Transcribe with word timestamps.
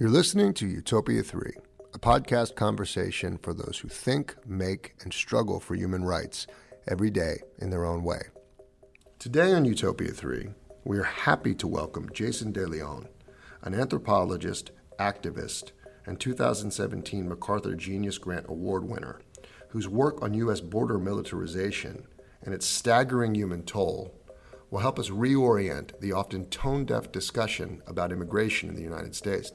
You're 0.00 0.10
listening 0.10 0.54
to 0.54 0.66
Utopia 0.68 1.24
3, 1.24 1.54
a 1.92 1.98
podcast 1.98 2.54
conversation 2.54 3.36
for 3.36 3.52
those 3.52 3.80
who 3.82 3.88
think, 3.88 4.36
make, 4.46 4.94
and 5.00 5.12
struggle 5.12 5.58
for 5.58 5.74
human 5.74 6.04
rights 6.04 6.46
every 6.86 7.10
day 7.10 7.38
in 7.58 7.70
their 7.70 7.84
own 7.84 8.04
way. 8.04 8.20
Today 9.18 9.52
on 9.52 9.64
Utopia 9.64 10.12
3, 10.12 10.50
we 10.84 10.98
are 10.98 11.02
happy 11.02 11.52
to 11.56 11.66
welcome 11.66 12.12
Jason 12.12 12.52
De 12.52 12.64
Leon, 12.64 13.08
an 13.62 13.74
anthropologist, 13.74 14.70
activist, 15.00 15.72
and 16.06 16.20
2017 16.20 17.28
MacArthur 17.28 17.74
Genius 17.74 18.18
Grant 18.18 18.46
Award 18.48 18.88
winner, 18.88 19.20
whose 19.70 19.88
work 19.88 20.22
on 20.22 20.32
U.S. 20.32 20.60
border 20.60 21.00
militarization 21.00 22.06
and 22.44 22.54
its 22.54 22.66
staggering 22.66 23.34
human 23.34 23.64
toll 23.64 24.14
will 24.70 24.78
help 24.78 25.00
us 25.00 25.10
reorient 25.10 25.98
the 25.98 26.12
often 26.12 26.44
tone 26.46 26.84
deaf 26.84 27.10
discussion 27.10 27.82
about 27.88 28.12
immigration 28.12 28.68
in 28.68 28.76
the 28.76 28.82
United 28.82 29.16
States. 29.16 29.50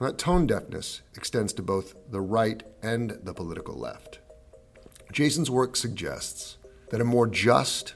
That 0.00 0.16
tone 0.16 0.46
deafness 0.46 1.02
extends 1.14 1.52
to 1.52 1.62
both 1.62 1.94
the 2.10 2.22
right 2.22 2.62
and 2.82 3.18
the 3.22 3.34
political 3.34 3.74
left. 3.78 4.20
Jason's 5.12 5.50
work 5.50 5.76
suggests 5.76 6.56
that 6.88 7.02
a 7.02 7.04
more 7.04 7.26
just 7.26 7.92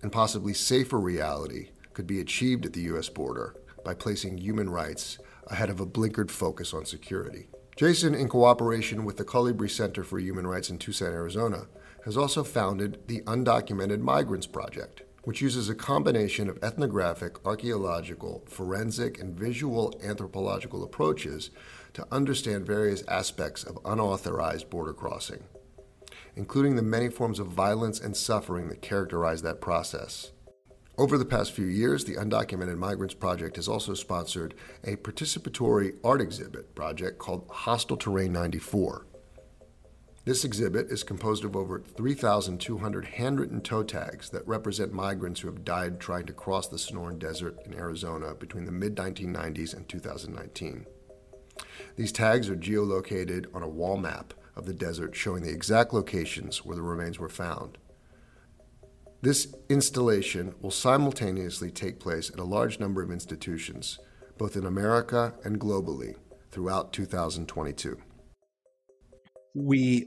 and 0.00 0.10
possibly 0.10 0.54
safer 0.54 0.98
reality 0.98 1.68
could 1.92 2.06
be 2.06 2.20
achieved 2.20 2.64
at 2.64 2.72
the 2.72 2.80
U.S. 2.82 3.10
border 3.10 3.54
by 3.84 3.92
placing 3.92 4.38
human 4.38 4.70
rights 4.70 5.18
ahead 5.48 5.68
of 5.68 5.78
a 5.78 5.86
blinkered 5.86 6.30
focus 6.30 6.72
on 6.72 6.86
security. 6.86 7.48
Jason, 7.76 8.14
in 8.14 8.30
cooperation 8.30 9.04
with 9.04 9.18
the 9.18 9.24
Colibri 9.24 9.70
Center 9.70 10.04
for 10.04 10.18
Human 10.18 10.46
Rights 10.46 10.70
in 10.70 10.78
Tucson, 10.78 11.12
Arizona, 11.12 11.66
has 12.06 12.16
also 12.16 12.42
founded 12.42 12.98
the 13.08 13.20
Undocumented 13.22 14.00
Migrants 14.00 14.46
Project, 14.46 15.02
which 15.24 15.40
uses 15.40 15.68
a 15.68 15.74
combination 15.74 16.48
of 16.48 16.58
ethnographic, 16.62 17.44
archaeological, 17.46 18.42
forensic, 18.46 19.20
and 19.20 19.38
visual 19.38 19.94
anthropological 20.02 20.82
approaches 20.82 21.50
to 21.94 22.06
understand 22.10 22.66
various 22.66 23.04
aspects 23.06 23.62
of 23.62 23.78
unauthorized 23.84 24.68
border 24.68 24.92
crossing, 24.92 25.44
including 26.34 26.76
the 26.76 26.82
many 26.82 27.08
forms 27.08 27.38
of 27.38 27.46
violence 27.46 28.00
and 28.00 28.16
suffering 28.16 28.68
that 28.68 28.82
characterize 28.82 29.42
that 29.42 29.60
process. 29.60 30.32
Over 30.98 31.16
the 31.16 31.24
past 31.24 31.52
few 31.52 31.66
years, 31.66 32.04
the 32.04 32.16
Undocumented 32.16 32.76
Migrants 32.76 33.14
Project 33.14 33.56
has 33.56 33.66
also 33.66 33.94
sponsored 33.94 34.54
a 34.84 34.96
participatory 34.96 35.94
art 36.04 36.20
exhibit 36.20 36.74
project 36.74 37.18
called 37.18 37.48
Hostile 37.50 37.96
Terrain 37.96 38.32
94 38.32 39.06
this 40.24 40.44
exhibit 40.44 40.86
is 40.86 41.02
composed 41.02 41.44
of 41.44 41.56
over 41.56 41.80
3,200 41.80 43.04
handwritten 43.06 43.60
toe 43.60 43.82
tags 43.82 44.30
that 44.30 44.46
represent 44.46 44.92
migrants 44.92 45.40
who 45.40 45.48
have 45.48 45.64
died 45.64 45.98
trying 45.98 46.26
to 46.26 46.32
cross 46.32 46.68
the 46.68 46.76
Sonoran 46.76 47.18
Desert 47.18 47.58
in 47.66 47.74
Arizona 47.74 48.32
between 48.34 48.64
the 48.64 48.70
mid 48.70 48.94
1990s 48.94 49.74
and 49.74 49.88
2019. 49.88 50.86
These 51.96 52.12
tags 52.12 52.48
are 52.48 52.56
geolocated 52.56 53.46
on 53.52 53.64
a 53.64 53.68
wall 53.68 53.96
map 53.96 54.32
of 54.54 54.64
the 54.64 54.74
desert 54.74 55.16
showing 55.16 55.42
the 55.42 55.50
exact 55.50 55.92
locations 55.92 56.64
where 56.64 56.76
the 56.76 56.82
remains 56.82 57.18
were 57.18 57.28
found. 57.28 57.78
This 59.22 59.52
installation 59.68 60.54
will 60.60 60.70
simultaneously 60.70 61.72
take 61.72 61.98
place 61.98 62.30
at 62.30 62.38
a 62.38 62.44
large 62.44 62.78
number 62.78 63.02
of 63.02 63.10
institutions, 63.10 63.98
both 64.38 64.56
in 64.56 64.66
America 64.66 65.34
and 65.44 65.58
globally, 65.58 66.14
throughout 66.52 66.92
2022 66.92 68.00
we 69.54 70.06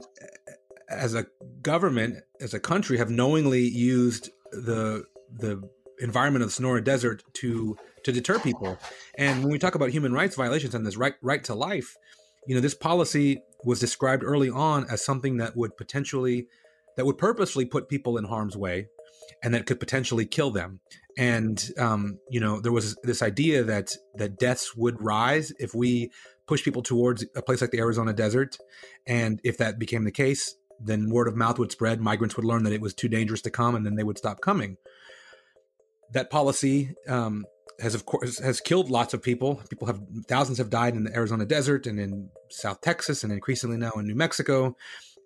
as 0.88 1.14
a 1.14 1.26
government 1.62 2.16
as 2.40 2.54
a 2.54 2.60
country 2.60 2.98
have 2.98 3.10
knowingly 3.10 3.62
used 3.62 4.30
the 4.52 5.04
the 5.38 5.60
environment 5.98 6.42
of 6.42 6.48
the 6.48 6.52
Sonora 6.52 6.82
Desert 6.82 7.22
to 7.34 7.76
to 8.04 8.12
deter 8.12 8.38
people. 8.38 8.78
And 9.18 9.42
when 9.42 9.50
we 9.50 9.58
talk 9.58 9.74
about 9.74 9.90
human 9.90 10.12
rights 10.12 10.36
violations 10.36 10.74
and 10.74 10.86
this 10.86 10.96
right 10.96 11.14
right 11.22 11.42
to 11.44 11.54
life, 11.54 11.96
you 12.46 12.54
know, 12.54 12.60
this 12.60 12.74
policy 12.74 13.42
was 13.64 13.80
described 13.80 14.22
early 14.22 14.50
on 14.50 14.86
as 14.90 15.04
something 15.04 15.38
that 15.38 15.56
would 15.56 15.76
potentially 15.76 16.46
that 16.96 17.04
would 17.04 17.18
purposely 17.18 17.64
put 17.64 17.88
people 17.88 18.16
in 18.16 18.24
harm's 18.24 18.56
way 18.56 18.86
and 19.42 19.52
that 19.54 19.66
could 19.66 19.80
potentially 19.80 20.24
kill 20.24 20.50
them. 20.50 20.80
And 21.18 21.70
um, 21.78 22.18
you 22.30 22.40
know, 22.40 22.60
there 22.60 22.72
was 22.72 22.96
this 23.02 23.22
idea 23.22 23.64
that 23.64 23.96
that 24.14 24.38
deaths 24.38 24.76
would 24.76 25.00
rise 25.00 25.52
if 25.58 25.74
we 25.74 26.10
push 26.46 26.62
people 26.62 26.82
towards 26.82 27.24
a 27.34 27.42
place 27.42 27.60
like 27.60 27.70
the 27.70 27.80
Arizona 27.80 28.12
desert. 28.12 28.56
And 29.06 29.40
if 29.44 29.58
that 29.58 29.78
became 29.78 30.04
the 30.04 30.12
case, 30.12 30.54
then 30.80 31.10
word 31.10 31.28
of 31.28 31.36
mouth 31.36 31.58
would 31.58 31.72
spread. 31.72 32.00
Migrants 32.00 32.36
would 32.36 32.44
learn 32.44 32.64
that 32.64 32.72
it 32.72 32.80
was 32.80 32.94
too 32.94 33.08
dangerous 33.08 33.42
to 33.42 33.50
come, 33.50 33.74
and 33.74 33.84
then 33.84 33.96
they 33.96 34.04
would 34.04 34.18
stop 34.18 34.40
coming. 34.40 34.76
That 36.12 36.30
policy 36.30 36.94
um, 37.08 37.46
has, 37.80 37.94
of 37.94 38.06
course, 38.06 38.38
has 38.38 38.60
killed 38.60 38.90
lots 38.90 39.14
of 39.14 39.22
people. 39.22 39.62
People 39.68 39.86
have 39.86 40.00
thousands 40.28 40.58
have 40.58 40.70
died 40.70 40.94
in 40.94 41.04
the 41.04 41.14
Arizona 41.14 41.44
desert 41.44 41.86
and 41.86 41.98
in 41.98 42.28
South 42.50 42.80
Texas, 42.80 43.24
and 43.24 43.32
increasingly 43.32 43.76
now 43.76 43.92
in 43.92 44.06
New 44.06 44.14
Mexico. 44.14 44.76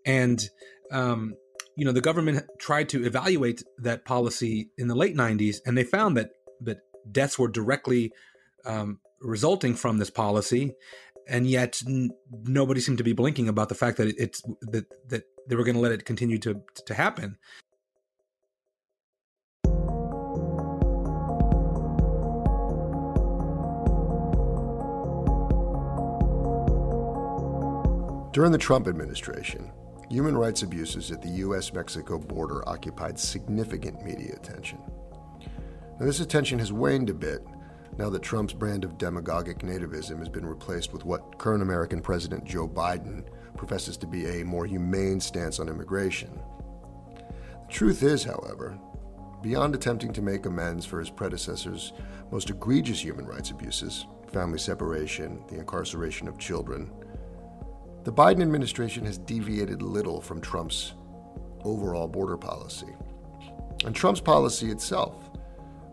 And 0.07 0.43
um, 0.91 1.35
you 1.77 1.85
know, 1.85 1.93
the 1.93 2.01
government 2.01 2.45
tried 2.59 2.89
to 2.91 3.05
evaluate 3.05 3.63
that 3.79 4.05
policy 4.05 4.71
in 4.79 4.89
the 4.89 4.95
late 4.95 5.17
'90s, 5.17 5.57
and 5.67 5.77
they 5.77 5.85
found 5.85 6.17
that 6.17 6.31
that 6.63 6.79
deaths 7.11 7.39
were 7.39 7.49
directly 7.49 8.13
um, 8.65 9.01
resulting 9.21 9.75
from 9.75 9.99
this 9.99 10.11
policy 10.11 10.75
and 11.31 11.47
yet 11.47 11.81
n- 11.87 12.11
nobody 12.43 12.81
seemed 12.81 12.99
to 12.99 13.05
be 13.05 13.13
blinking 13.13 13.49
about 13.49 13.69
the 13.69 13.75
fact 13.75 13.97
that 13.97 14.09
it, 14.09 14.17
it's 14.19 14.43
that 14.61 14.85
that 15.09 15.23
they 15.49 15.57
were 15.57 15.65
going 15.65 15.77
to 15.77 15.81
let 15.81 15.93
it 15.93 16.05
continue 16.05 16.39
to 16.39 16.61
to 16.87 16.95
happen. 16.95 17.39
During 28.33 28.53
the 28.53 28.59
Trump 28.59 28.87
administration, 28.87 29.73
human 30.09 30.37
rights 30.37 30.63
abuses 30.63 31.11
at 31.11 31.21
the 31.21 31.31
U.S. 31.45 31.73
Mexico 31.73 32.17
border 32.19 32.69
occupied 32.69 33.19
significant 33.19 34.03
media 34.05 34.35
attention. 34.35 34.79
Now, 35.99 36.07
this 36.07 36.21
attention 36.21 36.59
has 36.61 36.73
waned 36.73 37.11
a 37.11 37.15
bit 37.15 37.45
now 38.01 38.09
that 38.09 38.23
Trump's 38.23 38.55
brand 38.55 38.83
of 38.83 38.97
demagogic 38.97 39.59
nativism 39.59 40.21
has 40.21 40.29
been 40.31 40.47
replaced 40.47 40.91
with 40.91 41.05
what 41.05 41.37
current 41.37 41.63
American 41.63 42.01
President 42.01 42.45
Joe 42.47 42.67
Biden 42.67 43.25
professes 43.59 43.99
to 43.99 44.07
be 44.07 44.41
a 44.41 44.45
more 44.45 44.65
humane 44.65 45.21
stance 45.21 45.61
on 45.61 45.69
immigration. 45.69 46.41
The 47.19 47.73
truth 47.73 48.03
is, 48.03 48.25
however, 48.25 48.79
beyond 49.43 49.75
attempting 49.75 50.15
to 50.15 50.23
make 50.23 50.47
amends 50.47 50.87
for 50.87 50.99
his 50.99 51.11
predecessor's 51.11 51.93
most 52.33 52.49
egregious 52.49 53.05
human 53.05 53.27
rights 53.27 53.51
abuses 53.51 54.07
family 54.33 54.59
separation, 54.59 55.45
the 55.49 55.59
incarceration 55.59 56.27
of 56.27 56.39
children 56.39 56.91
the 58.03 58.13
Biden 58.13 58.41
administration 58.41 59.05
has 59.05 59.19
deviated 59.19 59.83
little 59.83 60.23
from 60.23 60.41
Trump's 60.41 60.95
overall 61.65 62.09
border 62.09 62.39
policy. 62.39 62.87
And 63.85 63.95
Trump's 63.95 64.23
policy 64.23 64.71
itself 64.71 65.30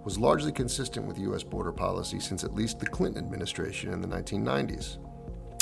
was 0.08 0.18
largely 0.18 0.54
consistent 0.54 1.06
with 1.06 1.20
U.S. 1.20 1.44
border 1.44 1.74
policy 1.74 2.18
since 2.18 2.46
at 2.46 2.56
least 2.56 2.80
the 2.80 2.86
Clinton 2.86 3.22
administration 3.22 3.92
in 3.92 4.00
the 4.00 4.08
1990s. 4.08 5.00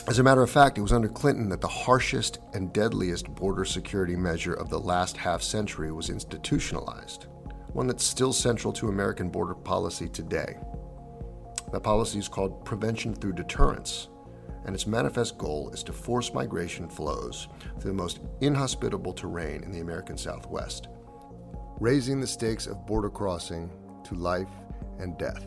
As 0.07 0.19
a 0.19 0.23
matter 0.23 0.43
of 0.43 0.51
fact, 0.51 0.77
it 0.77 0.83
was 0.83 0.93
under 0.93 1.07
Clinton 1.07 1.49
that 1.49 1.61
the 1.61 1.67
harshest 1.67 2.37
and 2.53 2.71
deadliest 2.71 3.33
border 3.33 3.65
security 3.65 4.15
measure 4.15 4.53
of 4.53 4.69
the 4.69 4.79
last 4.79 5.17
half 5.17 5.41
century 5.41 5.91
was 5.91 6.11
institutionalized, 6.11 7.25
one 7.73 7.87
that's 7.87 8.03
still 8.03 8.31
central 8.31 8.71
to 8.73 8.89
American 8.89 9.29
border 9.29 9.55
policy 9.55 10.07
today. 10.07 10.59
That 11.71 11.81
policy 11.81 12.19
is 12.19 12.27
called 12.27 12.63
prevention 12.65 13.15
through 13.15 13.33
deterrence, 13.33 14.09
and 14.65 14.75
its 14.75 14.85
manifest 14.85 15.39
goal 15.39 15.71
is 15.71 15.81
to 15.85 15.91
force 15.91 16.35
migration 16.35 16.87
flows 16.87 17.47
through 17.79 17.89
the 17.89 17.97
most 17.97 18.19
inhospitable 18.41 19.13
terrain 19.13 19.63
in 19.63 19.71
the 19.71 19.79
American 19.79 20.19
Southwest, 20.19 20.87
raising 21.79 22.21
the 22.21 22.27
stakes 22.27 22.67
of 22.67 22.85
border 22.85 23.09
crossing 23.09 23.71
to 24.05 24.15
life 24.15 24.49
and 24.99 25.17
death. 25.17 25.45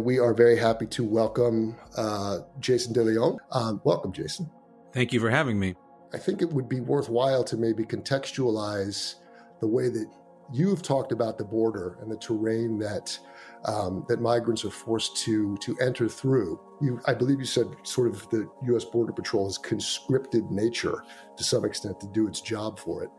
We 0.00 0.18
are 0.20 0.32
very 0.32 0.56
happy 0.56 0.86
to 0.86 1.04
welcome 1.04 1.76
uh, 1.96 2.38
Jason 2.60 2.92
De 2.92 3.02
Leon. 3.02 3.38
Um, 3.50 3.80
welcome, 3.84 4.12
Jason. 4.12 4.48
Thank 4.92 5.12
you 5.12 5.20
for 5.20 5.28
having 5.28 5.58
me. 5.58 5.74
I 6.14 6.18
think 6.18 6.40
it 6.40 6.50
would 6.50 6.68
be 6.68 6.80
worthwhile 6.80 7.44
to 7.44 7.56
maybe 7.56 7.84
contextualize 7.84 9.16
the 9.60 9.66
way 9.66 9.88
that 9.88 10.06
you've 10.52 10.82
talked 10.82 11.12
about 11.12 11.36
the 11.36 11.44
border 11.44 11.98
and 12.00 12.10
the 12.10 12.16
terrain 12.16 12.78
that 12.78 13.18
um, 13.64 14.04
that 14.08 14.20
migrants 14.20 14.64
are 14.64 14.70
forced 14.70 15.16
to 15.16 15.56
to 15.58 15.76
enter 15.80 16.08
through. 16.08 16.60
You, 16.80 17.00
I 17.06 17.14
believe 17.14 17.40
you 17.40 17.44
said 17.44 17.66
sort 17.82 18.08
of 18.08 18.28
the 18.30 18.48
U.S. 18.66 18.84
Border 18.84 19.12
Patrol 19.12 19.46
has 19.46 19.58
conscripted 19.58 20.50
nature 20.50 21.02
to 21.36 21.44
some 21.44 21.64
extent 21.64 22.00
to 22.00 22.06
do 22.06 22.28
its 22.28 22.40
job 22.40 22.78
for 22.78 23.02
it 23.02 23.10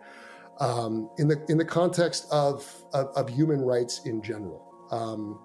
um, 0.59 1.09
in 1.17 1.27
the 1.27 1.43
in 1.49 1.57
the 1.57 1.65
context 1.65 2.27
of, 2.31 2.67
of, 2.93 3.07
of 3.15 3.29
human 3.29 3.61
rights 3.61 4.01
in 4.05 4.21
general. 4.21 4.65
Um, 4.91 5.39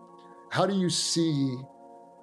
how 0.51 0.67
do 0.67 0.75
you 0.75 0.91
see 0.91 1.57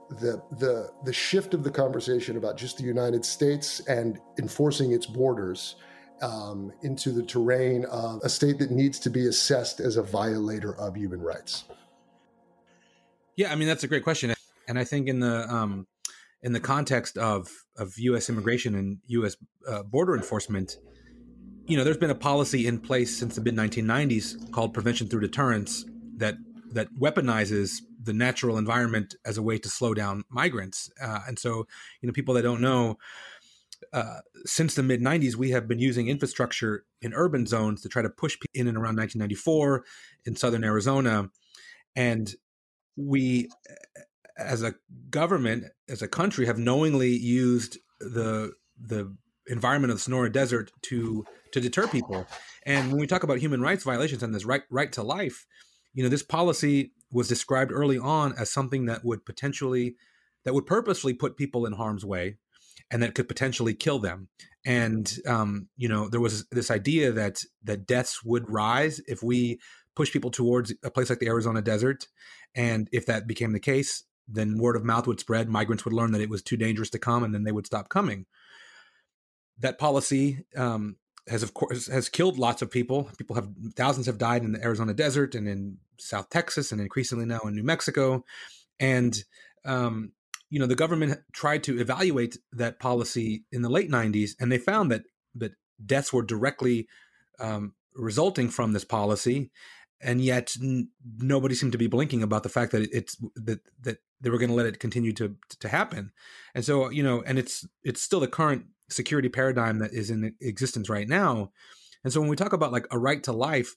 the 0.10 0.42
the 0.60 0.90
the 1.06 1.14
shift 1.14 1.54
of 1.54 1.64
the 1.64 1.72
conversation 1.72 2.38
about 2.38 2.58
just 2.58 2.78
the 2.78 2.84
United 2.84 3.24
States 3.24 3.80
and 3.82 4.20
enforcing 4.40 4.92
its 4.92 5.06
borders 5.06 5.76
um, 6.22 6.72
into 6.84 7.12
the 7.12 7.24
terrain 7.24 7.86
of 7.86 8.22
a 8.24 8.30
state 8.30 8.60
that 8.60 8.72
needs 8.72 9.00
to 9.00 9.10
be 9.10 9.28
assessed 9.28 9.80
as 9.80 9.98
a 9.98 10.04
violator 10.04 10.76
of 10.76 10.96
human 10.96 11.22
rights? 11.22 11.64
Yeah, 13.36 13.52
I 13.52 13.56
mean 13.56 13.68
that's 13.68 13.84
a 13.84 13.88
great 13.88 14.04
question, 14.04 14.34
and 14.68 14.78
I 14.78 14.84
think 14.84 15.08
in 15.08 15.20
the 15.20 15.48
um, 15.50 15.88
in 16.44 16.52
the 16.52 16.60
context 16.60 17.18
of 17.18 17.50
of 17.78 17.98
U.S. 17.98 18.30
immigration 18.30 18.76
and 18.76 18.98
U.S. 19.08 19.38
Uh, 19.68 19.84
border 19.84 20.16
enforcement, 20.16 20.78
you 21.68 21.78
know, 21.78 21.84
there's 21.84 21.98
been 21.98 22.10
a 22.10 22.16
policy 22.16 22.68
in 22.68 22.80
place 22.80 23.16
since 23.18 23.36
the 23.36 23.42
mid 23.42 23.56
1990s 23.56 24.52
called 24.52 24.74
prevention 24.74 25.08
through 25.08 25.22
deterrence 25.22 25.86
that 26.18 26.36
that 26.74 26.88
weaponizes 27.00 27.82
the 28.02 28.14
natural 28.14 28.58
environment 28.58 29.16
as 29.26 29.38
a 29.38 29.42
way 29.42 29.58
to 29.58 29.70
slow 29.70 29.94
down 29.94 30.24
migrants. 30.30 30.90
Uh, 31.02 31.20
and 31.28 31.38
so, 31.38 31.68
you 32.02 32.08
know, 32.08 32.14
people 32.14 32.34
that 32.34 32.44
don't 32.44 32.62
know, 32.62 32.98
uh, 33.94 34.20
since 34.46 34.76
the 34.76 34.84
mid 34.84 35.02
90s, 35.02 35.36
we 35.36 35.52
have 35.52 35.68
been 35.68 35.80
using 35.80 36.08
infrastructure 36.08 36.86
in 37.02 37.14
urban 37.14 37.46
zones 37.46 37.82
to 37.82 37.90
try 37.90 38.02
to 38.02 38.10
push 38.10 38.38
in 38.54 38.68
and 38.68 38.78
around 38.78 38.98
1994 38.98 39.84
in 40.26 40.36
southern 40.36 40.64
Arizona. 40.64 41.30
And 41.96 42.34
we, 42.96 43.50
as 44.38 44.64
a 44.64 44.76
government, 45.10 45.66
as 45.90 46.02
a 46.02 46.08
country, 46.08 46.46
have 46.46 46.58
knowingly 46.58 47.10
used 47.10 47.78
the 48.00 48.54
the 48.80 49.16
environment 49.48 49.92
of 49.92 49.98
the 49.98 50.02
Sonora 50.02 50.32
Desert 50.32 50.72
to 50.84 51.26
to 51.54 51.62
deter 51.62 51.88
people. 51.88 52.26
And 52.66 52.92
when 52.92 53.00
we 53.00 53.08
talk 53.08 53.24
about 53.24 53.40
human 53.40 53.62
rights 53.62 53.84
violations 53.84 54.24
and 54.24 54.34
this 54.34 54.46
right 54.46 54.64
right 54.70 54.92
to 54.94 55.04
life, 55.04 55.46
you 55.94 56.04
know, 56.04 56.10
this 56.10 56.24
policy 56.24 56.92
was 57.12 57.28
described 57.28 57.72
early 57.72 57.98
on 57.98 58.34
as 58.38 58.52
something 58.52 58.86
that 58.86 59.04
would 59.04 59.26
potentially 59.26 59.96
that 60.46 60.54
would 60.54 60.66
purposely 60.66 61.14
put 61.14 61.38
people 61.38 61.66
in 61.66 61.74
harm's 61.74 62.06
way 62.06 62.38
and 62.90 63.04
that 63.04 63.16
could 63.16 63.28
potentially 63.28 63.74
kill 63.74 64.00
them. 64.00 64.28
And 64.66 65.12
um, 65.28 65.68
you 65.78 65.90
know 65.90 66.10
there 66.10 66.22
was 66.22 66.46
this 66.52 66.72
idea 66.72 67.12
that 67.12 67.42
that 67.64 67.88
deaths 67.88 68.24
would 68.24 68.50
rise 68.50 69.02
if 69.08 69.24
we 69.24 69.60
push 69.96 70.12
people 70.12 70.32
towards 70.32 70.74
a 70.84 70.90
place 70.90 71.10
like 71.10 71.20
the 71.20 71.28
arizona 71.28 71.62
desert. 71.62 72.08
And 72.56 72.90
if 72.92 73.06
that 73.06 73.28
became 73.28 73.54
the 73.54 73.60
case 73.60 74.04
then 74.34 74.58
word 74.58 74.76
of 74.76 74.86
mouth 74.86 75.08
would 75.08 75.20
spread 75.20 75.50
migrants 75.50 75.84
would 75.84 75.94
learn 75.94 76.12
that 76.12 76.22
it 76.22 76.30
was 76.30 76.42
too 76.42 76.58
dangerous 76.58 76.90
to 76.90 77.00
come 77.00 77.24
and 77.24 77.34
then 77.34 77.44
they 77.44 77.52
would 77.52 77.66
stop 77.66 77.90
coming 77.90 78.26
that 79.62 79.80
policy 79.80 80.46
um, 80.56 80.98
has 81.28 81.44
of 81.44 81.54
course 81.54 81.88
has 81.88 82.10
killed 82.10 82.38
lots 82.38 82.62
of 82.62 82.70
people. 82.70 83.10
People 83.18 83.36
have 83.36 83.50
thousands 83.76 84.08
have 84.08 84.18
died 84.18 84.44
in 84.44 84.52
the 84.52 84.64
Arizona 84.64 84.94
desert 84.94 85.36
and 85.36 85.48
in 85.48 85.78
South 85.98 86.30
Texas 86.30 86.72
and 86.72 86.82
increasingly 86.82 87.26
now 87.26 87.40
in 87.46 87.56
New 87.56 87.64
Mexico. 87.64 88.26
And 88.80 89.24
um, 89.66 90.12
you 90.50 90.60
know 90.60 90.66
the 90.66 90.76
government 90.76 91.20
tried 91.32 91.64
to 91.64 91.80
evaluate 91.80 92.38
that 92.52 92.80
policy 92.80 93.46
in 93.52 93.62
the 93.62 93.70
late 93.70 93.90
90s, 93.90 94.32
and 94.40 94.52
they 94.52 94.58
found 94.58 94.92
that 94.92 95.04
that 95.36 95.54
deaths 95.84 96.12
were 96.12 96.24
directly 96.24 96.88
um, 97.40 97.74
resulting 97.96 98.50
from 98.50 98.74
this 98.74 98.84
policy, 98.84 99.52
and 100.02 100.22
yet 100.22 100.56
n- 100.62 100.90
nobody 101.18 101.56
seemed 101.56 101.72
to 101.72 101.78
be 101.78 101.88
blinking 101.88 102.24
about 102.24 102.44
the 102.44 102.50
fact 102.50 102.72
that 102.72 102.90
it's 102.92 103.16
that 103.36 103.62
that 103.82 104.00
they 104.20 104.30
were 104.30 104.38
going 104.38 104.50
to 104.50 104.56
let 104.56 104.66
it 104.66 104.80
continue 104.80 105.14
to 105.14 105.36
to 105.60 105.68
happen. 105.70 106.12
And 106.54 106.66
so 106.66 106.90
you 106.90 107.04
know, 107.04 107.24
and 107.26 107.40
it's 107.40 107.68
it's 107.84 108.02
still 108.02 108.20
the 108.20 108.28
current 108.28 108.66
security 108.92 109.30
paradigm 109.30 109.80
that 109.80 109.94
is 109.94 110.10
in 110.10 110.36
existence 110.42 110.90
right 110.90 111.08
now. 111.08 111.52
And 112.04 112.12
so 112.12 112.20
when 112.20 112.30
we 112.30 112.36
talk 112.36 112.54
about 112.54 112.72
like 112.72 112.88
a 112.92 113.00
right 113.00 113.22
to 113.24 113.32
life, 113.32 113.76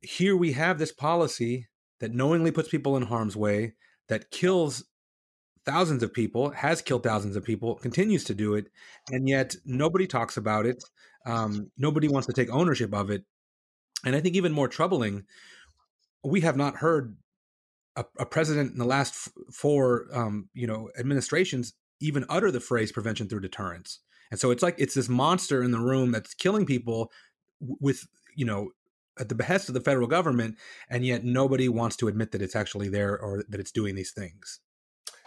here 0.00 0.36
we 0.36 0.52
have 0.52 0.78
this 0.78 0.92
policy 0.92 1.68
that 2.00 2.14
knowingly 2.14 2.50
puts 2.50 2.68
people 2.68 2.96
in 2.96 3.04
harm's 3.04 3.36
way, 3.36 3.74
that 4.08 4.30
kills 4.30 4.84
thousands 5.64 6.02
of 6.02 6.12
people, 6.12 6.50
has 6.50 6.80
killed 6.80 7.02
thousands 7.02 7.36
of 7.36 7.44
people, 7.44 7.74
continues 7.74 8.24
to 8.24 8.34
do 8.34 8.54
it, 8.54 8.68
and 9.10 9.28
yet 9.28 9.56
nobody 9.64 10.06
talks 10.06 10.36
about 10.36 10.66
it. 10.66 10.82
Um, 11.26 11.70
nobody 11.76 12.08
wants 12.08 12.26
to 12.26 12.32
take 12.32 12.50
ownership 12.50 12.94
of 12.94 13.10
it. 13.10 13.24
And 14.04 14.14
I 14.14 14.20
think 14.20 14.36
even 14.36 14.52
more 14.52 14.68
troubling, 14.68 15.24
we 16.22 16.40
have 16.42 16.56
not 16.56 16.76
heard 16.76 17.16
a, 17.96 18.04
a 18.18 18.24
president 18.24 18.72
in 18.72 18.78
the 18.78 18.84
last 18.84 19.14
f- 19.14 19.32
four, 19.52 20.06
um, 20.12 20.48
you 20.54 20.66
know, 20.66 20.88
administrations 20.98 21.74
even 22.00 22.24
utter 22.28 22.50
the 22.50 22.60
phrase 22.60 22.92
prevention 22.92 23.28
through 23.28 23.40
deterrence. 23.40 24.00
And 24.30 24.38
so 24.38 24.50
it's 24.50 24.62
like 24.62 24.74
it's 24.78 24.94
this 24.94 25.08
monster 25.08 25.62
in 25.62 25.70
the 25.70 25.80
room 25.80 26.12
that's 26.12 26.34
killing 26.34 26.66
people 26.66 27.10
with, 27.60 28.06
you 28.36 28.44
know, 28.44 28.70
at 29.18 29.28
the 29.28 29.34
behest 29.34 29.68
of 29.68 29.74
the 29.74 29.80
federal 29.80 30.06
government, 30.06 30.56
and 30.88 31.04
yet 31.04 31.24
nobody 31.24 31.68
wants 31.68 31.96
to 31.96 32.08
admit 32.08 32.30
that 32.32 32.42
it's 32.42 32.54
actually 32.54 32.88
there 32.88 33.18
or 33.18 33.44
that 33.48 33.58
it's 33.58 33.72
doing 33.72 33.94
these 33.94 34.12
things. 34.12 34.60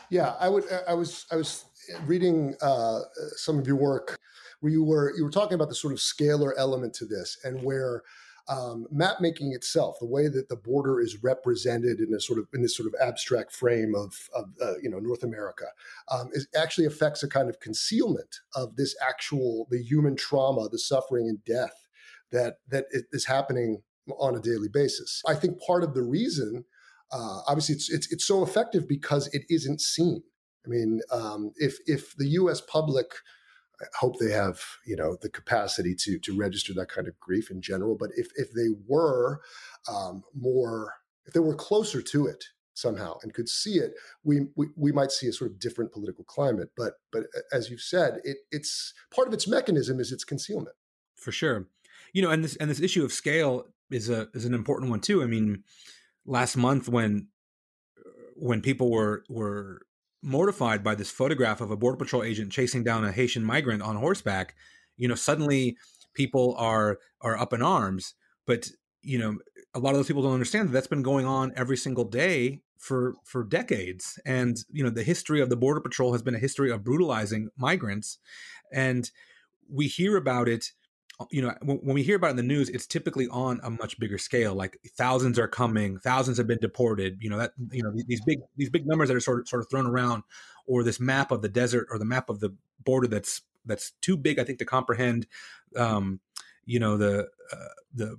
Yeah, 0.09 0.35
I 0.39 0.49
would. 0.49 0.65
I 0.87 0.93
was. 0.93 1.25
I 1.31 1.35
was 1.35 1.65
reading 2.05 2.55
uh, 2.61 2.99
some 3.35 3.57
of 3.57 3.67
your 3.67 3.77
work 3.77 4.17
where 4.59 4.71
you 4.71 4.83
were 4.83 5.13
you 5.15 5.23
were 5.23 5.31
talking 5.31 5.55
about 5.55 5.69
the 5.69 5.75
sort 5.75 5.93
of 5.93 5.99
scalar 5.99 6.51
element 6.57 6.93
to 6.95 7.05
this, 7.05 7.37
and 7.43 7.63
where 7.63 8.03
um, 8.49 8.87
map 8.91 9.17
making 9.19 9.53
itself, 9.53 9.97
the 9.99 10.05
way 10.05 10.27
that 10.27 10.49
the 10.49 10.55
border 10.55 10.99
is 10.99 11.23
represented 11.23 11.99
in 11.99 12.13
a 12.13 12.19
sort 12.19 12.39
of 12.39 12.47
in 12.53 12.61
this 12.61 12.75
sort 12.75 12.87
of 12.87 12.95
abstract 13.01 13.53
frame 13.53 13.93
of, 13.95 14.29
of 14.35 14.45
uh, 14.61 14.73
you 14.81 14.89
know 14.89 14.99
North 14.99 15.23
America, 15.23 15.65
um, 16.09 16.29
is 16.33 16.47
actually 16.55 16.85
affects 16.85 17.23
a 17.23 17.29
kind 17.29 17.49
of 17.49 17.59
concealment 17.59 18.39
of 18.55 18.75
this 18.75 18.95
actual 19.01 19.67
the 19.69 19.81
human 19.81 20.15
trauma, 20.15 20.67
the 20.69 20.79
suffering 20.79 21.27
and 21.27 21.43
death 21.45 21.87
that 22.31 22.55
that 22.69 22.85
is 23.11 23.25
happening 23.25 23.81
on 24.19 24.35
a 24.35 24.41
daily 24.41 24.67
basis. 24.67 25.21
I 25.27 25.35
think 25.35 25.61
part 25.61 25.83
of 25.83 25.93
the 25.93 26.03
reason, 26.03 26.65
uh, 27.11 27.41
obviously, 27.47 27.75
it's, 27.75 27.91
it's 27.91 28.11
it's 28.11 28.27
so 28.27 28.43
effective 28.43 28.87
because 28.87 29.27
it 29.33 29.43
isn't 29.49 29.81
seen. 29.81 30.23
I 30.65 30.69
mean, 30.69 31.01
um, 31.11 31.51
if 31.55 31.77
if 31.85 32.15
the 32.17 32.27
U.S. 32.29 32.61
public 32.61 33.11
hope 33.99 34.19
they 34.19 34.31
have 34.31 34.61
you 34.85 34.95
know 34.95 35.17
the 35.21 35.29
capacity 35.29 35.95
to 35.95 36.19
to 36.19 36.37
register 36.37 36.73
that 36.73 36.89
kind 36.89 37.07
of 37.07 37.19
grief 37.19 37.51
in 37.51 37.61
general. 37.61 37.95
But 37.95 38.11
if 38.15 38.27
if 38.35 38.51
they 38.53 38.69
were 38.87 39.41
um, 39.89 40.23
more, 40.33 40.95
if 41.25 41.33
they 41.33 41.39
were 41.39 41.55
closer 41.55 42.01
to 42.01 42.27
it 42.27 42.45
somehow 42.73 43.17
and 43.21 43.33
could 43.33 43.49
see 43.49 43.75
it, 43.75 43.93
we, 44.23 44.47
we 44.55 44.67
we 44.75 44.91
might 44.91 45.11
see 45.11 45.27
a 45.27 45.33
sort 45.33 45.51
of 45.51 45.59
different 45.59 45.91
political 45.91 46.23
climate. 46.23 46.69
But 46.75 46.93
but 47.11 47.23
as 47.51 47.69
you've 47.69 47.81
said, 47.81 48.19
it 48.23 48.37
it's 48.51 48.93
part 49.13 49.27
of 49.27 49.33
its 49.33 49.47
mechanism 49.47 49.99
is 49.99 50.11
its 50.11 50.23
concealment. 50.23 50.75
For 51.15 51.31
sure, 51.31 51.67
you 52.13 52.21
know, 52.21 52.31
and 52.31 52.43
this 52.43 52.55
and 52.57 52.69
this 52.69 52.81
issue 52.81 53.03
of 53.03 53.11
scale 53.11 53.67
is 53.89 54.09
a 54.09 54.29
is 54.33 54.45
an 54.45 54.53
important 54.53 54.89
one 54.91 55.01
too. 55.01 55.21
I 55.21 55.27
mean, 55.27 55.63
last 56.25 56.57
month 56.57 56.87
when 56.89 57.27
when 58.35 58.61
people 58.61 58.89
were 58.89 59.23
were 59.29 59.81
mortified 60.21 60.83
by 60.83 60.95
this 60.95 61.11
photograph 61.11 61.61
of 61.61 61.71
a 61.71 61.77
border 61.77 61.97
patrol 61.97 62.23
agent 62.23 62.51
chasing 62.51 62.83
down 62.83 63.03
a 63.03 63.11
Haitian 63.11 63.43
migrant 63.43 63.81
on 63.81 63.95
horseback, 63.95 64.55
you 64.97 65.07
know, 65.07 65.15
suddenly 65.15 65.77
people 66.13 66.55
are 66.57 66.99
are 67.21 67.37
up 67.37 67.53
in 67.53 67.61
arms. 67.61 68.13
But 68.45 68.69
you 69.01 69.17
know, 69.17 69.37
a 69.73 69.79
lot 69.79 69.91
of 69.91 69.97
those 69.97 70.07
people 70.07 70.21
don't 70.21 70.33
understand 70.33 70.69
that 70.69 70.73
that's 70.73 70.87
been 70.87 71.01
going 71.01 71.25
on 71.25 71.53
every 71.55 71.77
single 71.77 72.05
day 72.05 72.61
for 72.77 73.15
for 73.23 73.43
decades. 73.43 74.19
And 74.25 74.57
you 74.71 74.83
know, 74.83 74.89
the 74.89 75.03
history 75.03 75.41
of 75.41 75.49
the 75.49 75.55
border 75.55 75.81
patrol 75.81 76.11
has 76.11 76.21
been 76.21 76.35
a 76.35 76.39
history 76.39 76.71
of 76.71 76.83
brutalizing 76.83 77.49
migrants, 77.57 78.19
and 78.71 79.09
we 79.69 79.87
hear 79.87 80.17
about 80.17 80.49
it 80.49 80.71
you 81.29 81.41
know 81.41 81.53
when, 81.61 81.79
we 81.83 82.01
hear 82.01 82.15
about 82.15 82.27
it 82.27 82.31
in 82.31 82.35
the 82.37 82.43
news 82.43 82.69
it's 82.69 82.87
typically 82.87 83.27
on 83.27 83.59
a 83.63 83.69
much 83.69 83.99
bigger 83.99 84.17
scale 84.17 84.55
like 84.55 84.77
thousands 84.97 85.37
are 85.37 85.47
coming 85.47 85.99
thousands 85.99 86.37
have 86.37 86.47
been 86.47 86.57
deported 86.59 87.17
you 87.21 87.29
know 87.29 87.37
that 87.37 87.51
you 87.71 87.83
know 87.83 87.91
these 88.07 88.21
big 88.25 88.39
these 88.57 88.69
big 88.69 88.87
numbers 88.87 89.07
that 89.07 89.15
are 89.15 89.21
sort 89.21 89.39
of 89.39 89.47
sort 89.47 89.61
of 89.61 89.69
thrown 89.69 89.85
around 89.85 90.23
or 90.65 90.83
this 90.83 90.99
map 90.99 91.31
of 91.31 91.41
the 91.41 91.49
desert 91.49 91.87
or 91.91 91.99
the 91.99 92.05
map 92.05 92.29
of 92.29 92.39
the 92.39 92.55
border 92.83 93.07
that's 93.07 93.41
that's 93.65 93.91
too 94.01 94.17
big 94.17 94.39
i 94.39 94.43
think 94.43 94.57
to 94.57 94.65
comprehend 94.65 95.27
um 95.75 96.19
you 96.65 96.79
know 96.79 96.97
the 96.97 97.27
uh, 97.51 97.67
the 97.93 98.17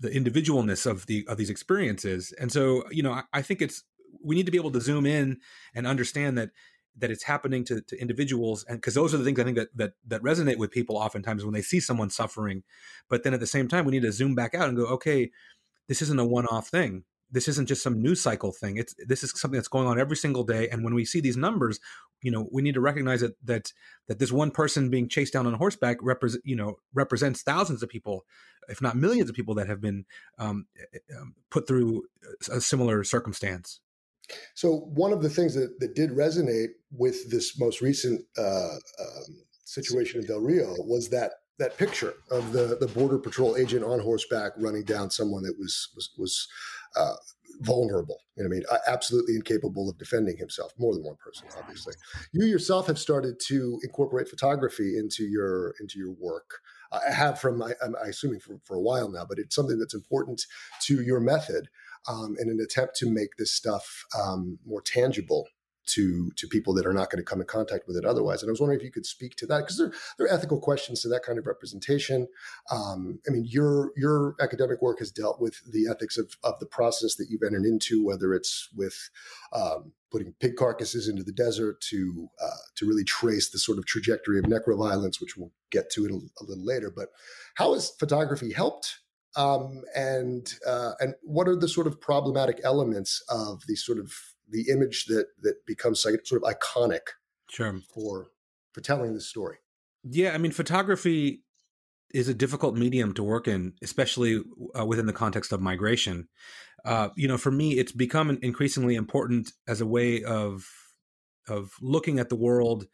the 0.00 0.10
individualness 0.10 0.86
of 0.86 1.06
the 1.06 1.26
of 1.28 1.36
these 1.36 1.50
experiences. 1.50 2.32
And 2.38 2.50
so 2.50 2.84
you 2.90 3.02
know 3.02 3.12
I, 3.12 3.22
I 3.32 3.42
think 3.42 3.62
it's 3.62 3.84
we 4.22 4.34
need 4.34 4.46
to 4.46 4.52
be 4.52 4.58
able 4.58 4.72
to 4.72 4.80
zoom 4.80 5.06
in 5.06 5.38
and 5.74 5.86
understand 5.86 6.38
that 6.38 6.50
that 6.96 7.10
it's 7.10 7.24
happening 7.24 7.64
to, 7.64 7.80
to 7.82 8.00
individuals 8.00 8.64
and 8.68 8.78
because 8.78 8.94
those 8.94 9.12
are 9.12 9.18
the 9.18 9.24
things 9.24 9.38
i 9.40 9.44
think 9.44 9.56
that, 9.56 9.68
that 9.74 9.92
that 10.06 10.22
resonate 10.22 10.58
with 10.58 10.70
people 10.70 10.96
oftentimes 10.96 11.44
when 11.44 11.54
they 11.54 11.62
see 11.62 11.80
someone 11.80 12.10
suffering. 12.10 12.62
But 13.08 13.22
then 13.22 13.34
at 13.34 13.40
the 13.40 13.46
same 13.46 13.68
time 13.68 13.84
we 13.84 13.92
need 13.92 14.02
to 14.02 14.12
zoom 14.12 14.34
back 14.34 14.54
out 14.54 14.68
and 14.68 14.76
go 14.76 14.86
okay 14.86 15.30
this 15.88 16.00
isn't 16.00 16.18
a 16.18 16.24
one-off 16.24 16.68
thing. 16.68 17.04
This 17.30 17.46
isn't 17.48 17.66
just 17.66 17.82
some 17.82 18.00
news 18.00 18.22
cycle 18.22 18.52
thing. 18.52 18.78
It's 18.78 18.94
this 19.06 19.22
is 19.22 19.38
something 19.38 19.58
that's 19.58 19.68
going 19.68 19.86
on 19.86 19.98
every 19.98 20.16
single 20.16 20.44
day 20.44 20.68
and 20.68 20.84
when 20.84 20.94
we 20.94 21.04
see 21.04 21.20
these 21.20 21.36
numbers 21.36 21.80
you 22.24 22.30
know 22.30 22.48
we 22.50 22.62
need 22.62 22.74
to 22.74 22.80
recognize 22.80 23.20
that 23.20 23.36
that 23.44 23.72
that 24.08 24.18
this 24.18 24.32
one 24.32 24.50
person 24.50 24.90
being 24.90 25.08
chased 25.08 25.32
down 25.32 25.46
on 25.46 25.54
horseback 25.54 25.98
represent 26.00 26.42
you 26.44 26.56
know 26.56 26.76
represents 26.92 27.42
thousands 27.42 27.82
of 27.82 27.88
people 27.88 28.24
if 28.68 28.80
not 28.80 28.96
millions 28.96 29.28
of 29.28 29.36
people 29.36 29.54
that 29.54 29.68
have 29.68 29.80
been 29.80 30.04
um, 30.38 30.66
eh, 30.80 30.98
eh, 31.10 31.20
um 31.20 31.34
put 31.50 31.68
through 31.68 32.04
a 32.50 32.60
similar 32.60 33.04
circumstance 33.04 33.80
so 34.54 34.90
one 34.94 35.12
of 35.12 35.22
the 35.22 35.28
things 35.28 35.54
that, 35.54 35.78
that 35.80 35.94
did 35.94 36.10
resonate 36.10 36.68
with 36.90 37.30
this 37.30 37.58
most 37.58 37.80
recent 37.80 38.24
uh, 38.38 38.76
um, 39.00 39.42
situation 39.64 40.20
in 40.20 40.26
Del 40.26 40.40
Rio 40.40 40.74
was 40.78 41.10
that 41.10 41.32
that 41.58 41.76
picture 41.78 42.14
of 42.30 42.52
the 42.52 42.76
the 42.80 42.88
border 42.88 43.18
patrol 43.18 43.56
agent 43.56 43.84
on 43.84 44.00
horseback 44.00 44.52
running 44.56 44.82
down 44.84 45.10
someone 45.10 45.42
that 45.42 45.56
was 45.58 45.90
was 45.94 46.10
was 46.18 46.48
uh, 46.96 47.14
vulnerable. 47.60 48.18
You 48.36 48.42
know, 48.42 48.48
I 48.48 48.50
mean, 48.50 48.62
absolutely 48.86 49.36
incapable 49.36 49.88
of 49.88 49.98
defending 49.98 50.36
himself. 50.36 50.72
More 50.78 50.94
than 50.94 51.04
one 51.04 51.16
person, 51.22 51.46
obviously. 51.56 51.94
You 52.32 52.46
yourself 52.46 52.86
have 52.88 52.98
started 52.98 53.38
to 53.46 53.78
incorporate 53.84 54.28
photography 54.28 54.98
into 54.98 55.24
your 55.24 55.74
into 55.80 55.98
your 55.98 56.14
work. 56.18 56.60
I 56.92 57.12
have 57.12 57.40
from 57.40 57.62
I, 57.62 57.72
am 57.82 57.94
assuming 58.02 58.40
for, 58.40 58.58
for 58.64 58.76
a 58.76 58.80
while 58.80 59.08
now, 59.08 59.24
but 59.28 59.38
it's 59.38 59.54
something 59.54 59.78
that's 59.78 59.94
important 59.94 60.42
to 60.82 61.02
your 61.02 61.20
method. 61.20 61.68
Um, 62.08 62.36
in 62.40 62.48
an 62.48 62.60
attempt 62.60 62.96
to 62.96 63.10
make 63.10 63.36
this 63.36 63.52
stuff 63.52 64.04
um, 64.18 64.58
more 64.66 64.82
tangible 64.82 65.46
to 65.86 66.30
to 66.36 66.46
people 66.48 66.74
that 66.74 66.86
are 66.86 66.92
not 66.92 67.10
going 67.10 67.22
to 67.22 67.28
come 67.28 67.40
in 67.40 67.46
contact 67.46 67.86
with 67.86 67.96
it 67.96 68.04
otherwise. 68.04 68.42
And 68.42 68.48
I 68.48 68.52
was 68.52 68.60
wondering 68.60 68.80
if 68.80 68.84
you 68.84 68.90
could 68.90 69.06
speak 69.06 69.36
to 69.36 69.46
that 69.46 69.60
because 69.60 69.78
there, 69.78 69.92
there 70.18 70.26
are 70.26 70.32
ethical 70.32 70.58
questions 70.60 71.02
to 71.02 71.08
that 71.08 71.22
kind 71.22 71.38
of 71.38 71.46
representation. 71.46 72.28
Um, 72.70 73.20
I 73.28 73.30
mean, 73.30 73.44
your 73.46 73.92
your 73.96 74.34
academic 74.40 74.80
work 74.80 74.98
has 75.00 75.10
dealt 75.10 75.40
with 75.40 75.60
the 75.70 75.88
ethics 75.88 76.16
of 76.16 76.36
of 76.42 76.58
the 76.58 76.66
process 76.66 77.16
that 77.16 77.26
you've 77.28 77.42
entered 77.42 77.64
into, 77.64 78.04
whether 78.04 78.34
it's 78.34 78.68
with 78.74 79.10
um, 79.52 79.92
putting 80.10 80.32
pig 80.40 80.56
carcasses 80.56 81.08
into 81.08 81.22
the 81.22 81.32
desert 81.32 81.80
to 81.82 82.28
uh, 82.42 82.62
to 82.76 82.86
really 82.86 83.04
trace 83.04 83.50
the 83.50 83.58
sort 83.58 83.78
of 83.78 83.86
trajectory 83.86 84.38
of 84.38 84.44
necroviolence, 84.46 85.20
which 85.20 85.36
we'll 85.36 85.52
get 85.70 85.90
to 85.90 86.04
it 86.04 86.10
a, 86.10 86.14
a 86.14 86.44
little 86.44 86.64
later. 86.64 86.90
But 86.94 87.08
how 87.56 87.74
has 87.74 87.90
photography 87.90 88.52
helped 88.52 89.00
um, 89.36 89.82
and 89.94 90.54
uh, 90.66 90.92
and 91.00 91.14
what 91.22 91.48
are 91.48 91.56
the 91.56 91.68
sort 91.68 91.86
of 91.86 92.00
problematic 92.00 92.60
elements 92.64 93.22
of 93.28 93.62
the 93.66 93.76
sort 93.76 93.98
of 93.98 94.12
the 94.48 94.68
image 94.70 95.06
that 95.06 95.26
that 95.42 95.66
becomes 95.66 96.00
sort 96.00 96.14
of 96.32 96.42
iconic 96.42 97.00
sure. 97.50 97.80
for 97.92 98.28
for 98.72 98.80
telling 98.80 99.14
the 99.14 99.20
story. 99.20 99.58
Yeah, 100.02 100.32
I 100.32 100.38
mean, 100.38 100.52
photography 100.52 101.42
is 102.12 102.28
a 102.28 102.34
difficult 102.34 102.76
medium 102.76 103.12
to 103.14 103.22
work 103.22 103.48
in, 103.48 103.72
especially 103.82 104.42
uh, 104.78 104.84
within 104.84 105.06
the 105.06 105.12
context 105.12 105.52
of 105.52 105.60
migration. 105.60 106.28
Uh, 106.84 107.08
you 107.16 107.26
know, 107.26 107.38
for 107.38 107.50
me, 107.50 107.72
it's 107.78 107.92
become 107.92 108.38
increasingly 108.42 108.94
important 108.94 109.52
as 109.66 109.80
a 109.80 109.86
way 109.86 110.22
of 110.22 110.66
of 111.48 111.72
looking 111.80 112.18
at 112.18 112.28
the 112.28 112.36
world 112.36 112.86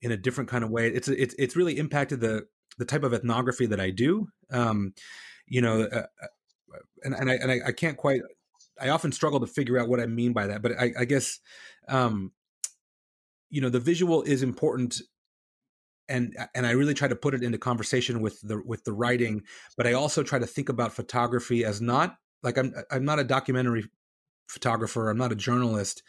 in 0.00 0.12
a 0.12 0.16
different 0.16 0.48
kind 0.48 0.62
of 0.62 0.70
way. 0.70 0.88
It's 0.88 1.08
it's 1.08 1.34
it's 1.38 1.56
really 1.56 1.78
impacted 1.78 2.20
the 2.20 2.46
the 2.78 2.84
type 2.84 3.02
of 3.02 3.14
ethnography 3.14 3.66
that 3.66 3.80
I 3.80 3.90
do. 3.90 4.28
Um, 4.50 4.92
you 5.48 5.60
know, 5.60 5.82
uh, 5.82 6.06
uh 6.22 6.26
and 7.04 7.14
and 7.14 7.30
I 7.30 7.34
and 7.34 7.50
I, 7.50 7.60
I 7.66 7.72
can't 7.72 7.96
quite 7.96 8.22
I 8.80 8.90
often 8.90 9.12
struggle 9.12 9.40
to 9.40 9.46
figure 9.46 9.78
out 9.78 9.88
what 9.88 10.00
I 10.00 10.06
mean 10.06 10.32
by 10.32 10.46
that, 10.46 10.62
but 10.62 10.72
I, 10.78 10.92
I 11.00 11.04
guess, 11.04 11.40
um, 11.88 12.32
you 13.50 13.60
know, 13.60 13.70
the 13.70 13.80
visual 13.80 14.22
is 14.22 14.42
important, 14.42 15.00
and 16.08 16.36
and 16.54 16.66
I 16.66 16.72
really 16.72 16.94
try 16.94 17.08
to 17.08 17.16
put 17.16 17.34
it 17.34 17.42
into 17.42 17.58
conversation 17.58 18.20
with 18.20 18.40
the 18.42 18.62
with 18.64 18.84
the 18.84 18.92
writing, 18.92 19.42
but 19.76 19.86
I 19.86 19.94
also 19.94 20.22
try 20.22 20.38
to 20.38 20.46
think 20.46 20.68
about 20.68 20.92
photography 20.92 21.64
as 21.64 21.80
not 21.80 22.16
like 22.42 22.58
I'm 22.58 22.74
I'm 22.90 23.04
not 23.04 23.18
a 23.18 23.24
documentary 23.24 23.84
photographer, 24.48 25.10
I'm 25.10 25.18
not 25.18 25.32
a 25.32 25.36
journalist. 25.36 26.02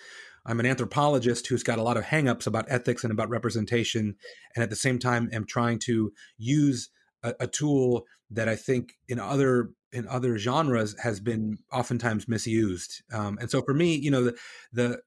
I'm 0.45 0.59
an 0.61 0.65
anthropologist 0.65 1.47
who's 1.47 1.63
got 1.63 1.79
a 1.79 1.83
lot 1.83 1.97
of 1.97 2.05
hangups 2.05 2.47
about 2.47 2.65
ethics 2.69 3.03
and 3.03 3.11
about 3.11 3.29
representation, 3.29 4.15
and 4.55 4.63
at 4.63 4.69
the 4.69 4.75
same 4.75 4.97
time 4.97 5.29
am 5.33 5.45
trying 5.45 5.79
to 5.79 6.11
use 6.37 6.89
a, 7.23 7.33
a 7.41 7.47
tool 7.47 8.05
that 8.31 8.47
I 8.47 8.55
think 8.55 8.93
in 9.07 9.19
other 9.19 9.71
in 9.91 10.07
other 10.07 10.37
genres 10.37 10.95
has 10.99 11.19
been 11.19 11.57
oftentimes 11.71 12.27
misused. 12.27 13.01
Um, 13.11 13.37
and 13.41 13.49
so 13.49 13.61
for 13.61 13.73
me, 13.73 13.95
you 13.95 14.11
know, 14.11 14.25
the, 14.25 14.37
the 14.71 15.01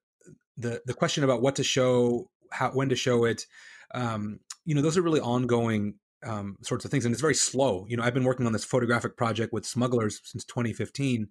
the 0.57 0.83
the 0.87 0.95
question 0.95 1.25
about 1.25 1.43
what 1.43 1.57
to 1.57 1.65
show, 1.65 2.31
how 2.51 2.71
when 2.71 2.89
to 2.89 2.97
show 2.97 3.25
it, 3.25 3.47
um, 3.95 4.41
you 4.65 4.75
know, 4.75 4.83
those 4.83 4.97
are 4.97 5.03
really 5.03 5.21
ongoing 5.21 5.95
um, 6.25 6.57
sorts 6.63 6.85
of 6.85 6.91
things, 6.91 7.05
and 7.05 7.13
it's 7.13 7.21
very 7.21 7.35
slow. 7.35 7.87
You 7.89 7.97
know, 7.97 8.03
I've 8.03 8.15
been 8.15 8.25
working 8.25 8.47
on 8.47 8.53
this 8.53 8.65
photographic 8.65 9.17
project 9.17 9.53
with 9.53 9.67
Smugglers 9.67 10.21
since 10.25 10.45
2015, 10.45 11.29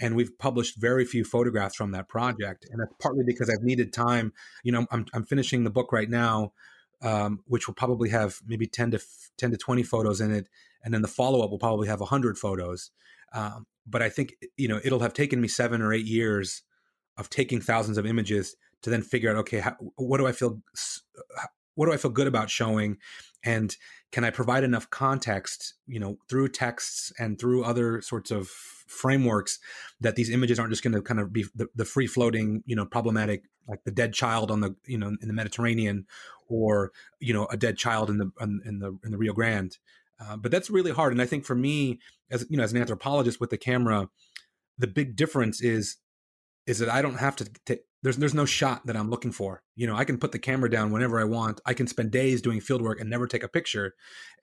and 0.00 0.16
we've 0.16 0.36
published 0.38 0.80
very 0.80 1.04
few 1.04 1.24
photographs 1.24 1.76
from 1.76 1.92
that 1.92 2.08
project, 2.08 2.66
and 2.70 2.80
that's 2.80 2.94
partly 3.00 3.24
because 3.26 3.50
I've 3.50 3.62
needed 3.62 3.92
time. 3.92 4.32
You 4.62 4.72
know, 4.72 4.86
I'm 4.90 5.06
I'm 5.12 5.24
finishing 5.24 5.64
the 5.64 5.70
book 5.70 5.92
right 5.92 6.10
now. 6.10 6.52
Um, 7.04 7.40
which 7.44 7.66
will 7.66 7.74
probably 7.74 8.08
have 8.08 8.40
maybe 8.46 8.66
10 8.66 8.92
to 8.92 9.00
10 9.36 9.50
to 9.50 9.58
20 9.58 9.82
photos 9.82 10.22
in 10.22 10.32
it 10.32 10.48
and 10.84 10.92
then 10.92 11.02
the 11.02 11.08
follow 11.08 11.42
up 11.42 11.50
will 11.50 11.58
probably 11.58 11.88
have 11.88 12.00
100 12.00 12.38
photos. 12.38 12.90
Um, 13.32 13.66
but 13.86 14.02
I 14.02 14.08
think 14.08 14.34
you 14.56 14.68
know 14.68 14.80
it'll 14.84 15.00
have 15.00 15.14
taken 15.14 15.40
me 15.40 15.48
seven 15.48 15.82
or 15.82 15.92
eight 15.92 16.06
years 16.06 16.62
of 17.16 17.30
taking 17.30 17.60
thousands 17.60 17.98
of 17.98 18.06
images 18.06 18.56
to 18.82 18.90
then 18.90 19.02
figure 19.02 19.30
out 19.30 19.36
okay 19.36 19.60
how, 19.60 19.76
what 19.96 20.18
do 20.18 20.26
I 20.26 20.32
feel 20.32 20.60
what 21.74 21.86
do 21.86 21.92
I 21.92 21.96
feel 21.96 22.10
good 22.10 22.26
about 22.26 22.50
showing 22.50 22.98
and 23.44 23.76
can 24.12 24.24
I 24.24 24.30
provide 24.30 24.64
enough 24.64 24.88
context 24.90 25.74
you 25.86 26.00
know 26.00 26.16
through 26.28 26.48
texts 26.48 27.12
and 27.18 27.38
through 27.38 27.64
other 27.64 28.00
sorts 28.00 28.30
of 28.30 28.48
frameworks 28.48 29.58
that 30.00 30.16
these 30.16 30.30
images 30.30 30.58
aren't 30.58 30.72
just 30.72 30.84
going 30.84 30.94
to 30.94 31.02
kind 31.02 31.20
of 31.20 31.32
be 31.32 31.44
the, 31.54 31.66
the 31.74 31.84
free 31.84 32.06
floating 32.06 32.62
you 32.66 32.76
know 32.76 32.86
problematic 32.86 33.42
like 33.68 33.84
the 33.84 33.90
dead 33.90 34.12
child 34.12 34.50
on 34.50 34.60
the 34.60 34.74
you 34.86 34.98
know 34.98 35.16
in 35.20 35.28
the 35.28 35.34
Mediterranean 35.34 36.06
or 36.48 36.92
you 37.20 37.32
know 37.32 37.46
a 37.46 37.56
dead 37.56 37.76
child 37.76 38.10
in 38.10 38.18
the 38.18 38.30
in 38.40 38.78
the 38.78 38.98
in 39.04 39.10
the 39.10 39.18
Rio 39.18 39.32
Grande 39.32 39.78
uh, 40.20 40.36
but 40.36 40.50
that's 40.50 40.70
really 40.70 40.92
hard. 40.92 41.12
And 41.12 41.20
I 41.20 41.26
think 41.26 41.44
for 41.44 41.54
me, 41.54 41.98
as 42.30 42.46
you 42.48 42.56
know, 42.56 42.62
as 42.62 42.72
an 42.72 42.80
anthropologist 42.80 43.40
with 43.40 43.50
the 43.50 43.58
camera, 43.58 44.08
the 44.78 44.86
big 44.86 45.16
difference 45.16 45.60
is 45.60 45.96
is 46.66 46.78
that 46.78 46.88
I 46.88 47.02
don't 47.02 47.18
have 47.18 47.36
to 47.36 47.44
take 47.66 47.82
there's 48.02 48.16
there's 48.16 48.34
no 48.34 48.44
shot 48.44 48.86
that 48.86 48.96
I'm 48.96 49.10
looking 49.10 49.32
for. 49.32 49.62
You 49.76 49.86
know, 49.86 49.96
I 49.96 50.04
can 50.04 50.18
put 50.18 50.32
the 50.32 50.38
camera 50.38 50.70
down 50.70 50.92
whenever 50.92 51.20
I 51.20 51.24
want. 51.24 51.60
I 51.66 51.74
can 51.74 51.86
spend 51.86 52.10
days 52.10 52.42
doing 52.42 52.60
field 52.60 52.82
work 52.82 53.00
and 53.00 53.10
never 53.10 53.26
take 53.26 53.42
a 53.42 53.48
picture. 53.48 53.94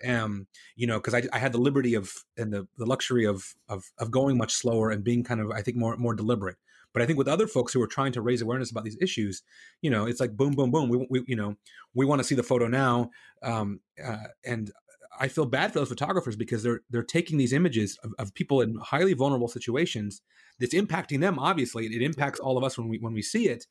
Um, 0.05 0.47
you 0.75 0.87
know, 0.87 0.99
because 0.99 1.13
I, 1.13 1.23
I 1.31 1.39
had 1.39 1.51
the 1.51 1.61
liberty 1.61 1.95
of 1.95 2.11
and 2.37 2.51
the, 2.51 2.67
the 2.77 2.85
luxury 2.85 3.25
of, 3.25 3.55
of 3.69 3.85
of 3.97 4.11
going 4.11 4.37
much 4.37 4.53
slower 4.53 4.91
and 4.91 5.03
being 5.03 5.23
kind 5.23 5.39
of 5.39 5.51
I 5.51 5.61
think 5.61 5.77
more 5.77 5.95
more 5.97 6.15
deliberate. 6.15 6.57
But 6.93 7.01
I 7.01 7.05
think 7.05 7.17
with 7.17 7.27
other 7.27 7.47
folks 7.47 7.73
who 7.73 7.81
are 7.81 7.87
trying 7.87 8.11
to 8.13 8.21
raise 8.21 8.41
awareness 8.41 8.71
about 8.71 8.83
these 8.83 8.97
issues, 9.01 9.43
you 9.81 9.89
know, 9.89 10.05
it's 10.05 10.19
like 10.19 10.35
boom, 10.35 10.53
boom, 10.53 10.71
boom. 10.71 10.89
We, 10.89 11.07
we 11.09 11.23
you 11.27 11.35
know, 11.35 11.55
we 11.93 12.05
want 12.05 12.19
to 12.19 12.23
see 12.23 12.35
the 12.35 12.43
photo 12.43 12.67
now, 12.67 13.11
um, 13.43 13.79
uh, 14.03 14.17
and 14.45 14.71
I 15.19 15.27
feel 15.27 15.45
bad 15.45 15.71
for 15.71 15.79
those 15.79 15.89
photographers 15.89 16.35
because 16.35 16.63
they're 16.63 16.81
they're 16.89 17.03
taking 17.03 17.37
these 17.37 17.53
images 17.53 17.97
of, 18.03 18.13
of 18.17 18.33
people 18.33 18.61
in 18.61 18.77
highly 18.81 19.13
vulnerable 19.13 19.47
situations. 19.47 20.21
That's 20.59 20.73
impacting 20.73 21.21
them. 21.21 21.39
Obviously, 21.39 21.87
it 21.87 22.01
impacts 22.01 22.39
all 22.39 22.57
of 22.57 22.63
us 22.63 22.77
when 22.77 22.87
we 22.87 22.97
when 22.99 23.13
we 23.13 23.21
see 23.21 23.47
it. 23.47 23.65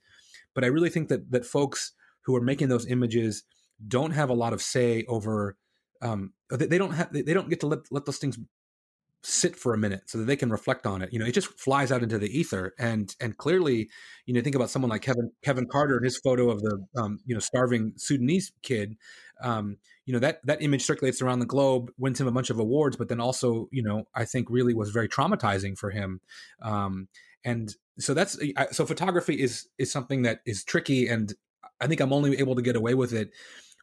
But 0.54 0.64
I 0.64 0.68
really 0.68 0.90
think 0.90 1.08
that 1.08 1.30
that 1.30 1.46
folks 1.46 1.92
who 2.22 2.36
are 2.36 2.40
making 2.40 2.68
those 2.68 2.86
images 2.86 3.44
don't 3.86 4.12
have 4.12 4.30
a 4.30 4.34
lot 4.34 4.52
of 4.52 4.62
say 4.62 5.04
over. 5.08 5.56
Um, 6.02 6.32
they, 6.50 6.66
they 6.66 6.78
don't 6.78 6.92
have. 6.92 7.12
They 7.12 7.34
don't 7.34 7.50
get 7.50 7.60
to 7.60 7.66
let 7.66 7.80
let 7.90 8.06
those 8.06 8.18
things 8.18 8.38
sit 9.22 9.54
for 9.54 9.74
a 9.74 9.78
minute 9.78 10.02
so 10.06 10.18
that 10.18 10.24
they 10.24 10.36
can 10.36 10.50
reflect 10.50 10.86
on 10.86 11.02
it. 11.02 11.12
You 11.12 11.18
know, 11.18 11.26
it 11.26 11.34
just 11.34 11.48
flies 11.58 11.92
out 11.92 12.02
into 12.02 12.18
the 12.18 12.28
ether. 12.38 12.74
And 12.78 13.14
and 13.20 13.36
clearly, 13.36 13.90
you 14.26 14.34
know, 14.34 14.40
think 14.40 14.56
about 14.56 14.70
someone 14.70 14.90
like 14.90 15.02
Kevin 15.02 15.30
Kevin 15.42 15.66
Carter 15.66 15.96
and 15.96 16.04
his 16.04 16.18
photo 16.18 16.50
of 16.50 16.60
the 16.62 16.84
um, 16.96 17.18
you 17.26 17.34
know 17.34 17.40
starving 17.40 17.92
Sudanese 17.96 18.52
kid. 18.62 18.96
Um, 19.42 19.76
you 20.06 20.12
know 20.12 20.18
that 20.20 20.40
that 20.44 20.62
image 20.62 20.82
circulates 20.82 21.22
around 21.22 21.40
the 21.40 21.46
globe, 21.46 21.90
wins 21.98 22.20
him 22.20 22.26
a 22.26 22.32
bunch 22.32 22.50
of 22.50 22.58
awards, 22.58 22.96
but 22.96 23.08
then 23.08 23.20
also, 23.20 23.68
you 23.70 23.82
know, 23.82 24.04
I 24.14 24.24
think 24.24 24.48
really 24.50 24.74
was 24.74 24.90
very 24.90 25.08
traumatizing 25.08 25.76
for 25.78 25.90
him. 25.90 26.20
Um, 26.62 27.08
and 27.44 27.74
so 27.98 28.14
that's 28.14 28.38
so 28.72 28.86
photography 28.86 29.40
is 29.40 29.68
is 29.78 29.92
something 29.92 30.22
that 30.22 30.40
is 30.46 30.64
tricky, 30.64 31.08
and 31.08 31.32
I 31.80 31.86
think 31.86 32.00
I'm 32.00 32.12
only 32.12 32.38
able 32.38 32.54
to 32.56 32.62
get 32.62 32.76
away 32.76 32.94
with 32.94 33.12
it 33.12 33.30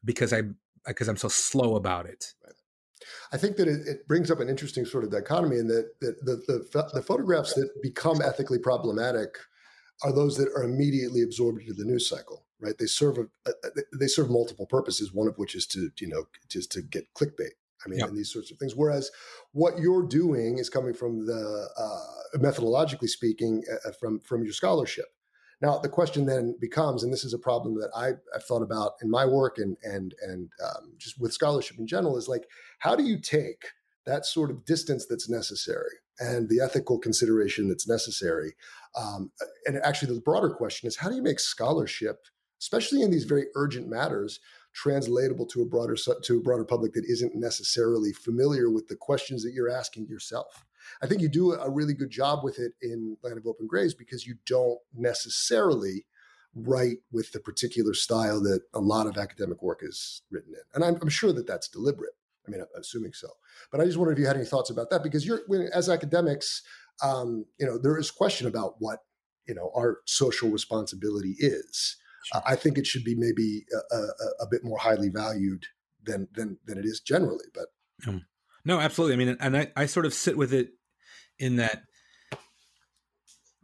because 0.04 0.34
I 0.34 0.44
because 0.86 1.08
I'm 1.08 1.18
so 1.18 1.28
slow 1.28 1.76
about 1.76 2.06
it. 2.06 2.34
Right. 2.46 2.54
I 3.32 3.38
think 3.38 3.58
that 3.58 3.68
it, 3.68 3.88
it, 3.88 4.08
brings 4.08 4.32
up 4.32 4.40
an 4.40 4.50
interesting 4.50 4.86
sort 4.86 5.04
of 5.04 5.12
dichotomy 5.12 5.58
in 5.58 5.68
that, 5.68 6.00
that 6.02 6.26
the, 6.26 6.36
the, 6.48 6.90
the 6.94 7.02
photographs 7.02 7.54
that 7.54 7.70
become 7.82 8.22
ethically 8.22 8.60
problematic 8.60 9.38
are 10.04 10.14
those 10.14 10.38
that 10.38 10.50
are 10.56 10.64
immediately 10.64 11.22
absorbed 11.22 11.62
into 11.62 11.74
the 11.74 11.86
news 11.86 12.08
cycle, 12.08 12.46
right? 12.60 12.78
They 12.78 12.86
serve 12.86 13.18
a, 13.18 13.50
they 13.98 14.08
serve 14.08 14.30
multiple 14.30 14.66
purposes. 14.68 15.14
One 15.14 15.28
of 15.28 15.38
which 15.38 15.56
is 15.56 15.66
to 15.68 15.90
you 16.00 16.08
know 16.08 16.28
just 16.50 16.72
to 16.74 16.82
get 16.82 17.14
clickbait. 17.14 17.56
I 17.86 17.90
mean, 17.90 18.00
yep. 18.00 18.10
and 18.10 18.18
these 18.18 18.32
sorts 18.32 18.52
of 18.52 18.58
things. 18.58 18.76
Whereas 18.76 19.12
what 19.52 19.78
you're 19.80 20.06
doing 20.06 20.58
is 20.58 20.70
coming 20.70 20.94
from 20.94 21.26
the 21.26 21.68
uh, 21.78 22.38
methodologically 22.38 23.08
speaking 23.08 23.64
uh, 23.86 23.92
from 24.00 24.20
from 24.20 24.44
your 24.44 24.54
scholarship. 24.54 25.06
Now, 25.60 25.80
the 25.80 25.90
question 25.90 26.26
then 26.26 26.56
becomes, 26.60 27.04
and 27.04 27.12
this 27.12 27.24
is 27.24 27.34
a 27.34 27.40
problem 27.40 27.76
that 27.76 27.90
I, 27.96 28.14
have 28.34 28.44
thought 28.44 28.62
about 28.62 28.94
in 29.02 29.10
my 29.10 29.26
work 29.26 29.58
and 29.58 29.76
and 29.84 30.14
and 30.22 30.50
um, 30.64 30.94
just 30.98 31.20
with 31.20 31.34
scholarship 31.34 31.80
in 31.80 31.88
general, 31.88 32.18
is 32.18 32.28
like, 32.28 32.48
how 32.80 32.96
do 32.96 33.04
you 33.04 33.20
take 33.20 33.66
that 34.06 34.26
sort 34.26 34.52
of 34.52 34.66
distance 34.66 35.06
that's 35.10 35.30
necessary 35.30 35.96
and 36.20 36.48
the 36.50 36.62
ethical 36.62 37.00
consideration 37.00 37.68
that's 37.68 37.88
necessary? 37.88 38.54
Um, 38.96 39.32
and 39.66 39.78
actually, 39.84 40.14
the 40.14 40.22
broader 40.22 40.52
question 40.52 40.88
is, 40.88 40.98
how 40.98 41.10
do 41.10 41.16
you 41.16 41.24
make 41.24 41.40
scholarship, 41.40 42.26
especially 42.62 43.02
in 43.02 43.10
these 43.10 43.26
very 43.26 43.48
urgent 43.56 43.90
matters, 43.90 44.40
translatable 44.74 45.48
to 45.48 45.64
a 45.64 45.66
broader 45.66 45.96
to 45.96 46.38
a 46.38 46.42
broader 46.42 46.66
public 46.66 46.94
that 46.94 47.06
isn't 47.06 47.34
necessarily 47.36 48.14
familiar 48.14 48.70
with 48.70 48.88
the 48.90 48.96
questions 48.96 49.44
that 49.44 49.54
you're 49.54 49.72
asking 49.72 50.06
yourself? 50.08 50.67
I 51.02 51.08
think 51.08 51.22
you 51.22 51.30
do 51.30 51.54
a 51.54 51.70
really 51.70 51.94
good 51.94 52.10
job 52.10 52.44
with 52.44 52.60
it 52.60 52.74
in 52.82 53.18
Land 53.24 53.38
of 53.38 53.48
Open 53.48 53.68
Graves 53.68 53.94
because 53.94 54.26
you 54.26 54.36
don't 54.46 54.80
necessarily 54.96 56.06
write 56.56 56.98
with 57.12 57.32
the 57.32 57.40
particular 57.40 57.94
style 57.94 58.42
that 58.42 58.62
a 58.74 58.80
lot 58.80 59.08
of 59.08 59.18
academic 59.18 59.62
work 59.62 59.82
is 59.84 60.22
written 60.32 60.54
in. 60.54 60.62
And 60.74 60.84
I'm, 60.84 60.98
I'm 61.02 61.10
sure 61.10 61.34
that 61.34 61.48
that's 61.48 61.68
deliberate. 61.68 62.14
I 62.48 62.52
mean, 62.52 62.62
I'm 62.62 62.68
assuming 62.80 63.14
so. 63.14 63.28
But 63.72 63.82
I 63.82 63.86
just 63.86 63.98
wondered 63.98 64.14
if 64.14 64.20
you 64.20 64.28
had 64.28 64.38
any 64.38 64.46
thoughts 64.46 64.70
about 64.70 64.90
that 64.90 65.04
because 65.04 65.26
you're, 65.26 65.42
as 65.74 65.90
academics, 65.90 66.64
um, 67.04 67.46
you 67.60 67.66
know, 67.66 67.78
there 67.78 67.98
is 67.98 68.10
question 68.10 68.48
about 68.48 68.76
what, 68.80 69.00
you 69.48 69.54
know, 69.54 69.72
our 69.76 70.00
social 70.06 70.50
responsibility 70.50 71.36
is. 71.40 71.98
Sure. 72.24 72.42
Uh, 72.42 72.44
I 72.46 72.56
think 72.56 72.78
it 72.78 72.88
should 72.88 73.04
be 73.04 73.16
maybe 73.16 73.66
a, 73.92 73.96
a, 73.96 74.08
a, 74.42 74.48
bit 74.50 74.64
more 74.64 74.78
highly 74.78 75.10
valued 75.10 75.66
than, 76.04 76.28
than, 76.34 76.58
than 76.66 76.78
it 76.78 76.86
is 76.86 77.00
generally, 77.00 77.46
but. 77.54 77.68
Um, 78.08 78.26
no, 78.68 78.82
absolutely. 78.82 79.14
I 79.14 79.18
mean, 79.26 79.38
and 79.40 79.58
I, 79.58 79.72
I 79.78 79.86
sort 79.86 80.06
of 80.06 80.14
sit 80.14 80.38
with 80.38 80.54
it 80.54 80.72
in 81.40 81.56
that 81.56 81.84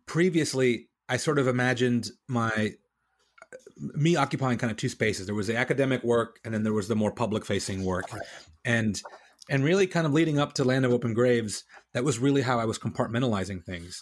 previously 0.05 0.87
I 1.09 1.17
sort 1.17 1.39
of 1.39 1.47
imagined 1.47 2.09
my 2.29 2.71
me 3.77 4.15
occupying 4.15 4.57
kind 4.57 4.71
of 4.71 4.77
two 4.77 4.87
spaces. 4.87 5.25
There 5.25 5.35
was 5.35 5.47
the 5.47 5.57
academic 5.57 6.05
work, 6.05 6.39
and 6.45 6.53
then 6.53 6.63
there 6.63 6.71
was 6.71 6.87
the 6.87 6.95
more 6.95 7.11
public 7.11 7.43
facing 7.43 7.83
work, 7.83 8.13
right. 8.13 8.21
and 8.63 9.01
and 9.49 9.65
really 9.65 9.87
kind 9.87 10.07
of 10.07 10.13
leading 10.13 10.39
up 10.39 10.53
to 10.53 10.63
Land 10.63 10.85
of 10.85 10.93
Open 10.93 11.13
Graves, 11.13 11.65
that 11.93 12.05
was 12.05 12.17
really 12.17 12.41
how 12.41 12.57
I 12.57 12.65
was 12.65 12.79
compartmentalizing 12.79 13.61
things. 13.65 14.01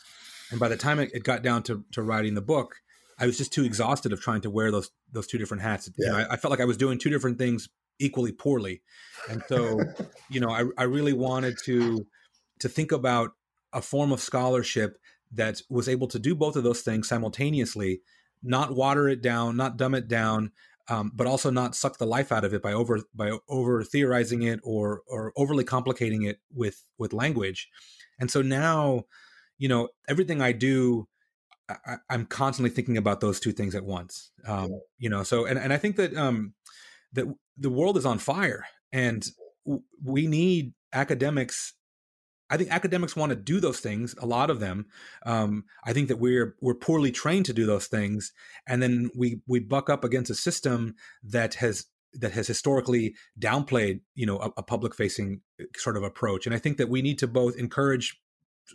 And 0.52 0.60
by 0.60 0.68
the 0.68 0.78
time 0.78 1.00
it, 1.00 1.10
it 1.16 1.24
got 1.24 1.42
down 1.42 1.64
to 1.64 1.84
to 1.94 2.04
writing 2.04 2.36
the 2.36 2.42
book, 2.42 2.76
I 3.18 3.26
was 3.26 3.40
just 3.40 3.52
too 3.52 3.64
exhausted 3.64 4.14
of 4.14 4.22
trying 4.22 4.42
to 4.42 4.52
wear 4.52 4.70
those 4.70 4.92
those 5.12 5.26
two 5.26 5.40
different 5.40 5.64
hats. 5.64 5.90
Yeah. 5.98 6.06
You 6.06 6.12
know, 6.12 6.18
I, 6.20 6.34
I, 6.34 6.38
felt 6.38 6.52
like 6.52 6.62
I 6.62 6.66
was 6.66 6.78
doing 6.78 7.00
two 7.00 7.10
different 7.10 7.40
things 7.40 7.70
equally 8.02 8.32
poorly, 8.32 8.82
and 9.30 9.42
so 9.48 9.80
you 10.30 10.40
know, 10.40 10.50
I, 10.50 10.66
I 10.78 10.84
really 10.84 11.14
wanted 11.14 11.58
to 11.66 12.06
to 12.60 12.70
think 12.70 12.92
about 12.92 13.32
a 13.74 13.82
form 13.82 14.12
of 14.12 14.20
scholarship 14.20 14.98
that 15.32 15.62
was 15.70 15.88
able 15.88 16.08
to 16.08 16.20
do 16.20 16.36
both 16.36 16.56
of 16.56 16.64
those 16.64 16.82
things 16.82 17.08
simultaneously 17.08 18.02
not 18.44 18.76
water 18.76 19.08
it 19.08 19.22
down, 19.22 19.56
not 19.56 19.78
dumb 19.78 19.94
it 19.94 20.08
down, 20.08 20.52
um, 20.90 21.12
but 21.14 21.28
also 21.28 21.50
not 21.50 21.76
suck 21.76 21.98
the 21.98 22.06
life 22.06 22.32
out 22.32 22.44
of 22.44 22.54
it 22.54 22.62
by 22.62 22.74
over 22.74 23.02
by 23.14 23.38
over 23.48 23.84
theorizing 23.84 24.42
it 24.42 24.60
or 24.64 25.02
or 25.08 25.32
overly 25.38 25.64
complicating 25.64 26.24
it 26.24 26.40
with 26.54 26.82
with 26.98 27.14
language. 27.14 27.70
And 28.20 28.30
so 28.32 28.42
now, 28.42 29.04
you 29.58 29.68
know, 29.68 29.90
everything 30.08 30.42
I 30.42 30.52
do, 30.52 31.08
I, 31.70 31.98
am 32.10 32.26
constantly 32.26 32.72
thinking 32.72 32.98
about 32.98 33.22
those 33.22 33.40
two 33.40 33.52
things 33.52 33.76
at 33.76 33.86
once. 33.86 34.32
Um, 34.46 34.82
you 34.98 35.10
know, 35.10 35.24
so 35.24 35.46
and 35.46 35.58
and 35.60 35.72
I 35.72 35.78
think 35.78 35.96
that 35.98 36.16
um, 36.16 36.54
that 37.14 37.26
the 37.62 37.70
world 37.70 37.98
is 37.98 38.06
on 38.06 38.18
fire, 38.18 38.66
and 38.92 39.26
we 40.04 40.28
need 40.28 40.74
academics 40.94 41.74
I 42.52 42.58
think 42.58 42.70
academics 42.70 43.16
want 43.16 43.30
to 43.30 43.38
do 43.38 43.62
those 43.62 43.80
things, 43.80 44.14
a 44.22 44.26
lot 44.26 44.50
of 44.50 44.60
them. 44.60 44.88
Um, 45.26 45.64
I 45.86 45.94
think 45.94 46.10
that 46.10 46.20
we're 46.20 46.58
we're 46.60 46.76
poorly 46.76 47.10
trained 47.10 47.46
to 47.46 47.54
do 47.54 47.66
those 47.66 47.88
things, 47.88 48.34
and 48.68 48.84
then 48.84 49.10
we 49.16 49.40
we 49.48 49.62
buck 49.62 49.90
up 49.90 50.04
against 50.04 50.30
a 50.30 50.36
system 50.36 50.96
that 51.24 51.56
has 51.56 51.86
that 52.14 52.34
has 52.34 52.48
historically 52.48 53.16
downplayed, 53.40 54.02
you 54.16 54.26
know, 54.26 54.38
a, 54.40 54.52
a 54.58 54.64
public 54.64 54.94
facing 54.94 55.40
uh, 55.62 55.66
sort 55.78 55.96
of 55.96 56.04
approach. 56.04 56.46
And 56.46 56.54
I 56.54 56.60
think 56.60 56.76
that 56.78 56.90
we 56.90 57.02
need 57.02 57.20
to 57.20 57.28
both 57.28 57.56
encourage 57.56 58.20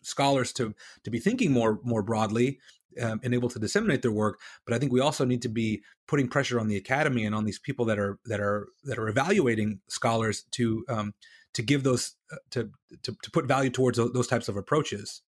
scholars 0.02 0.54
to 0.54 0.74
to 1.04 1.10
be 1.10 1.18
thinking 1.18 1.52
more 1.52 1.78
more 1.84 2.02
broadly 2.02 2.58
um, 3.00 3.20
and 3.22 3.34
able 3.34 3.48
to 3.48 3.58
disseminate 3.58 4.02
their 4.02 4.12
work 4.12 4.40
but 4.64 4.74
i 4.74 4.78
think 4.78 4.92
we 4.92 5.00
also 5.00 5.24
need 5.24 5.42
to 5.42 5.48
be 5.48 5.82
putting 6.06 6.28
pressure 6.28 6.60
on 6.60 6.68
the 6.68 6.76
academy 6.76 7.24
and 7.24 7.34
on 7.34 7.44
these 7.44 7.58
people 7.58 7.84
that 7.84 7.98
are 7.98 8.18
that 8.24 8.40
are 8.40 8.68
that 8.84 8.98
are 8.98 9.08
evaluating 9.08 9.80
scholars 9.88 10.44
to 10.50 10.84
um, 10.88 11.14
to 11.56 11.62
give 11.62 11.84
those 11.84 12.14
uh, 12.30 12.36
to, 12.50 12.70
to, 13.02 13.16
to 13.22 13.30
put 13.30 13.46
value 13.46 13.70
towards 13.70 13.96
those 13.96 14.26
types 14.26 14.46
of 14.46 14.58
approaches. 14.58 15.22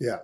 Yeah, 0.00 0.18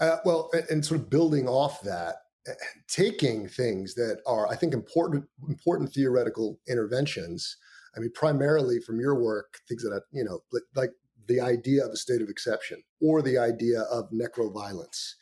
uh, 0.00 0.18
well, 0.24 0.50
and 0.70 0.84
sort 0.84 1.00
of 1.00 1.10
building 1.10 1.48
off 1.48 1.82
that, 1.82 2.14
eh, 2.46 2.52
taking 2.86 3.48
things 3.48 3.94
that 3.94 4.20
are 4.24 4.48
I 4.48 4.54
think 4.54 4.72
important 4.72 5.24
important 5.48 5.92
theoretical 5.92 6.60
interventions. 6.68 7.56
I 7.96 8.00
mean, 8.00 8.12
primarily 8.14 8.80
from 8.80 9.00
your 9.00 9.20
work, 9.20 9.58
things 9.68 9.82
that 9.82 10.02
you 10.12 10.24
know, 10.24 10.44
like 10.76 10.90
the 11.26 11.40
idea 11.40 11.84
of 11.84 11.90
a 11.90 11.96
state 11.96 12.22
of 12.22 12.28
exception 12.28 12.82
or 13.00 13.20
the 13.20 13.38
idea 13.38 13.80
of 13.82 14.10
necroviolence. 14.10 15.14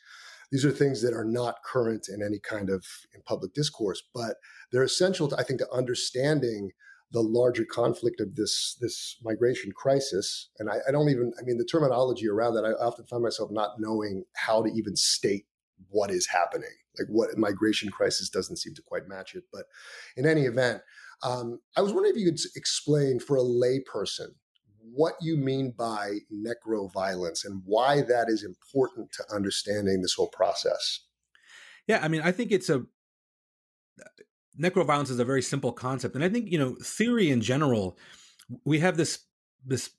These 0.52 0.64
are 0.64 0.70
things 0.70 1.02
that 1.02 1.14
are 1.14 1.24
not 1.24 1.56
current 1.64 2.06
in 2.08 2.22
any 2.22 2.38
kind 2.38 2.70
of 2.70 2.84
in 3.14 3.22
public 3.22 3.54
discourse, 3.54 4.02
but 4.14 4.36
they're 4.70 4.82
essential 4.84 5.26
to 5.28 5.36
I 5.36 5.42
think 5.42 5.58
to 5.60 5.72
understanding 5.72 6.70
the 7.12 7.22
larger 7.22 7.64
conflict 7.64 8.20
of 8.20 8.34
this 8.36 8.76
this 8.80 9.16
migration 9.22 9.72
crisis. 9.72 10.50
And 10.58 10.70
I, 10.70 10.76
I, 10.88 10.92
don't 10.92 11.10
even, 11.10 11.32
I 11.38 11.44
mean, 11.44 11.58
the 11.58 11.64
terminology 11.64 12.28
around 12.28 12.54
that, 12.54 12.64
I 12.64 12.72
often 12.72 13.04
find 13.06 13.22
myself 13.22 13.50
not 13.50 13.76
knowing 13.78 14.24
how 14.34 14.62
to 14.62 14.70
even 14.72 14.96
state 14.96 15.44
what 15.88 16.10
is 16.10 16.26
happening. 16.26 16.70
Like 16.98 17.08
what 17.08 17.36
migration 17.36 17.90
crisis 17.90 18.28
doesn't 18.28 18.56
seem 18.56 18.74
to 18.74 18.82
quite 18.82 19.08
match 19.08 19.34
it. 19.34 19.44
But 19.52 19.64
in 20.16 20.26
any 20.26 20.42
event, 20.42 20.82
um, 21.22 21.60
I 21.76 21.82
was 21.82 21.92
wondering 21.92 22.14
if 22.14 22.20
you 22.20 22.30
could 22.30 22.40
explain 22.56 23.20
for 23.20 23.36
a 23.36 23.40
layperson 23.40 24.34
what 24.82 25.14
you 25.20 25.36
mean 25.36 25.72
by 25.76 26.18
necroviolence 26.32 27.44
and 27.44 27.62
why 27.64 28.02
that 28.02 28.26
is 28.28 28.44
important 28.44 29.12
to 29.12 29.24
understanding 29.34 30.02
this 30.02 30.14
whole 30.14 30.28
process. 30.28 31.00
Yeah, 31.86 32.00
I 32.02 32.08
mean, 32.08 32.22
I 32.22 32.32
think 32.32 32.52
it's 32.52 32.70
a 32.70 32.84
necroviolence 34.60 35.10
is 35.10 35.18
a 35.18 35.24
very 35.24 35.42
simple 35.42 35.72
concept, 35.72 36.14
and 36.14 36.24
I 36.24 36.28
think 36.28 36.50
you 36.50 36.58
know 36.58 36.76
theory 36.82 37.30
in 37.30 37.40
general. 37.40 37.98
We 38.64 38.80
have 38.80 38.96
this 38.96 39.20
this 39.64 39.90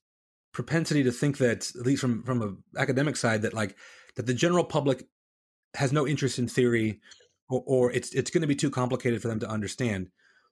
propensity 0.53 1.03
to 1.03 1.11
think 1.11 1.39
that, 1.39 1.71
at 1.77 1.85
least 1.85 2.01
from 2.01 2.23
from 2.23 2.41
an 2.41 2.57
academic 2.77 3.15
side, 3.17 3.41
that 3.41 3.53
like 3.53 3.75
that 4.15 4.25
the 4.25 4.33
general 4.33 4.63
public 4.63 5.07
has 5.75 5.91
no 5.91 6.07
interest 6.07 6.39
in 6.39 6.47
theory, 6.47 6.99
or, 7.49 7.63
or 7.65 7.91
it's 7.91 8.13
it's 8.13 8.31
going 8.31 8.41
to 8.41 8.47
be 8.47 8.55
too 8.55 8.69
complicated 8.69 9.21
for 9.21 9.27
them 9.27 9.39
to 9.39 9.49
understand. 9.49 10.09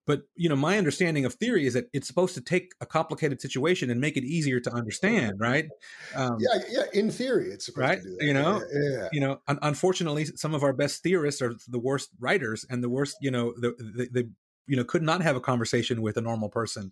But 0.08 0.24
you 0.36 0.50
know, 0.50 0.56
my 0.56 0.78
understanding 0.78 1.26
of 1.26 1.36
theory 1.36 1.66
is 1.68 1.74
that 1.76 1.86
it's 1.94 2.08
supposed 2.08 2.34
to 2.36 2.42
take 2.42 2.74
a 2.82 2.86
complicated 2.86 3.40
situation 3.42 3.90
and 3.90 4.02
make 4.02 4.18
it 4.18 4.24
easier 4.24 4.60
to 4.60 4.74
understand, 4.74 5.40
right? 5.40 5.68
Um, 6.16 6.38
yeah, 6.40 6.60
yeah. 6.70 6.84
In 6.94 7.12
theory, 7.12 7.52
it's 7.52 7.70
right. 7.78 8.00
You 8.20 8.34
know, 8.34 8.64
yeah, 8.74 8.90
yeah. 8.90 9.10
you 9.12 9.22
know. 9.22 9.42
Un- 9.48 9.60
unfortunately, 9.62 10.26
some 10.26 10.56
of 10.56 10.64
our 10.64 10.74
best 10.74 11.04
theorists 11.04 11.42
are 11.42 11.54
the 11.68 11.80
worst 11.80 12.10
writers 12.20 12.66
and 12.70 12.84
the 12.84 12.90
worst. 12.90 13.18
You 13.22 13.32
know, 13.32 13.54
the, 13.58 13.76
the, 13.78 14.10
the 14.12 14.30
you 14.66 14.76
know 14.76 14.84
could 14.84 15.04
not 15.04 15.22
have 15.22 15.36
a 15.36 15.42
conversation 15.42 16.02
with 16.02 16.18
a 16.18 16.22
normal 16.22 16.50
person. 16.50 16.92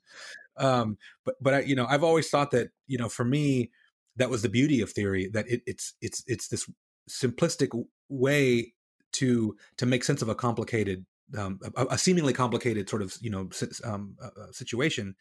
Um, 0.58 0.98
but 1.26 1.36
but 1.42 1.54
I, 1.54 1.60
you 1.62 1.76
know, 1.76 1.88
I've 1.90 2.04
always 2.04 2.30
thought 2.30 2.52
that 2.52 2.70
you 2.88 2.98
know, 2.98 3.10
for 3.10 3.26
me, 3.26 3.72
that 4.18 4.30
was 4.30 4.44
the 4.44 4.50
beauty 4.50 4.82
of 4.82 4.92
theory 4.92 5.30
that 5.34 5.50
it, 5.50 5.62
it's 5.66 5.94
it's 6.02 6.24
it's 6.28 6.48
this 6.50 6.70
simplistic 7.10 7.70
way 8.08 8.74
to 9.14 9.56
to 9.78 9.86
make 9.86 10.04
sense 10.04 10.22
of 10.22 10.30
a 10.30 10.36
complicated 10.36 11.06
um, 11.38 11.60
a, 11.76 11.86
a, 11.92 11.98
seemingly 11.98 12.34
complicated 12.34 12.90
sort 12.90 13.02
of 13.02 13.16
you 13.22 13.30
know 13.30 13.50
um, 13.84 14.16
uh, 14.22 14.28
uh, 14.28 14.52
situation, 14.52 15.16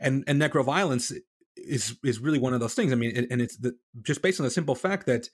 and 0.00 0.24
and 0.26 0.40
necroviolence 0.40 1.12
is 1.56 1.96
is 2.04 2.20
really 2.20 2.38
one 2.38 2.54
of 2.54 2.60
those 2.60 2.74
things. 2.74 2.92
I 2.92 2.96
mean, 2.96 3.26
and 3.30 3.40
it's 3.40 3.56
the, 3.56 3.76
just 4.02 4.22
based 4.22 4.40
on 4.40 4.44
the 4.44 4.50
simple 4.50 4.74
fact 4.74 5.06
that 5.06 5.28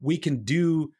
we 0.00 0.18
can 0.18 0.44
do 0.44 0.92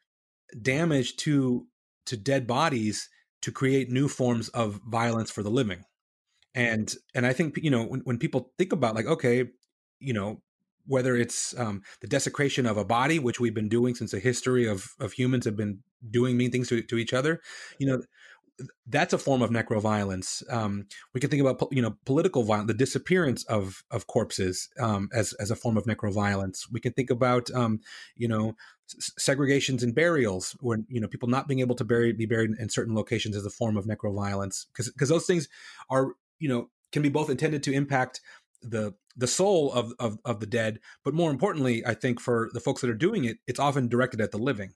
damage 0.61 1.15
to 1.17 1.67
to 2.07 2.17
dead 2.17 2.47
bodies 2.47 3.09
to 3.41 3.51
create 3.51 3.89
new 3.91 4.07
forms 4.07 4.49
of 4.49 4.81
violence 4.87 5.31
for 5.31 5.43
the 5.43 5.51
living, 5.51 5.83
and 6.53 6.93
and 7.13 7.25
I 7.25 7.33
think 7.33 7.57
you 7.57 7.71
know 7.71 7.83
when 7.83 8.01
when 8.01 8.17
people 8.17 8.51
think 8.57 8.73
about 8.73 8.95
like 8.95 9.05
okay, 9.05 9.45
you 9.99 10.13
know 10.13 10.41
whether 10.87 11.15
it's 11.15 11.57
um, 11.59 11.81
the 12.01 12.07
desecration 12.07 12.65
of 12.65 12.77
a 12.77 12.85
body, 12.85 13.17
which 13.17 13.39
we've 13.39 13.55
been 13.55 13.69
doing 13.69 13.95
since 13.95 14.11
the 14.11 14.19
history 14.19 14.67
of 14.67 14.89
of 14.99 15.13
humans 15.13 15.45
have 15.45 15.57
been 15.57 15.79
doing 16.09 16.37
mean 16.37 16.51
things 16.51 16.69
to, 16.69 16.81
to 16.83 16.97
each 16.97 17.13
other, 17.13 17.41
you 17.79 17.87
know, 17.87 18.01
that's 18.87 19.13
a 19.13 19.17
form 19.17 19.41
of 19.41 19.49
necroviolence. 19.49 20.41
Um, 20.51 20.87
we 21.13 21.19
can 21.19 21.29
think 21.29 21.41
about 21.41 21.67
you 21.71 21.81
know 21.81 21.97
political 22.05 22.43
violence, 22.43 22.67
the 22.67 22.73
disappearance 22.73 23.43
of 23.45 23.83
of 23.91 24.07
corpses 24.07 24.69
um, 24.79 25.09
as 25.13 25.33
as 25.33 25.51
a 25.51 25.55
form 25.55 25.77
of 25.77 25.85
necroviolence. 25.85 26.61
We 26.71 26.79
can 26.79 26.93
think 26.93 27.09
about 27.09 27.51
um, 27.51 27.81
you 28.15 28.27
know 28.27 28.55
segregations 29.19 29.83
and 29.83 29.93
burials, 29.93 30.55
where 30.61 30.79
you 30.87 31.01
know 31.01 31.07
people 31.07 31.29
not 31.29 31.47
being 31.47 31.59
able 31.59 31.75
to 31.75 31.83
bury 31.83 32.13
be 32.13 32.25
buried 32.25 32.51
in 32.57 32.69
certain 32.69 32.95
locations 32.95 33.35
as 33.35 33.45
a 33.45 33.49
form 33.49 33.77
of 33.77 33.85
necroviolence, 33.85 34.65
because 34.71 34.89
because 34.91 35.09
those 35.09 35.25
things 35.25 35.47
are 35.89 36.13
you 36.39 36.47
know 36.47 36.69
can 36.91 37.01
be 37.01 37.09
both 37.09 37.29
intended 37.29 37.63
to 37.63 37.73
impact 37.73 38.21
the 38.61 38.93
the 39.17 39.27
soul 39.27 39.71
of, 39.73 39.93
of 39.99 40.17
of 40.25 40.39
the 40.39 40.45
dead, 40.45 40.79
but 41.03 41.13
more 41.13 41.31
importantly, 41.31 41.85
I 41.85 41.93
think 41.93 42.19
for 42.19 42.49
the 42.53 42.59
folks 42.59 42.81
that 42.81 42.89
are 42.89 42.95
doing 42.95 43.25
it, 43.25 43.37
it's 43.47 43.59
often 43.59 43.87
directed 43.87 44.21
at 44.21 44.31
the 44.31 44.37
living. 44.37 44.73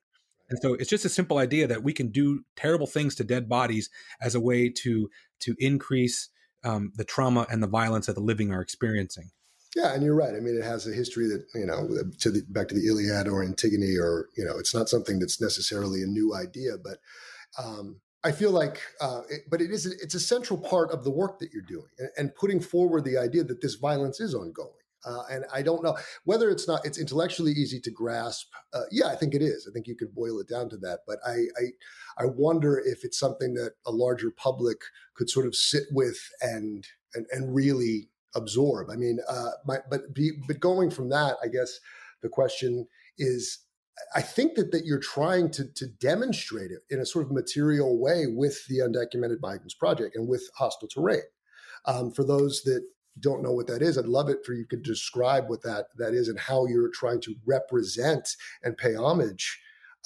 And 0.49 0.59
so 0.61 0.73
it's 0.73 0.89
just 0.89 1.05
a 1.05 1.09
simple 1.09 1.37
idea 1.37 1.67
that 1.67 1.83
we 1.83 1.93
can 1.93 2.09
do 2.09 2.43
terrible 2.55 2.87
things 2.87 3.15
to 3.15 3.23
dead 3.23 3.47
bodies 3.47 3.89
as 4.21 4.35
a 4.35 4.39
way 4.39 4.69
to 4.69 5.09
to 5.41 5.55
increase 5.59 6.29
um, 6.63 6.91
the 6.95 7.05
trauma 7.05 7.47
and 7.49 7.63
the 7.63 7.67
violence 7.67 8.07
that 8.07 8.15
the 8.15 8.21
living 8.21 8.51
are 8.51 8.61
experiencing. 8.61 9.31
Yeah, 9.75 9.93
and 9.93 10.03
you're 10.03 10.15
right. 10.15 10.35
I 10.35 10.39
mean, 10.39 10.57
it 10.57 10.63
has 10.63 10.87
a 10.87 10.93
history 10.93 11.27
that 11.27 11.45
you 11.53 11.65
know, 11.65 11.87
to 12.19 12.31
the 12.31 12.41
back 12.49 12.69
to 12.69 12.75
the 12.75 12.87
Iliad 12.87 13.27
or 13.27 13.43
Antigone, 13.43 13.97
or 13.97 14.29
you 14.35 14.43
know, 14.43 14.57
it's 14.57 14.73
not 14.73 14.89
something 14.89 15.19
that's 15.19 15.39
necessarily 15.39 16.01
a 16.01 16.07
new 16.07 16.33
idea, 16.33 16.71
but 16.83 16.97
um, 17.63 18.01
I 18.23 18.31
feel 18.31 18.51
like, 18.51 18.81
uh, 18.99 19.21
it, 19.29 19.41
but 19.49 19.61
it 19.61 19.71
is 19.71 19.85
it's 19.85 20.15
a 20.15 20.19
central 20.19 20.59
part 20.59 20.91
of 20.91 21.03
the 21.03 21.11
work 21.11 21.39
that 21.39 21.53
you're 21.53 21.61
doing, 21.61 21.89
and, 21.99 22.09
and 22.17 22.35
putting 22.35 22.59
forward 22.59 23.05
the 23.05 23.17
idea 23.17 23.43
that 23.43 23.61
this 23.61 23.75
violence 23.75 24.19
is 24.19 24.33
ongoing. 24.33 24.71
Uh, 25.05 25.23
and 25.31 25.45
I 25.53 25.61
don't 25.61 25.83
know 25.83 25.97
whether 26.25 26.49
it's 26.49 26.67
not 26.67 26.85
it's 26.85 26.97
intellectually 26.97 27.51
easy 27.51 27.79
to 27.81 27.91
grasp. 27.91 28.47
Uh, 28.73 28.83
yeah, 28.91 29.07
I 29.07 29.15
think 29.15 29.33
it 29.33 29.41
is. 29.41 29.67
I 29.67 29.71
think 29.71 29.87
you 29.87 29.95
could 29.95 30.13
boil 30.13 30.39
it 30.39 30.49
down 30.49 30.69
to 30.69 30.77
that. 30.77 30.99
But 31.07 31.19
I, 31.25 31.31
I, 31.31 32.23
I 32.23 32.25
wonder 32.25 32.81
if 32.85 33.05
it's 33.05 33.17
something 33.17 33.53
that 33.53 33.73
a 33.85 33.91
larger 33.91 34.31
public 34.31 34.77
could 35.15 35.29
sort 35.29 35.47
of 35.47 35.55
sit 35.55 35.83
with 35.91 36.19
and 36.41 36.85
and, 37.13 37.25
and 37.31 37.55
really 37.55 38.09
absorb. 38.35 38.89
I 38.91 38.95
mean, 38.95 39.19
uh, 39.27 39.51
my, 39.65 39.77
but 39.89 40.13
be, 40.13 40.31
but 40.47 40.59
going 40.59 40.91
from 40.91 41.09
that, 41.09 41.37
I 41.43 41.47
guess 41.47 41.79
the 42.21 42.29
question 42.29 42.87
is. 43.17 43.59
I 44.15 44.21
think 44.21 44.55
that, 44.55 44.71
that 44.71 44.85
you're 44.85 44.97
trying 44.97 45.51
to, 45.51 45.65
to 45.73 45.85
demonstrate 45.99 46.71
it 46.71 46.79
in 46.89 47.01
a 47.01 47.05
sort 47.05 47.25
of 47.25 47.33
material 47.33 47.99
way 47.99 48.27
with 48.27 48.65
the 48.67 48.77
Undocumented 48.77 49.41
Migrants 49.41 49.73
Project 49.73 50.15
and 50.15 50.25
with 50.25 50.49
Hostile 50.55 50.87
Terrain. 50.87 51.23
Um, 51.85 52.09
for 52.09 52.23
those 52.23 52.61
that 52.63 52.81
don't 53.19 53.43
know 53.43 53.51
what 53.51 53.67
that 53.67 53.81
is, 53.81 53.97
I'd 53.97 54.05
love 54.05 54.29
it 54.29 54.45
for 54.45 54.53
you 54.53 54.65
could 54.65 54.83
describe 54.83 55.49
what 55.49 55.63
that 55.63 55.87
that 55.97 56.13
is 56.13 56.27
and 56.27 56.39
how 56.39 56.65
you're 56.65 56.89
trying 56.89 57.21
to 57.21 57.35
represent 57.45 58.35
and 58.63 58.77
pay 58.77 58.95
homage 58.95 59.59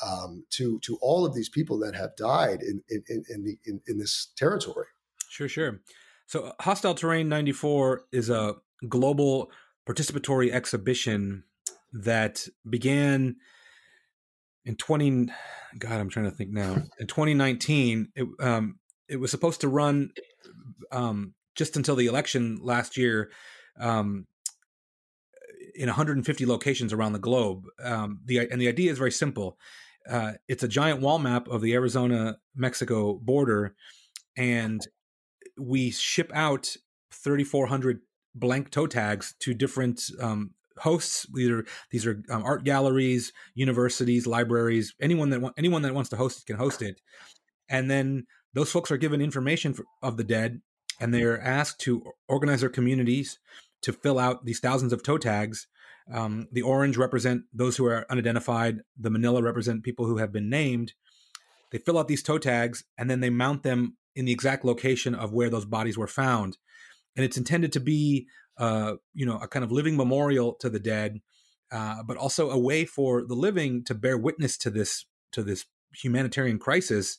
um, 0.05 0.45
to 0.51 0.79
to 0.79 0.97
all 1.01 1.25
of 1.25 1.33
these 1.33 1.49
people 1.49 1.79
that 1.79 1.95
have 1.95 2.15
died 2.15 2.61
in 2.61 2.81
in 2.89 3.03
in, 3.29 3.43
the, 3.43 3.57
in, 3.65 3.81
in 3.87 3.97
this 3.97 4.31
territory. 4.35 4.87
Sure, 5.29 5.47
sure. 5.47 5.79
So, 6.25 6.53
Hostile 6.61 6.95
Terrain 6.95 7.29
94 7.29 8.05
is 8.11 8.29
a 8.29 8.55
global 8.87 9.51
participatory 9.87 10.51
exhibition 10.51 11.43
that 11.91 12.47
began 12.67 13.35
in 14.65 14.75
20 14.75 15.27
god 15.77 15.99
i'm 15.99 16.09
trying 16.09 16.25
to 16.25 16.31
think 16.31 16.51
now 16.51 16.73
in 16.99 17.07
2019 17.07 18.09
it, 18.15 18.27
um, 18.39 18.79
it 19.07 19.17
was 19.17 19.29
supposed 19.29 19.61
to 19.61 19.67
run 19.67 20.11
um, 20.91 21.33
just 21.55 21.75
until 21.75 21.95
the 21.95 22.07
election 22.07 22.57
last 22.61 22.97
year 22.97 23.29
um, 23.79 24.27
in 25.75 25.87
150 25.87 26.45
locations 26.45 26.93
around 26.93 27.13
the 27.13 27.19
globe 27.19 27.65
um, 27.83 28.19
the, 28.25 28.39
and 28.39 28.61
the 28.61 28.67
idea 28.67 28.91
is 28.91 28.97
very 28.97 29.11
simple 29.11 29.57
uh, 30.09 30.33
it's 30.47 30.63
a 30.63 30.67
giant 30.67 31.01
wall 31.01 31.19
map 31.19 31.47
of 31.47 31.61
the 31.61 31.73
arizona 31.73 32.37
mexico 32.55 33.15
border 33.15 33.75
and 34.37 34.87
we 35.57 35.91
ship 35.91 36.31
out 36.33 36.75
3400 37.11 38.01
blank 38.35 38.71
toe 38.71 38.87
tags 38.87 39.35
to 39.39 39.53
different 39.53 40.01
um, 40.19 40.51
hosts. 40.77 41.25
These 41.33 41.49
are 41.49 41.65
these 41.91 42.05
are 42.05 42.21
um, 42.29 42.43
art 42.43 42.63
galleries, 42.63 43.31
universities, 43.55 44.27
libraries. 44.27 44.93
Anyone 45.01 45.29
that 45.29 45.41
wa- 45.41 45.53
anyone 45.57 45.81
that 45.83 45.93
wants 45.93 46.09
to 46.11 46.17
host 46.17 46.39
it 46.39 46.45
can 46.45 46.57
host 46.57 46.81
it, 46.81 47.01
and 47.69 47.89
then 47.89 48.25
those 48.53 48.71
folks 48.71 48.91
are 48.91 48.97
given 48.97 49.21
information 49.21 49.73
for, 49.73 49.85
of 50.01 50.17
the 50.17 50.23
dead, 50.23 50.61
and 50.99 51.13
they're 51.13 51.41
asked 51.41 51.79
to 51.82 52.03
organize 52.27 52.62
their 52.62 52.69
communities 52.69 53.39
to 53.82 53.93
fill 53.93 54.19
out 54.19 54.45
these 54.45 54.60
thousands 54.60 54.93
of 54.93 55.03
toe 55.03 55.17
tags. 55.17 55.67
Um, 56.12 56.47
the 56.51 56.62
orange 56.62 56.97
represent 56.97 57.43
those 57.53 57.77
who 57.77 57.86
are 57.86 58.06
unidentified. 58.10 58.82
The 58.99 59.10
manila 59.10 59.41
represent 59.41 59.84
people 59.84 60.06
who 60.06 60.17
have 60.17 60.32
been 60.32 60.49
named. 60.49 60.93
They 61.71 61.77
fill 61.77 61.97
out 61.97 62.08
these 62.08 62.23
toe 62.23 62.38
tags 62.38 62.84
and 62.97 63.10
then 63.10 63.19
they 63.19 63.29
mount 63.29 63.63
them 63.63 63.97
in 64.15 64.25
the 64.25 64.32
exact 64.32 64.63
location 64.63 65.15
of 65.15 65.34
where 65.34 65.49
those 65.49 65.65
bodies 65.65 65.97
were 65.97 66.08
found 66.08 66.58
and 67.15 67.25
it's 67.25 67.38
intended 67.38 67.71
to 67.73 67.79
be 67.79 68.27
uh, 68.58 68.93
you 69.13 69.25
know 69.25 69.38
a 69.38 69.47
kind 69.47 69.63
of 69.63 69.71
living 69.71 69.97
memorial 69.97 70.53
to 70.53 70.69
the 70.69 70.79
dead 70.79 71.21
uh, 71.71 72.03
but 72.03 72.17
also 72.17 72.49
a 72.49 72.58
way 72.58 72.86
for 72.86 73.25
the 73.25 73.34
living 73.34 73.84
to 73.84 73.95
bear 73.95 74.17
witness 74.17 74.58
to 74.58 74.69
this 74.69 75.06
to 75.32 75.43
this 75.43 75.65
humanitarian 75.95 76.60
crisis 76.60 77.17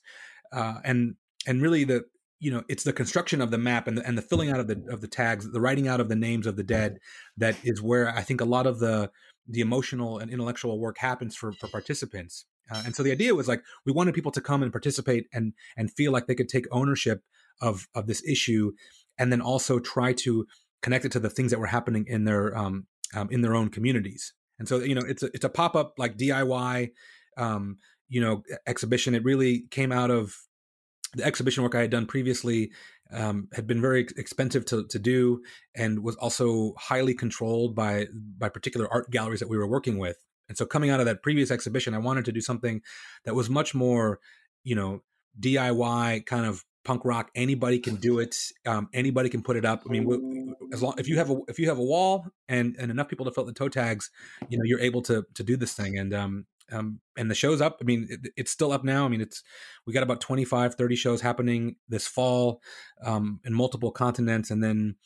uh, 0.53 0.77
and 0.85 1.17
and 1.47 1.63
really 1.63 1.85
the 1.85 2.05
you 2.41 2.51
know 2.51 2.63
it's 2.69 2.85
the 2.85 2.93
construction 2.93 3.41
of 3.41 3.51
the 3.51 3.59
map 3.59 3.87
and 3.89 3.99
the, 3.99 4.07
and 4.07 4.19
the 4.19 4.23
filling 4.23 4.51
out 4.51 4.61
of 4.61 4.67
the 4.67 4.83
of 4.91 5.01
the 5.01 5.09
tags 5.09 5.51
the 5.53 5.61
writing 5.61 5.89
out 5.89 6.01
of 6.01 6.09
the 6.09 6.17
names 6.17 6.47
of 6.47 6.57
the 6.57 6.63
dead 6.63 6.99
that 7.37 7.57
is 7.65 7.81
where 7.81 8.09
i 8.09 8.23
think 8.23 8.41
a 8.41 8.45
lot 8.45 8.67
of 8.67 8.79
the 8.81 9.11
the 9.49 9.61
emotional 9.61 10.19
and 10.19 10.31
intellectual 10.31 10.79
work 10.79 10.99
happens 10.99 11.37
for 11.37 11.53
for 11.53 11.69
participants. 11.69 12.47
Uh, 12.71 12.83
and 12.87 12.97
so 12.97 13.03
the 13.03 13.13
idea 13.13 13.35
was 13.35 13.47
like 13.47 13.63
we 13.85 13.93
wanted 13.93 14.15
people 14.15 14.33
to 14.33 14.41
come 14.41 14.63
and 14.63 14.73
participate 14.73 15.27
and 15.33 15.53
and 15.77 15.93
feel 15.93 16.13
like 16.13 16.27
they 16.27 16.35
could 16.35 16.49
take 16.49 16.67
ownership 16.71 17.23
of 17.61 17.87
of 17.95 18.07
this 18.07 18.25
issue 18.27 18.73
and 19.19 19.31
then 19.31 19.41
also 19.41 19.79
try 19.79 20.13
to 20.13 20.47
connect 20.83 21.05
it 21.05 21.13
to 21.13 21.21
the 21.21 21.31
things 21.31 21.51
that 21.51 21.61
were 21.61 21.67
happening 21.67 22.05
in 22.09 22.25
their 22.25 22.57
um, 22.57 22.87
um 23.15 23.29
in 23.31 23.43
their 23.43 23.55
own 23.55 23.69
communities. 23.69 24.33
And 24.59 24.69
so 24.69 24.79
you 24.79 24.95
know 24.95 25.05
it's 25.07 25.23
a 25.23 25.27
it's 25.35 25.45
a 25.45 25.51
pop-up 25.51 25.95
like 25.99 26.17
diy 26.17 26.91
um 27.37 27.79
you 28.09 28.21
know 28.21 28.43
exhibition. 28.67 29.15
It 29.15 29.25
really 29.25 29.67
came 29.71 29.93
out 29.93 30.11
of 30.11 30.37
the 31.15 31.25
exhibition 31.25 31.63
work 31.63 31.75
i 31.75 31.81
had 31.81 31.91
done 31.91 32.07
previously 32.07 32.71
um, 33.13 33.49
had 33.53 33.67
been 33.67 33.81
very 33.81 34.07
expensive 34.17 34.65
to, 34.65 34.87
to 34.89 34.99
do 34.99 35.43
and 35.77 36.03
was 36.03 36.17
also 36.17 36.75
highly 36.79 37.15
controlled 37.15 37.75
by 37.75 38.07
by 38.39 38.49
particular 38.49 38.93
art 38.93 39.11
galleries 39.11 39.41
that 39.41 39.49
we 39.49 39.59
were 39.59 39.67
working 39.67 39.99
with 39.99 40.17
and 40.49 40.59
so 40.59 40.67
coming 40.67 40.91
out 40.91 41.01
of 41.01 41.07
that 41.07 41.23
previous 41.23 41.51
exhibition 41.51 41.95
i 41.95 41.99
wanted 41.99 42.25
to 42.25 42.33
do 42.33 42.41
something 42.41 42.81
that 43.25 43.35
was 43.35 43.49
much 43.49 43.75
more 43.75 44.21
you 44.63 44.75
know 44.75 45.03
diy 45.41 46.25
kind 46.27 46.47
of 46.47 46.65
punk 46.85 47.05
rock. 47.05 47.31
Anybody 47.35 47.79
can 47.79 47.97
do 47.97 48.19
it. 48.19 48.37
Um, 48.67 48.89
anybody 48.93 49.29
can 49.29 49.43
put 49.43 49.57
it 49.57 49.65
up. 49.65 49.83
I 49.87 49.91
mean, 49.91 50.55
as 50.73 50.83
long 50.83 50.95
if 50.99 51.09
you 51.09 51.17
have 51.17 51.31
a 51.31 51.41
if 51.49 51.59
you 51.59 51.69
have 51.69 51.79
a 51.79 51.83
wall 51.83 52.27
and 52.49 52.77
and 52.79 52.91
enough 52.91 53.09
people 53.09 53.25
to 53.25 53.33
fill 53.33 53.45
the 53.45 53.53
toe 53.53 53.69
tags, 53.69 54.11
you 54.49 54.59
know, 54.59 54.65
you're 54.65 54.81
able 54.81 55.03
to 55.03 55.25
to 55.35 55.43
do 55.43 55.57
this 55.57 55.73
thing. 55.73 55.99
And 55.99 56.15
um, 56.15 56.47
um, 56.73 57.01
and 57.17 57.31
the 57.31 57.35
show's 57.35 57.61
up. 57.61 57.79
I 57.81 57.85
mean, 57.85 58.07
it, 58.09 58.33
it's 58.37 58.51
still 58.51 58.73
up 58.73 58.85
now. 58.85 59.05
I 59.05 59.09
mean, 59.09 59.21
it's 59.21 59.43
we 59.87 59.93
got 59.93 60.03
about 60.03 60.21
25, 60.21 60.75
30 60.75 60.97
shows 60.97 61.21
happening 61.21 61.77
this 61.89 62.07
fall 62.07 62.61
um, 63.03 63.41
in 63.45 63.53
multiple 63.53 63.91
continents, 63.91 64.51
and 64.51 64.63
then 64.63 64.97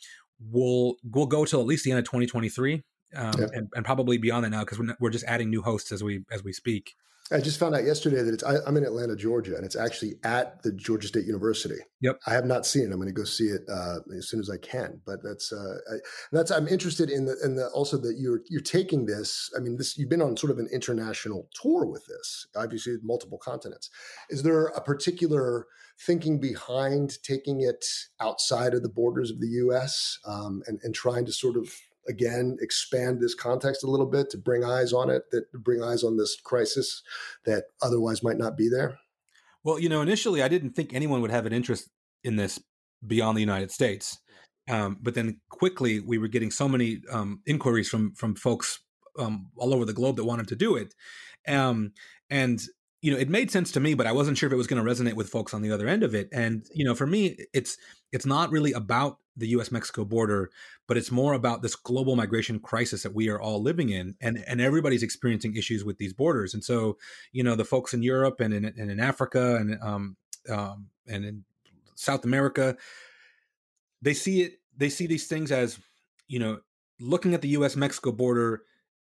we'll 0.41 0.97
we'll 1.03 1.27
go 1.27 1.45
till 1.45 1.61
at 1.61 1.67
least 1.67 1.85
the 1.85 1.91
end 1.91 1.99
of 1.99 2.05
2023, 2.05 2.83
um, 3.15 3.33
yeah. 3.39 3.47
and, 3.53 3.69
and, 3.75 3.85
probably 3.85 4.19
beyond 4.19 4.45
that 4.45 4.51
now 4.51 4.61
because 4.61 4.79
we're, 4.79 4.97
we're 5.01 5.11
just 5.11 5.25
adding 5.25 5.51
new 5.51 5.63
hosts 5.63 5.93
as 5.93 6.03
we 6.03 6.25
as 6.31 6.45
we 6.45 6.53
speak. 6.53 6.95
I 7.31 7.41
just 7.41 7.61
found 7.61 7.75
out 7.75 7.85
yesterday 7.85 8.23
that 8.23 8.33
it's 8.33 8.43
I, 8.43 8.57
am 8.67 8.77
in 8.77 8.85
Atlanta, 8.85 9.15
Georgia, 9.15 9.55
and 9.55 9.65
it's 9.65 9.77
actually 9.77 10.15
at 10.25 10.63
the 10.63 10.73
Georgia 10.73 11.09
State 11.09 11.27
University. 11.27 11.79
Yep. 12.01 12.21
I 12.27 12.33
have 12.33 12.47
not 12.47 12.65
seen 12.65 12.85
it. 12.85 12.93
I'm 12.93 13.01
going 13.01 13.09
to 13.09 13.13
go 13.13 13.25
see 13.25 13.49
it 13.49 13.63
uh, 13.71 13.97
as 14.17 14.29
soon 14.29 14.41
as 14.41 14.49
I 14.49 14.57
can. 14.57 15.01
But 15.05 15.19
that's 15.23 15.53
uh, 15.53 15.77
I, 15.93 15.97
that's 16.33 16.51
I'm 16.51 16.67
interested 16.69 17.11
in 17.11 17.27
the 17.27 17.37
in 17.45 17.57
the 17.57 17.69
also 17.69 17.99
that 17.99 18.17
you're 18.19 18.41
you're 18.49 18.63
taking 18.63 19.07
this. 19.07 19.51
I 19.57 19.61
mean, 19.61 19.77
this 19.77 19.99
you've 19.99 20.09
been 20.09 20.23
on 20.23 20.37
sort 20.37 20.53
of 20.53 20.59
an 20.59 20.69
international 20.73 21.49
tour 21.61 21.85
with 21.87 22.07
this. 22.07 22.47
Obviously, 22.57 22.97
multiple 23.03 23.39
continents. 23.39 23.91
Is 24.31 24.43
there 24.43 24.67
a 24.67 24.81
particular 24.81 25.67
thinking 26.01 26.41
behind 26.41 27.23
taking 27.23 27.61
it 27.61 27.85
outside 28.21 28.73
of 28.73 28.83
the 28.83 28.89
borders 28.89 29.31
of 29.31 29.41
the 29.41 29.49
U.S. 29.49 30.19
Um, 30.25 30.63
and 30.67 30.81
and 30.83 30.95
trying 30.95 31.27
to 31.27 31.33
sort 31.33 31.57
of 31.57 31.75
again 32.09 32.57
expand 32.61 33.21
this 33.21 33.35
context 33.35 33.85
a 33.85 33.91
little 33.91 34.07
bit 34.07 34.31
to 34.31 34.39
bring 34.39 34.65
eyes 34.65 34.93
on 34.93 35.11
it 35.11 35.31
that 35.31 35.51
bring 35.53 35.83
eyes 35.83 36.03
on 36.03 36.17
this 36.17 36.37
crisis 36.41 37.03
that 37.45 37.65
otherwise 37.83 38.23
might 38.23 38.39
not 38.39 38.57
be 38.57 38.69
there? 38.69 38.99
Well 39.65 39.79
you 39.79 39.89
know 39.89 40.01
initially 40.01 40.43
i 40.43 40.49
didn't 40.49 40.71
think 40.71 40.95
anyone 40.95 41.21
would 41.21 41.31
have 41.31 41.47
an 41.47 41.53
interest 41.53 41.91
in 42.25 42.37
this 42.37 42.61
beyond 43.07 43.37
the 43.37 43.43
united 43.43 43.71
states 43.71 44.19
um, 44.69 44.99
but 45.01 45.15
then 45.15 45.41
quickly 45.49 46.01
we 46.01 46.19
were 46.19 46.29
getting 46.29 46.51
so 46.51 46.69
many 46.69 47.01
um, 47.11 47.41
inquiries 47.47 47.89
from 47.89 48.15
from 48.15 48.35
folks 48.35 48.81
um, 49.19 49.51
all 49.57 49.75
over 49.75 49.85
the 49.85 49.93
globe 49.93 50.17
that 50.17 50.25
wanted 50.25 50.49
to 50.49 50.57
do 50.57 50.77
it. 50.77 50.95
Um, 51.47 51.93
and 52.31 52.61
you 53.01 53.13
know 53.13 53.19
it 53.19 53.29
made 53.29 53.51
sense 53.51 53.71
to 53.71 53.81
me 53.81 53.95
but 53.95 54.09
i 54.09 54.13
wasn't 54.13 54.37
sure 54.37 54.49
if 54.49 54.53
it 54.53 54.57
was 54.57 54.67
going 54.67 54.85
to 54.85 54.91
resonate 54.91 55.15
with 55.15 55.29
folks 55.29 55.55
on 55.55 55.63
the 55.63 55.71
other 55.71 55.89
end 55.89 56.03
of 56.03 56.15
it. 56.15 56.29
And 56.33 56.67
you 56.75 56.85
know 56.85 56.95
for 56.95 57.07
me 57.07 57.37
it's 57.55 57.79
it's 58.13 58.27
not 58.27 58.51
really 58.51 58.73
about 58.73 59.19
the 59.37 59.49
US 59.49 59.71
Mexico 59.71 60.05
border, 60.05 60.51
but 60.89 60.97
it's 60.97 61.13
more 61.13 61.35
about 61.35 61.61
this 61.61 61.77
global 61.77 62.17
migration 62.17 62.59
crisis 62.59 63.03
that 63.03 63.15
we 63.15 63.29
are 63.29 63.41
all 63.41 63.63
living 63.63 63.91
in. 63.91 64.17
And, 64.23 64.43
and 64.49 64.61
everybody's 64.61 65.03
experiencing 65.03 65.55
issues 65.55 65.85
with 65.85 65.99
these 65.99 66.15
borders. 66.15 66.55
And 66.55 66.65
so, 66.65 66.97
you 67.31 67.45
know, 67.45 67.55
the 67.55 67.65
folks 67.65 67.93
in 67.93 68.03
Europe 68.03 68.41
and 68.41 68.55
in, 68.55 68.65
and 68.65 68.91
in 68.91 68.99
Africa 68.99 69.57
and, 69.57 69.79
um, 69.83 70.17
um, 70.49 70.87
and 71.07 71.25
in 71.27 71.45
South 71.95 72.25
America, 72.25 72.77
they 74.01 74.15
see 74.15 74.43
it, 74.43 74.55
they 74.77 74.89
see 74.89 75.07
these 75.07 75.27
things 75.27 75.53
as, 75.53 75.79
you 76.27 76.39
know, 76.39 76.61
looking 76.99 77.35
at 77.35 77.43
the 77.43 77.49
US 77.49 77.77
Mexico 77.77 78.11
border 78.11 78.63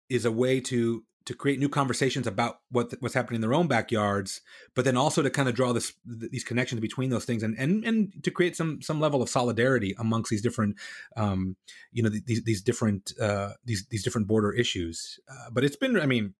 is 0.08 0.24
a 0.24 0.32
way 0.32 0.60
to 0.60 1.02
to 1.24 1.34
create 1.34 1.58
new 1.58 1.68
conversations 1.68 2.26
about 2.26 2.60
what 2.70 2.94
what's 3.00 3.14
happening 3.14 3.36
in 3.36 3.40
their 3.40 3.54
own 3.54 3.68
backyards, 3.68 4.40
but 4.74 4.84
then 4.84 4.96
also 4.96 5.22
to 5.22 5.30
kind 5.30 5.48
of 5.48 5.54
draw 5.54 5.72
this 5.72 5.92
these 6.04 6.44
connections 6.44 6.80
between 6.80 7.10
those 7.10 7.24
things 7.24 7.42
and 7.42 7.56
and 7.58 7.84
and 7.84 8.12
to 8.22 8.30
create 8.30 8.56
some 8.56 8.82
some 8.82 9.00
level 9.00 9.22
of 9.22 9.28
solidarity 9.28 9.94
amongst 9.98 10.30
these 10.30 10.42
different 10.42 10.76
um, 11.16 11.56
you 11.92 12.02
know 12.02 12.10
these 12.10 12.42
these 12.44 12.62
different 12.62 13.12
uh, 13.20 13.50
these 13.64 13.86
these 13.86 14.02
different 14.02 14.26
border 14.26 14.52
issues. 14.52 15.18
Uh, 15.30 15.50
but 15.50 15.64
it's 15.64 15.76
been 15.76 15.98
I 15.98 16.06
mean 16.06 16.34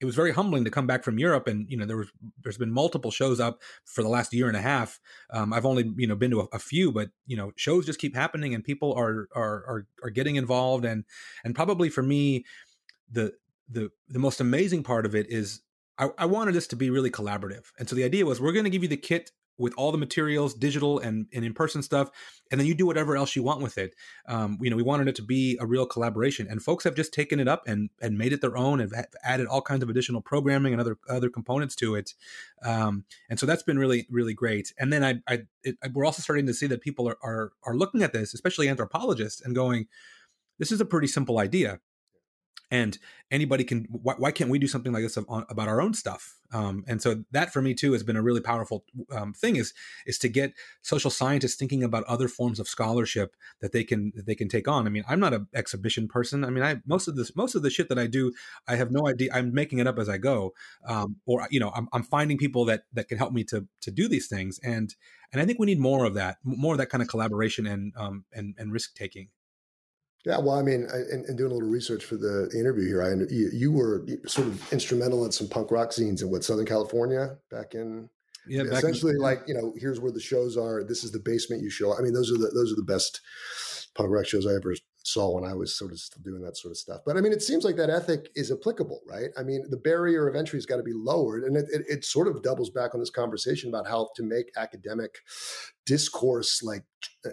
it 0.00 0.04
was 0.04 0.14
very 0.14 0.32
humbling 0.32 0.64
to 0.64 0.70
come 0.70 0.86
back 0.86 1.02
from 1.02 1.18
Europe 1.18 1.48
and 1.48 1.68
you 1.68 1.76
know 1.76 1.84
there 1.84 1.96
was 1.96 2.08
there's 2.42 2.58
been 2.58 2.70
multiple 2.70 3.10
shows 3.10 3.40
up 3.40 3.60
for 3.84 4.02
the 4.02 4.08
last 4.08 4.32
year 4.32 4.48
and 4.48 4.56
a 4.56 4.60
half. 4.60 5.00
Um, 5.30 5.52
I've 5.52 5.66
only 5.66 5.92
you 5.96 6.06
know 6.06 6.14
been 6.14 6.30
to 6.30 6.40
a, 6.40 6.46
a, 6.52 6.58
few, 6.58 6.92
but 6.92 7.10
you 7.26 7.36
know 7.36 7.52
shows 7.56 7.86
just 7.86 7.98
keep 7.98 8.14
happening 8.14 8.54
and 8.54 8.62
people 8.62 8.92
are 8.94 9.28
are 9.34 9.64
are, 9.66 9.86
are 10.04 10.10
getting 10.10 10.36
involved 10.36 10.84
and 10.84 11.04
and 11.44 11.54
probably 11.54 11.88
for 11.88 12.02
me 12.02 12.44
the 13.10 13.32
the 13.68 13.90
the 14.08 14.18
most 14.18 14.40
amazing 14.40 14.82
part 14.82 15.06
of 15.06 15.14
it 15.14 15.26
is 15.30 15.60
I, 15.98 16.08
I 16.16 16.26
wanted 16.26 16.54
this 16.54 16.66
to 16.68 16.76
be 16.76 16.90
really 16.90 17.10
collaborative, 17.10 17.66
and 17.78 17.88
so 17.88 17.96
the 17.96 18.04
idea 18.04 18.26
was 18.26 18.40
we're 18.40 18.52
going 18.52 18.64
to 18.64 18.70
give 18.70 18.82
you 18.82 18.88
the 18.88 18.96
kit 18.96 19.30
with 19.58 19.74
all 19.76 19.90
the 19.90 19.98
materials, 19.98 20.54
digital 20.54 21.00
and, 21.00 21.26
and 21.34 21.44
in 21.44 21.52
person 21.52 21.82
stuff, 21.82 22.10
and 22.50 22.60
then 22.60 22.66
you 22.66 22.74
do 22.74 22.86
whatever 22.86 23.16
else 23.16 23.34
you 23.34 23.42
want 23.42 23.60
with 23.60 23.76
it. 23.76 23.94
Um, 24.28 24.56
you 24.60 24.70
know, 24.70 24.76
we 24.76 24.84
wanted 24.84 25.08
it 25.08 25.16
to 25.16 25.22
be 25.22 25.58
a 25.60 25.66
real 25.66 25.84
collaboration, 25.84 26.46
and 26.48 26.62
folks 26.62 26.84
have 26.84 26.94
just 26.94 27.12
taken 27.12 27.40
it 27.40 27.48
up 27.48 27.64
and 27.66 27.90
and 28.00 28.16
made 28.16 28.32
it 28.32 28.40
their 28.40 28.56
own, 28.56 28.80
and 28.80 28.92
added 29.22 29.46
all 29.46 29.60
kinds 29.60 29.82
of 29.82 29.90
additional 29.90 30.22
programming 30.22 30.72
and 30.72 30.80
other 30.80 30.96
other 31.08 31.28
components 31.28 31.74
to 31.76 31.96
it. 31.96 32.14
Um, 32.62 33.04
and 33.28 33.38
so 33.38 33.46
that's 33.46 33.64
been 33.64 33.78
really 33.78 34.06
really 34.10 34.34
great. 34.34 34.72
And 34.78 34.92
then 34.92 35.04
I, 35.04 35.32
I 35.32 35.42
it, 35.62 35.76
we're 35.92 36.06
also 36.06 36.22
starting 36.22 36.46
to 36.46 36.54
see 36.54 36.68
that 36.68 36.80
people 36.80 37.08
are, 37.08 37.18
are 37.22 37.52
are 37.64 37.76
looking 37.76 38.02
at 38.02 38.12
this, 38.12 38.32
especially 38.34 38.68
anthropologists, 38.68 39.40
and 39.40 39.54
going, 39.54 39.88
"This 40.58 40.72
is 40.72 40.80
a 40.80 40.86
pretty 40.86 41.08
simple 41.08 41.38
idea." 41.38 41.80
And 42.70 42.98
anybody 43.30 43.64
can 43.64 43.86
why, 43.90 44.14
why, 44.18 44.30
can't 44.30 44.50
we 44.50 44.58
do 44.58 44.66
something 44.66 44.92
like 44.92 45.02
this 45.02 45.16
about 45.16 45.68
our 45.68 45.80
own 45.80 45.94
stuff? 45.94 46.36
Um, 46.52 46.84
and 46.86 47.00
so 47.00 47.24
that 47.30 47.52
for 47.52 47.60
me 47.60 47.74
too 47.74 47.92
has 47.92 48.02
been 48.02 48.16
a 48.16 48.22
really 48.22 48.40
powerful 48.40 48.84
um, 49.10 49.32
thing 49.34 49.56
is 49.56 49.74
is 50.06 50.18
to 50.18 50.28
get 50.28 50.54
social 50.82 51.10
scientists 51.10 51.56
thinking 51.56 51.82
about 51.82 52.04
other 52.04 52.28
forms 52.28 52.58
of 52.58 52.68
scholarship 52.68 53.36
that 53.60 53.72
they 53.72 53.84
can 53.84 54.12
that 54.14 54.26
they 54.26 54.34
can 54.34 54.48
take 54.48 54.68
on. 54.68 54.86
I 54.86 54.90
mean 54.90 55.04
i'm 55.08 55.20
not 55.20 55.34
an 55.34 55.46
exhibition 55.54 56.08
person. 56.08 56.44
I 56.44 56.50
mean 56.50 56.64
i 56.64 56.76
most 56.86 57.08
of 57.08 57.16
this 57.16 57.34
most 57.36 57.54
of 57.54 57.62
the 57.62 57.70
shit 57.70 57.88
that 57.88 57.98
i 57.98 58.06
do 58.06 58.32
i 58.66 58.76
have 58.76 58.90
no 58.90 59.06
idea 59.06 59.30
i'm 59.32 59.52
making 59.52 59.78
it 59.78 59.86
up 59.86 59.98
as 59.98 60.08
i 60.08 60.18
go. 60.18 60.54
Um, 60.86 61.16
or 61.26 61.46
you 61.50 61.60
know 61.60 61.70
I'm, 61.74 61.88
I'm 61.92 62.02
finding 62.02 62.38
people 62.38 62.64
that 62.66 62.84
that 62.92 63.08
can 63.08 63.18
help 63.18 63.32
me 63.32 63.44
to 63.44 63.66
to 63.82 63.90
do 63.90 64.08
these 64.08 64.26
things. 64.26 64.58
And 64.62 64.94
and 65.32 65.42
i 65.42 65.44
think 65.44 65.58
we 65.58 65.66
need 65.66 65.80
more 65.80 66.04
of 66.04 66.14
that 66.14 66.38
more 66.44 66.74
of 66.74 66.78
that 66.78 66.88
kind 66.90 67.02
of 67.02 67.08
collaboration 67.08 67.66
and 67.66 67.92
um 67.96 68.24
and, 68.32 68.54
and 68.58 68.72
risk 68.72 68.94
taking 68.94 69.28
yeah, 70.26 70.38
well, 70.38 70.58
I 70.58 70.62
mean, 70.62 70.86
in, 71.12 71.24
in, 71.28 71.36
doing 71.36 71.52
a 71.52 71.54
little 71.54 71.68
research 71.68 72.04
for 72.04 72.16
the 72.16 72.50
interview 72.58 72.86
here, 72.86 73.02
I 73.02 73.10
you, 73.32 73.50
you, 73.52 73.72
were 73.72 74.04
sort 74.26 74.48
of 74.48 74.72
instrumental 74.72 75.24
in 75.24 75.32
some 75.32 75.48
punk 75.48 75.70
rock 75.70 75.92
scenes 75.92 76.22
in 76.22 76.30
what 76.30 76.44
Southern 76.44 76.66
California 76.66 77.36
back 77.50 77.74
in. 77.74 78.10
Yeah, 78.48 78.62
essentially, 78.62 79.12
in, 79.12 79.18
like 79.18 79.42
you 79.46 79.54
know, 79.54 79.74
here's 79.78 80.00
where 80.00 80.10
the 80.12 80.20
shows 80.20 80.56
are. 80.56 80.82
This 80.82 81.04
is 81.04 81.12
the 81.12 81.20
basement 81.20 81.62
you 81.62 81.70
show. 81.70 81.96
I 81.96 82.02
mean, 82.02 82.14
those 82.14 82.32
are 82.32 82.38
the 82.38 82.50
those 82.52 82.72
are 82.72 82.76
the 82.76 82.82
best 82.82 83.20
punk 83.94 84.10
rock 84.10 84.26
shows 84.26 84.46
I 84.46 84.54
ever 84.54 84.74
saw 85.12 85.30
when 85.30 85.44
I 85.44 85.54
was 85.54 85.76
sort 85.76 85.92
of 85.92 85.98
still 85.98 86.22
doing 86.22 86.42
that 86.42 86.56
sort 86.56 86.72
of 86.72 86.78
stuff. 86.78 87.00
But 87.04 87.16
I 87.16 87.20
mean, 87.20 87.32
it 87.32 87.42
seems 87.42 87.64
like 87.64 87.76
that 87.76 87.90
ethic 87.90 88.30
is 88.34 88.52
applicable, 88.52 89.00
right? 89.06 89.30
I 89.36 89.42
mean, 89.42 89.64
the 89.68 89.76
barrier 89.76 90.28
of 90.28 90.36
entry 90.36 90.56
has 90.56 90.66
got 90.66 90.76
to 90.76 90.82
be 90.82 90.92
lowered, 90.92 91.44
and 91.44 91.56
it, 91.56 91.66
it, 91.72 91.82
it, 91.88 92.04
sort 92.04 92.28
of 92.28 92.42
doubles 92.42 92.70
back 92.70 92.94
on 92.94 93.00
this 93.00 93.10
conversation 93.10 93.68
about 93.68 93.86
how 93.86 94.08
to 94.16 94.22
make 94.22 94.50
academic 94.56 95.18
discourse 95.86 96.62
like 96.62 96.84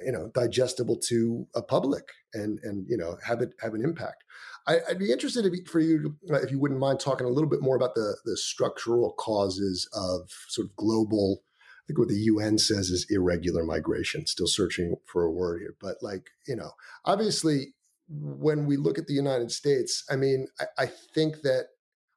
you 0.05 0.11
know 0.11 0.29
digestible 0.33 0.97
to 0.97 1.45
a 1.55 1.61
public 1.61 2.03
and 2.33 2.59
and 2.63 2.85
you 2.89 2.97
know 2.97 3.17
have 3.25 3.41
it 3.41 3.53
have 3.59 3.73
an 3.73 3.83
impact. 3.83 4.23
I, 4.67 4.79
would 4.89 4.99
be 4.99 5.11
interested 5.11 5.45
for 5.67 5.79
you 5.79 6.15
uh, 6.31 6.41
if 6.41 6.51
you 6.51 6.59
wouldn't 6.59 6.79
mind 6.79 6.99
talking 6.99 7.27
a 7.27 7.29
little 7.29 7.49
bit 7.49 7.61
more 7.61 7.75
about 7.75 7.95
the 7.95 8.15
the 8.25 8.37
structural 8.37 9.13
causes 9.13 9.87
of 9.93 10.29
sort 10.47 10.67
of 10.67 10.75
global 10.75 11.43
I 11.85 11.87
think 11.87 11.99
what 11.99 12.07
the 12.07 12.15
UN 12.15 12.57
says 12.57 12.89
is 12.89 13.05
irregular 13.11 13.63
migration. 13.63 14.25
Still 14.25 14.47
searching 14.47 14.95
for 15.05 15.23
a 15.23 15.31
word 15.31 15.61
here, 15.61 15.75
but 15.79 15.97
like 16.01 16.29
you 16.47 16.55
know, 16.55 16.71
obviously, 17.05 17.75
when 18.09 18.65
we 18.65 18.75
look 18.75 18.97
at 18.97 19.05
the 19.05 19.13
United 19.13 19.51
States, 19.51 20.03
I 20.09 20.15
mean, 20.15 20.47
I, 20.59 20.65
I 20.83 20.85
think 20.87 21.41
that. 21.43 21.67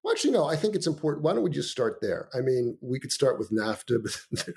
Well, 0.02 0.12
actually, 0.12 0.33
no. 0.33 0.46
I 0.46 0.57
think 0.57 0.74
it's 0.74 0.87
important. 0.87 1.24
Why 1.24 1.35
don't 1.35 1.42
we 1.42 1.50
just 1.50 1.70
start 1.70 1.98
there? 2.00 2.31
I 2.33 2.40
mean, 2.40 2.78
we 2.81 2.98
could 2.98 3.12
start 3.12 3.38
with 3.38 3.50
NAFTA, 3.50 3.98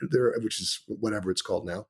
there, 0.11 0.33
which 0.41 0.61
is 0.61 0.79
whatever 0.87 1.29
it's 1.29 1.41
called 1.41 1.65
now. 1.65 1.87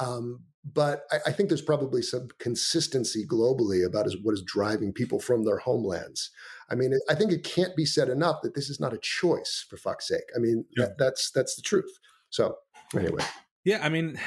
Um, 0.00 0.44
but 0.64 1.02
I, 1.10 1.18
I, 1.26 1.32
think 1.32 1.48
there's 1.48 1.62
probably 1.62 2.02
some 2.02 2.28
consistency 2.38 3.24
globally 3.26 3.86
about 3.86 4.06
is, 4.06 4.16
what 4.22 4.32
is 4.32 4.42
driving 4.42 4.92
people 4.92 5.20
from 5.20 5.44
their 5.44 5.58
homelands. 5.58 6.30
I 6.70 6.74
mean, 6.74 6.98
I 7.08 7.14
think 7.14 7.30
it 7.30 7.44
can't 7.44 7.76
be 7.76 7.84
said 7.84 8.08
enough 8.08 8.42
that 8.42 8.54
this 8.54 8.68
is 8.68 8.80
not 8.80 8.94
a 8.94 8.98
choice. 8.98 9.64
For 9.68 9.76
fuck's 9.76 10.08
sake, 10.08 10.24
I 10.34 10.40
mean, 10.40 10.64
yeah. 10.76 10.86
that, 10.86 10.98
that's 10.98 11.30
that's 11.30 11.54
the 11.54 11.62
truth. 11.62 11.98
So 12.34 12.56
anyway. 12.96 13.22
Yeah, 13.64 13.78
I 13.80 13.88
mean, 13.88 14.18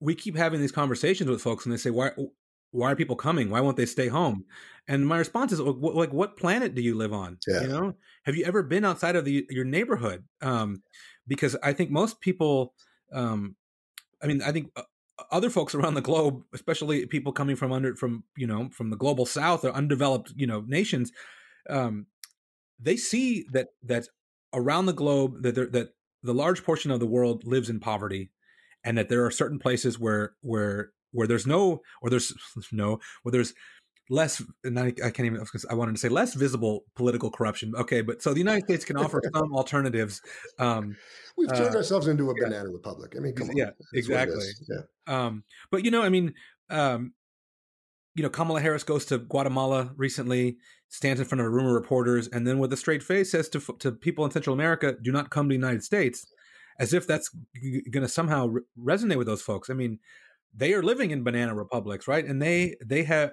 we 0.00 0.14
keep 0.14 0.36
having 0.36 0.58
these 0.58 0.72
conversations 0.72 1.28
with 1.28 1.42
folks, 1.42 1.66
and 1.66 1.72
they 1.72 1.76
say, 1.76 1.90
"Why, 1.90 2.12
why 2.70 2.92
are 2.92 2.96
people 2.96 3.14
coming? 3.14 3.50
Why 3.50 3.60
won't 3.60 3.76
they 3.76 3.84
stay 3.84 4.08
home?" 4.08 4.46
And 4.88 5.06
my 5.06 5.18
response 5.18 5.52
is, 5.52 5.60
"Like, 5.60 6.12
what 6.12 6.38
planet 6.38 6.74
do 6.74 6.80
you 6.80 6.96
live 6.96 7.12
on? 7.12 7.36
Yeah. 7.46 7.60
You 7.60 7.68
know, 7.68 7.94
have 8.24 8.36
you 8.36 8.44
ever 8.46 8.62
been 8.62 8.86
outside 8.86 9.16
of 9.16 9.26
the, 9.26 9.46
your 9.50 9.66
neighborhood? 9.66 10.24
Um, 10.40 10.82
because 11.28 11.56
I 11.62 11.74
think 11.74 11.90
most 11.90 12.22
people, 12.22 12.72
um, 13.12 13.56
I 14.22 14.26
mean, 14.26 14.42
I 14.42 14.52
think." 14.52 14.70
Uh, 14.74 14.82
other 15.30 15.50
folks 15.50 15.74
around 15.76 15.92
the 15.92 16.00
globe, 16.00 16.42
especially 16.54 17.04
people 17.04 17.30
coming 17.30 17.54
from 17.54 17.72
under 17.72 17.94
from 17.94 18.24
you 18.38 18.46
know 18.46 18.70
from 18.70 18.88
the 18.88 18.96
global 18.96 19.26
south 19.26 19.66
or 19.66 19.70
undeveloped 19.72 20.32
you 20.34 20.46
know 20.46 20.64
nations, 20.66 21.12
um, 21.68 22.06
they 22.80 22.96
see 22.96 23.44
that 23.52 23.68
that 23.82 24.08
around 24.54 24.86
the 24.86 24.94
globe 24.94 25.42
that 25.42 25.54
that 25.54 25.90
the 26.22 26.34
large 26.34 26.64
portion 26.64 26.90
of 26.90 27.00
the 27.00 27.06
world 27.06 27.44
lives 27.44 27.70
in 27.70 27.80
poverty 27.80 28.30
and 28.84 28.96
that 28.98 29.08
there 29.08 29.24
are 29.24 29.30
certain 29.30 29.58
places 29.58 29.98
where 29.98 30.34
where 30.40 30.92
where 31.12 31.26
there's 31.26 31.46
no 31.46 31.80
or 32.02 32.10
there's 32.10 32.32
no 32.72 33.00
where 33.22 33.32
there's 33.32 33.54
less 34.10 34.42
and 34.64 34.78
I, 34.78 34.86
I 34.86 35.10
can't 35.10 35.20
even 35.20 35.42
I 35.70 35.74
wanted 35.74 35.94
to 35.94 36.00
say 36.00 36.08
less 36.08 36.34
visible 36.34 36.84
political 36.96 37.30
corruption. 37.30 37.72
Okay, 37.76 38.02
but 38.02 38.20
so 38.20 38.32
the 38.32 38.40
United 38.40 38.64
States 38.64 38.84
can 38.84 38.96
offer 38.96 39.22
some 39.34 39.54
alternatives. 39.54 40.20
Um, 40.58 40.96
We've 41.36 41.48
turned 41.48 41.74
uh, 41.74 41.78
ourselves 41.78 42.08
into 42.08 42.28
a 42.30 42.34
banana 42.34 42.68
republic. 42.68 43.14
I 43.16 43.20
mean, 43.20 43.34
come 43.34 43.50
on. 43.50 43.56
Yeah, 43.56 43.70
exactly. 43.94 44.44
Yeah. 44.68 44.82
Um, 45.06 45.44
but 45.70 45.84
you 45.84 45.90
know, 45.90 46.02
I 46.02 46.08
mean, 46.08 46.34
um, 46.68 47.12
you 48.14 48.22
know, 48.22 48.28
Kamala 48.28 48.60
Harris 48.60 48.82
goes 48.82 49.06
to 49.06 49.18
Guatemala 49.18 49.92
recently, 49.96 50.58
stands 50.90 51.20
in 51.20 51.26
front 51.26 51.40
of 51.40 51.46
a 51.46 51.50
room 51.50 51.66
of 51.66 51.72
reporters, 51.72 52.28
and 52.28 52.46
then 52.46 52.58
with 52.58 52.72
a 52.72 52.76
straight 52.76 53.02
face 53.02 53.30
says 53.30 53.48
to 53.48 53.60
to 53.78 53.92
people 53.92 54.24
in 54.24 54.30
Central 54.30 54.52
America, 54.52 54.96
"Do 55.00 55.12
not 55.12 55.30
come 55.30 55.46
to 55.46 55.52
the 55.52 55.58
United 55.58 55.84
States," 55.84 56.26
as 56.78 56.92
if 56.92 57.06
that's 57.06 57.30
going 57.62 58.02
to 58.02 58.08
somehow 58.08 58.48
re- 58.48 58.62
resonate 58.78 59.16
with 59.16 59.28
those 59.28 59.40
folks. 59.40 59.70
I 59.70 59.74
mean, 59.74 60.00
they 60.54 60.74
are 60.74 60.82
living 60.82 61.12
in 61.12 61.22
banana 61.22 61.54
republics, 61.54 62.06
right? 62.08 62.24
And 62.24 62.42
they 62.42 62.76
they 62.84 63.04
have 63.04 63.32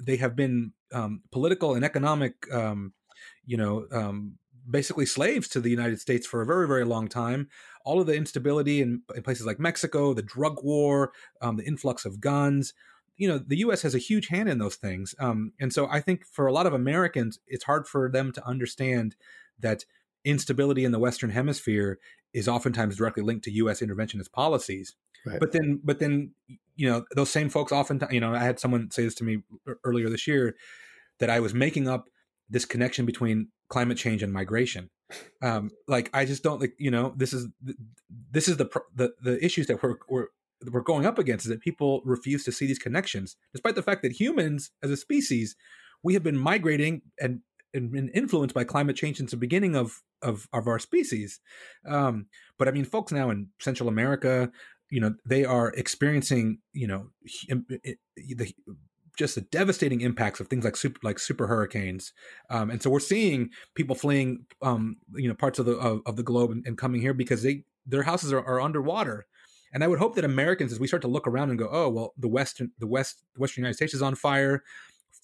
they 0.00 0.16
have 0.16 0.36
been 0.36 0.72
um, 0.92 1.22
political 1.32 1.74
and 1.74 1.84
economic, 1.84 2.34
um, 2.52 2.92
you 3.46 3.56
know, 3.56 3.86
um, 3.92 4.36
basically 4.68 5.06
slaves 5.06 5.48
to 5.48 5.60
the 5.60 5.70
United 5.70 6.00
States 6.00 6.26
for 6.26 6.42
a 6.42 6.46
very 6.46 6.68
very 6.68 6.84
long 6.84 7.08
time. 7.08 7.48
All 7.82 7.98
of 7.98 8.06
the 8.06 8.14
instability 8.14 8.82
in, 8.82 9.02
in 9.16 9.22
places 9.22 9.46
like 9.46 9.58
Mexico, 9.58 10.12
the 10.12 10.22
drug 10.22 10.62
war, 10.62 11.12
um, 11.40 11.56
the 11.56 11.64
influx 11.64 12.04
of 12.04 12.20
guns 12.20 12.74
you 13.20 13.28
know 13.28 13.38
the 13.38 13.58
U.S. 13.58 13.82
has 13.82 13.94
a 13.94 13.98
huge 13.98 14.28
hand 14.28 14.48
in 14.48 14.58
those 14.58 14.76
things, 14.76 15.14
um, 15.20 15.52
and 15.60 15.72
so 15.72 15.86
I 15.88 16.00
think 16.00 16.24
for 16.26 16.46
a 16.46 16.52
lot 16.52 16.66
of 16.66 16.72
Americans, 16.72 17.38
it's 17.46 17.64
hard 17.64 17.86
for 17.86 18.10
them 18.10 18.32
to 18.32 18.46
understand 18.46 19.14
that 19.58 19.84
instability 20.24 20.84
in 20.84 20.92
the 20.92 20.98
Western 20.98 21.30
Hemisphere 21.30 21.98
is 22.32 22.48
oftentimes 22.48 22.96
directly 22.96 23.22
linked 23.22 23.44
to 23.44 23.50
U.S. 23.52 23.80
interventionist 23.80 24.32
policies. 24.32 24.94
Right. 25.26 25.38
But 25.38 25.52
then, 25.52 25.80
but 25.84 25.98
then, 25.98 26.32
you 26.76 26.88
know, 26.88 27.04
those 27.14 27.30
same 27.30 27.50
folks 27.50 27.72
often, 27.72 28.00
you 28.10 28.20
know, 28.20 28.34
I 28.34 28.38
had 28.38 28.58
someone 28.58 28.90
say 28.90 29.04
this 29.04 29.14
to 29.16 29.24
me 29.24 29.42
earlier 29.84 30.08
this 30.08 30.26
year 30.26 30.56
that 31.18 31.28
I 31.28 31.40
was 31.40 31.52
making 31.52 31.88
up 31.88 32.06
this 32.48 32.64
connection 32.64 33.04
between 33.04 33.48
climate 33.68 33.98
change 33.98 34.22
and 34.22 34.32
migration. 34.32 34.90
Um, 35.42 35.70
like 35.88 36.10
I 36.12 36.26
just 36.26 36.42
don't 36.42 36.60
like, 36.60 36.74
you 36.78 36.90
know, 36.90 37.14
this 37.16 37.32
is 37.32 37.48
this 38.30 38.46
is 38.46 38.58
the 38.58 38.68
the 38.94 39.14
the 39.22 39.42
issues 39.42 39.66
that 39.68 39.82
we're, 39.82 39.96
we're 40.06 40.26
we're 40.70 40.80
going 40.80 41.06
up 41.06 41.18
against 41.18 41.46
is 41.46 41.50
that 41.50 41.60
people 41.60 42.02
refuse 42.04 42.44
to 42.44 42.52
see 42.52 42.66
these 42.66 42.78
connections, 42.78 43.36
despite 43.52 43.74
the 43.74 43.82
fact 43.82 44.02
that 44.02 44.12
humans, 44.12 44.70
as 44.82 44.90
a 44.90 44.96
species, 44.96 45.56
we 46.02 46.14
have 46.14 46.22
been 46.22 46.38
migrating 46.38 47.02
and, 47.20 47.40
and 47.72 47.92
been 47.92 48.08
influenced 48.10 48.54
by 48.54 48.64
climate 48.64 48.96
change 48.96 49.18
since 49.18 49.30
the 49.30 49.36
beginning 49.36 49.76
of 49.76 50.02
of, 50.22 50.48
of 50.52 50.66
our 50.66 50.78
species. 50.78 51.40
Um, 51.86 52.26
but 52.58 52.68
I 52.68 52.72
mean, 52.72 52.84
folks 52.84 53.10
now 53.10 53.30
in 53.30 53.48
Central 53.58 53.88
America, 53.88 54.50
you 54.90 55.00
know, 55.00 55.14
they 55.24 55.44
are 55.44 55.68
experiencing, 55.70 56.58
you 56.74 56.86
know, 56.86 57.06
the 57.48 58.54
just 59.16 59.34
the 59.34 59.42
devastating 59.42 60.00
impacts 60.00 60.40
of 60.40 60.48
things 60.48 60.64
like 60.64 60.76
super 60.76 60.98
like 61.02 61.18
super 61.18 61.46
hurricanes. 61.46 62.12
Um, 62.48 62.70
and 62.70 62.82
so 62.82 62.90
we're 62.90 63.00
seeing 63.00 63.50
people 63.74 63.94
fleeing 63.94 64.46
um, 64.62 64.96
you 65.14 65.28
know 65.28 65.34
parts 65.34 65.58
of 65.58 65.66
the 65.66 65.76
of, 65.76 66.00
of 66.06 66.16
the 66.16 66.22
globe 66.22 66.50
and, 66.50 66.66
and, 66.66 66.78
coming 66.78 67.00
here 67.00 67.14
because 67.14 67.42
they 67.42 67.64
their 67.86 68.02
houses 68.02 68.32
are, 68.32 68.44
are 68.44 68.60
underwater 68.60 69.26
and 69.72 69.84
I 69.84 69.88
would 69.88 69.98
hope 69.98 70.16
that 70.16 70.24
Americans, 70.24 70.72
as 70.72 70.80
we 70.80 70.86
start 70.86 71.02
to 71.02 71.08
look 71.08 71.26
around 71.26 71.50
and 71.50 71.58
go, 71.58 71.68
oh 71.70 71.88
well, 71.88 72.14
the 72.18 72.28
western 72.28 72.72
the 72.78 72.86
west 72.86 73.22
the 73.34 73.40
Western 73.40 73.62
United 73.62 73.76
States 73.76 73.94
is 73.94 74.02
on 74.02 74.14
fire, 74.14 74.62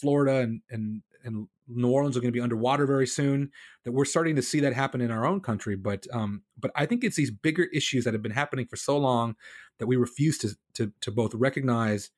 Florida 0.00 0.38
and 0.38 0.60
and 0.70 1.02
and 1.24 1.48
New 1.68 1.90
Orleans 1.90 2.16
are 2.16 2.20
going 2.20 2.32
to 2.32 2.36
be 2.36 2.40
underwater 2.40 2.86
very 2.86 3.06
soon. 3.06 3.50
That 3.84 3.92
we're 3.92 4.04
starting 4.04 4.36
to 4.36 4.42
see 4.42 4.60
that 4.60 4.72
happen 4.72 5.00
in 5.00 5.10
our 5.10 5.26
own 5.26 5.40
country. 5.40 5.74
But 5.76 6.06
um, 6.12 6.42
but 6.58 6.70
I 6.76 6.86
think 6.86 7.02
it's 7.02 7.16
these 7.16 7.30
bigger 7.30 7.64
issues 7.64 8.04
that 8.04 8.14
have 8.14 8.22
been 8.22 8.32
happening 8.32 8.66
for 8.66 8.76
so 8.76 8.96
long 8.96 9.34
that 9.78 9.86
we 9.86 9.96
refuse 9.96 10.38
to 10.38 10.56
to 10.74 10.92
to 11.00 11.10
both 11.10 11.34
recognize, 11.34 12.10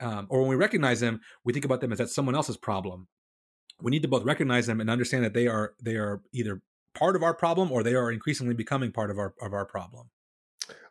um, 0.00 0.26
or 0.28 0.40
when 0.40 0.50
we 0.50 0.56
recognize 0.56 1.00
them, 1.00 1.20
we 1.44 1.52
think 1.52 1.64
about 1.64 1.80
them 1.80 1.92
as 1.92 1.98
that 1.98 2.10
someone 2.10 2.34
else's 2.34 2.56
problem. 2.56 3.08
We 3.80 3.90
need 3.90 4.02
to 4.02 4.08
both 4.08 4.24
recognize 4.24 4.66
them 4.66 4.80
and 4.80 4.90
understand 4.90 5.24
that 5.24 5.32
they 5.32 5.46
are 5.46 5.72
they 5.82 5.96
are 5.96 6.20
either 6.32 6.60
part 6.94 7.16
of 7.16 7.22
our 7.22 7.34
problem 7.34 7.72
or 7.72 7.82
they 7.82 7.94
are 7.94 8.12
increasingly 8.12 8.54
becoming 8.54 8.92
part 8.92 9.10
of 9.10 9.18
our 9.18 9.34
of 9.40 9.54
our 9.54 9.64
problem. 9.64 10.10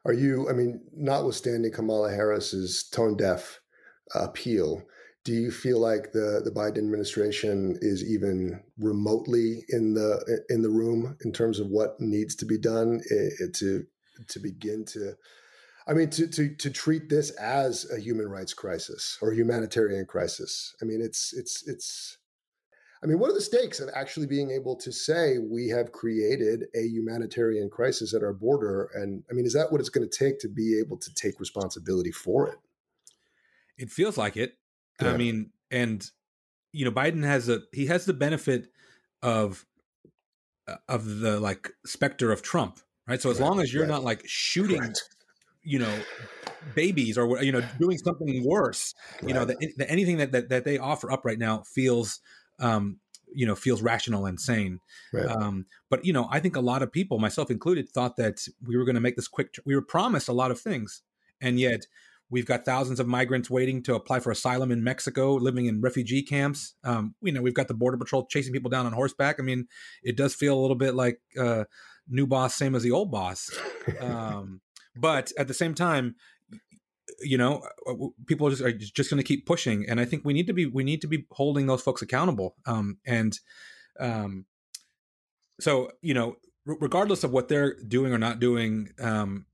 Are 0.06 0.14
you, 0.14 0.50
I 0.50 0.54
mean, 0.54 0.82
notwithstanding 0.94 1.72
Kamala 1.72 2.10
Harris's 2.12 2.84
tone 2.90 3.18
deaf 3.18 3.60
appeal, 4.16 4.84
do 5.26 5.34
you 5.34 5.52
feel 5.52 5.80
like 5.80 6.12
the, 6.12 6.42
the 6.44 6.52
Biden 6.52 6.78
administration 6.78 7.78
is 7.82 8.04
even 8.04 8.64
remotely 8.78 9.66
in 9.70 9.94
the 9.94 10.44
in 10.50 10.62
the 10.62 10.70
room 10.70 11.18
in 11.24 11.32
terms 11.32 11.60
of 11.60 11.68
what 11.68 12.00
needs 12.00 12.36
to 12.38 12.46
be 12.46 12.58
done 12.58 13.02
eh, 13.12 13.44
eh, 13.44 13.48
to 13.56 13.86
to 14.28 14.40
begin 14.40 14.86
to 14.86 15.14
I 15.88 15.94
mean 15.94 16.10
to 16.12 16.28
to 16.28 16.56
to 16.56 16.70
treat 16.70 17.10
this 17.10 17.32
as 17.32 17.86
a 17.92 18.00
human 18.00 18.28
rights 18.28 18.54
crisis 18.54 19.18
or 19.22 19.34
humanitarian 19.34 20.06
crisis? 20.06 20.74
I 20.82 20.86
mean 20.86 21.02
it's 21.02 21.34
it's 21.34 21.68
it's 21.68 22.18
I 23.02 23.08
mean, 23.08 23.18
what 23.18 23.30
are 23.30 23.34
the 23.34 23.42
stakes 23.42 23.80
of 23.80 23.90
actually 23.96 24.28
being 24.28 24.52
able 24.52 24.76
to 24.76 24.92
say 24.92 25.38
we 25.38 25.70
have 25.70 25.94
created 25.94 26.66
a 26.76 26.82
humanitarian 26.82 27.70
crisis 27.70 28.14
at 28.14 28.24
our 28.24 28.34
border? 28.34 28.90
And 28.94 29.24
I 29.30 29.34
mean, 29.34 29.46
is 29.46 29.54
that 29.54 29.72
what 29.72 29.80
it's 29.80 29.90
going 29.90 30.08
to 30.08 30.18
take 30.18 30.40
to 30.40 30.50
be 30.50 30.78
able 30.80 30.98
to 30.98 31.14
take 31.14 31.40
responsibility 31.40 32.12
for 32.12 32.48
it? 32.50 32.58
It 33.78 33.90
feels 33.90 34.18
like 34.18 34.36
it. 34.36 34.58
Yeah. 35.02 35.14
I 35.14 35.18
mean, 35.18 35.52
and 35.72 36.06
you 36.74 36.84
know, 36.84 36.92
Biden 36.92 37.24
has 37.24 37.48
a 37.48 37.62
he 37.72 37.86
has 37.86 38.06
the 38.06 38.14
benefit 38.14 38.68
of 39.24 39.66
uh, 40.68 40.76
of 40.90 41.20
the 41.20 41.40
like 41.40 41.70
specter 41.86 42.34
of 42.34 42.42
Trump, 42.42 42.80
right? 43.08 43.22
So 43.22 43.32
as 43.32 43.40
right, 43.40 43.48
long 43.48 43.62
as 43.62 43.74
you're 43.74 43.84
right. 43.84 43.90
not 43.90 44.04
like 44.04 44.24
shooting, 44.26 44.82
right. 44.82 44.98
you 45.64 45.80
know, 45.80 46.00
babies 46.76 47.18
or 47.18 47.42
you 47.42 47.54
know 47.54 47.62
doing 47.80 47.98
something 47.98 48.44
worse, 48.46 48.94
you 49.26 49.34
know, 49.34 49.46
that, 49.46 49.58
that 49.78 49.90
anything 49.90 50.18
that, 50.18 50.34
that 50.34 50.50
that 50.50 50.66
they 50.66 50.78
offer 50.78 51.10
up 51.10 51.24
right 51.24 51.40
now 51.40 51.64
feels 51.64 52.20
um 52.60 53.00
you 53.34 53.46
know 53.46 53.56
feels 53.56 53.82
rational 53.82 54.26
and 54.26 54.40
sane 54.40 54.80
right. 55.14 55.28
um, 55.28 55.66
but 55.90 56.04
you 56.04 56.12
know 56.12 56.28
i 56.32 56.40
think 56.40 56.56
a 56.56 56.62
lot 56.62 56.82
of 56.82 56.92
people 56.92 57.20
myself 57.20 57.52
included 57.52 57.88
thought 57.90 58.16
that 58.16 58.48
we 58.66 58.76
were 58.76 58.86
going 58.86 58.96
to 58.96 59.02
make 59.02 59.16
this 59.16 59.28
quick 59.28 59.56
we 59.66 59.76
were 59.76 59.82
promised 59.82 60.28
a 60.28 60.34
lot 60.34 60.52
of 60.52 60.60
things 60.60 61.04
and 61.42 61.60
yet 61.60 61.86
We've 62.32 62.46
got 62.46 62.64
thousands 62.64 63.00
of 63.00 63.08
migrants 63.08 63.50
waiting 63.50 63.82
to 63.84 63.96
apply 63.96 64.20
for 64.20 64.32
asylum 64.32 64.72
in 64.72 64.84
Mexico, 64.84 65.34
living 65.34 65.66
in 65.66 65.82
refugee 65.82 66.22
camps. 66.22 66.76
Um, 66.84 67.16
you 67.22 67.32
know, 67.32 67.42
we've 67.42 67.56
got 67.56 67.68
the 67.68 67.74
border 67.74 67.98
patrol 67.98 68.28
chasing 68.28 68.54
people 68.54 68.70
down 68.70 68.86
on 68.86 68.94
horseback. 68.94 69.40
I 69.40 69.44
mean, 69.44 69.68
it 70.04 70.16
does 70.16 70.36
feel 70.36 70.58
a 70.58 70.62
little 70.62 70.76
bit 70.76 70.94
like 70.94 71.20
uh, 71.40 71.64
new 72.08 72.28
boss, 72.28 72.56
same 72.56 72.76
as 72.76 72.84
the 72.84 72.92
old 72.92 73.12
boss. 73.12 73.50
Um, 74.00 74.62
but 74.96 75.32
at 75.40 75.48
the 75.48 75.54
same 75.54 75.74
time, 75.74 76.16
you 77.22 77.38
know, 77.38 77.62
uh, 77.88 77.94
people 78.26 78.48
are 78.48 78.52
just, 78.52 78.62
are 78.62 78.72
just 78.72 79.10
going 79.10 79.18
to 79.18 79.28
keep 79.28 79.46
pushing, 79.46 79.86
and 79.90 80.00
I 80.00 80.06
think 80.06 80.26
we 80.26 80.34
need 80.34 80.48
to 80.48 80.54
be 80.54 80.66
we 80.66 80.84
need 80.84 81.02
to 81.02 81.08
be 81.08 81.26
holding 81.32 81.68
those 81.68 81.82
folks 81.82 82.02
accountable. 82.02 82.56
Um, 82.66 82.98
and 83.06 83.38
um, 84.00 84.46
so, 85.60 85.92
you 86.02 86.14
know, 86.14 86.36
regardless 86.66 87.24
of 87.24 87.32
what 87.32 87.48
they're 87.48 87.76
doing 87.88 88.14
or 88.14 88.18
not 88.18 88.40
doing, 88.40 88.90
um, 89.02 89.46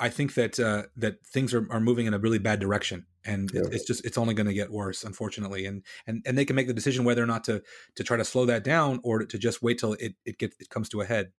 I 0.00 0.08
think 0.10 0.34
that 0.34 0.60
uh, 0.60 0.84
that 0.96 1.26
things 1.26 1.52
are, 1.54 1.66
are 1.70 1.80
moving 1.80 2.06
in 2.06 2.14
a 2.14 2.18
really 2.18 2.38
bad 2.38 2.60
direction, 2.60 3.06
and 3.24 3.50
yeah. 3.52 3.62
it's 3.72 3.84
just 3.84 4.04
it's 4.04 4.18
only 4.18 4.34
going 4.34 4.46
to 4.46 4.54
get 4.54 4.70
worse, 4.70 5.02
unfortunately. 5.02 5.66
And 5.66 5.82
and 6.06 6.22
and 6.24 6.38
they 6.38 6.44
can 6.44 6.54
make 6.54 6.68
the 6.68 6.74
decision 6.74 7.04
whether 7.04 7.22
or 7.22 7.26
not 7.26 7.44
to 7.44 7.62
to 7.96 8.04
try 8.04 8.16
to 8.16 8.24
slow 8.24 8.46
that 8.46 8.62
down 8.62 9.00
or 9.02 9.24
to 9.24 9.38
just 9.38 9.62
wait 9.62 9.78
till 9.78 9.94
it 9.94 10.14
it 10.24 10.38
gets 10.38 10.56
it 10.60 10.70
comes 10.70 10.88
to 10.90 11.00
a 11.00 11.04
head. 11.04 11.32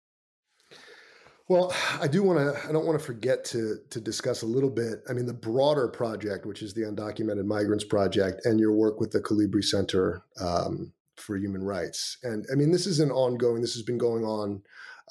Well, 1.49 1.73
I 1.99 2.07
do 2.07 2.21
want 2.21 2.37
to. 2.37 2.69
I 2.69 2.71
don't 2.71 2.85
want 2.85 2.99
to 2.99 3.03
forget 3.03 3.43
to 3.45 3.77
to 3.89 3.99
discuss 3.99 4.43
a 4.43 4.45
little 4.45 4.69
bit. 4.69 5.01
I 5.09 5.13
mean, 5.13 5.25
the 5.25 5.33
broader 5.33 5.87
project, 5.87 6.45
which 6.45 6.61
is 6.61 6.75
the 6.75 6.83
Undocumented 6.83 7.45
Migrants 7.45 7.83
Project, 7.83 8.45
and 8.45 8.59
your 8.59 8.71
work 8.71 8.99
with 8.99 9.11
the 9.11 9.19
Colibri 9.19 9.63
Center 9.63 10.21
um, 10.39 10.93
for 11.15 11.35
Human 11.35 11.63
Rights. 11.63 12.17
And 12.21 12.45
I 12.51 12.55
mean, 12.55 12.71
this 12.71 12.85
is 12.85 12.99
an 12.99 13.09
ongoing. 13.09 13.61
This 13.61 13.73
has 13.73 13.81
been 13.81 13.97
going 13.97 14.23
on 14.23 14.61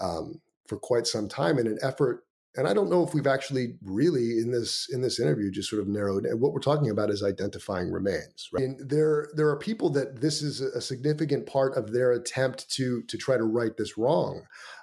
um, 0.01 0.41
for 0.69 0.79
quite 0.79 1.09
some 1.09 1.29
time 1.29 1.59
in 1.59 1.67
an 1.67 1.79
effort 1.83 2.23
and 2.59 2.67
I 2.67 2.75
don't 2.75 2.91
know 2.91 3.05
if 3.05 3.15
we've 3.15 3.27
actually 3.27 3.77
really 3.85 4.39
in 4.39 4.51
this 4.51 4.89
in 4.91 5.01
this 5.01 5.21
interview 5.21 5.51
just 5.51 5.71
sort 5.71 5.81
of 5.81 5.87
narrowed. 5.87 6.25
And 6.25 6.41
what 6.41 6.53
we're 6.53 6.59
talking 6.59 6.91
about 6.91 7.09
is 7.09 7.23
identifying 7.23 7.93
remains. 7.93 8.49
Right? 8.53 8.65
And 8.65 8.91
there 8.91 9.29
there 9.35 9.49
are 9.49 9.57
people 9.57 9.91
that 9.91 10.21
this 10.21 10.43
is 10.43 10.61
a 10.61 10.81
significant 10.81 11.47
part 11.47 11.77
of 11.77 11.93
their 11.93 12.13
attempt 12.13 12.69
to 12.73 13.03
to 13.03 13.17
try 13.17 13.37
to 13.37 13.45
right 13.45 13.77
this 13.77 13.97
wrong, 13.97 14.43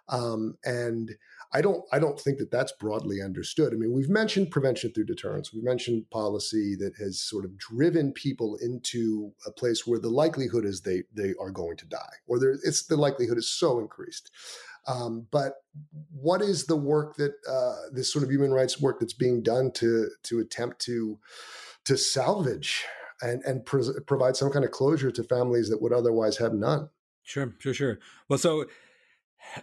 um, 0.09 0.57
and. 0.63 1.11
I 1.53 1.61
don't 1.61 1.83
I 1.91 1.99
don't 1.99 2.19
think 2.19 2.37
that 2.39 2.51
that's 2.51 2.73
broadly 2.73 3.21
understood. 3.21 3.73
I 3.73 3.77
mean, 3.77 3.93
we've 3.93 4.09
mentioned 4.09 4.51
prevention 4.51 4.91
through 4.91 5.05
deterrence. 5.05 5.53
We've 5.53 5.63
mentioned 5.63 6.09
policy 6.11 6.75
that 6.77 6.95
has 6.97 7.19
sort 7.19 7.45
of 7.45 7.57
driven 7.57 8.11
people 8.11 8.57
into 8.61 9.31
a 9.45 9.51
place 9.51 9.85
where 9.85 9.99
the 9.99 10.09
likelihood 10.09 10.65
is 10.65 10.81
they 10.81 11.03
they 11.13 11.33
are 11.39 11.51
going 11.51 11.77
to 11.77 11.85
die, 11.85 12.13
or 12.27 12.39
there 12.39 12.57
it's 12.63 12.85
the 12.85 12.97
likelihood 12.97 13.37
is 13.37 13.49
so 13.49 13.79
increased. 13.79 14.31
Um, 14.87 15.27
but 15.31 15.53
what 16.11 16.41
is 16.41 16.65
the 16.65 16.75
work 16.75 17.15
that 17.15 17.33
uh, 17.49 17.89
this 17.91 18.11
sort 18.11 18.23
of 18.23 18.29
human 18.29 18.51
rights 18.51 18.79
work 18.79 18.99
that's 18.99 19.13
being 19.13 19.41
done 19.41 19.71
to 19.73 20.09
to 20.23 20.39
attempt 20.39 20.79
to 20.81 21.19
to 21.85 21.97
salvage 21.97 22.85
and 23.21 23.43
and 23.43 23.65
provide 23.65 24.35
some 24.35 24.51
kind 24.51 24.65
of 24.65 24.71
closure 24.71 25.11
to 25.11 25.23
families 25.23 25.69
that 25.69 25.81
would 25.81 25.93
otherwise 25.93 26.37
have 26.37 26.53
none? 26.53 26.89
Sure, 27.23 27.55
sure, 27.59 27.73
sure. 27.73 27.99
Well, 28.29 28.37
so 28.37 28.65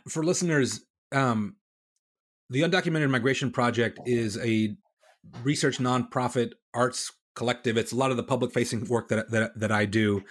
for 0.08 0.24
listeners, 0.24 0.84
um, 1.12 1.56
the 2.52 2.60
Undocumented 2.60 3.08
Migration 3.08 3.50
Project 3.50 3.98
is 4.04 4.38
a 4.38 4.76
research 5.42 5.78
nonprofit 5.78 6.52
arts 6.74 7.10
collective. 7.34 7.78
It's 7.78 7.92
a 7.92 7.96
lot 7.96 8.10
of 8.10 8.18
the 8.18 8.22
public 8.22 8.52
facing 8.52 8.86
work 8.88 9.08
that 9.08 9.30
that 9.30 9.58
that 9.58 9.72
I 9.72 9.86
do, 9.86 10.22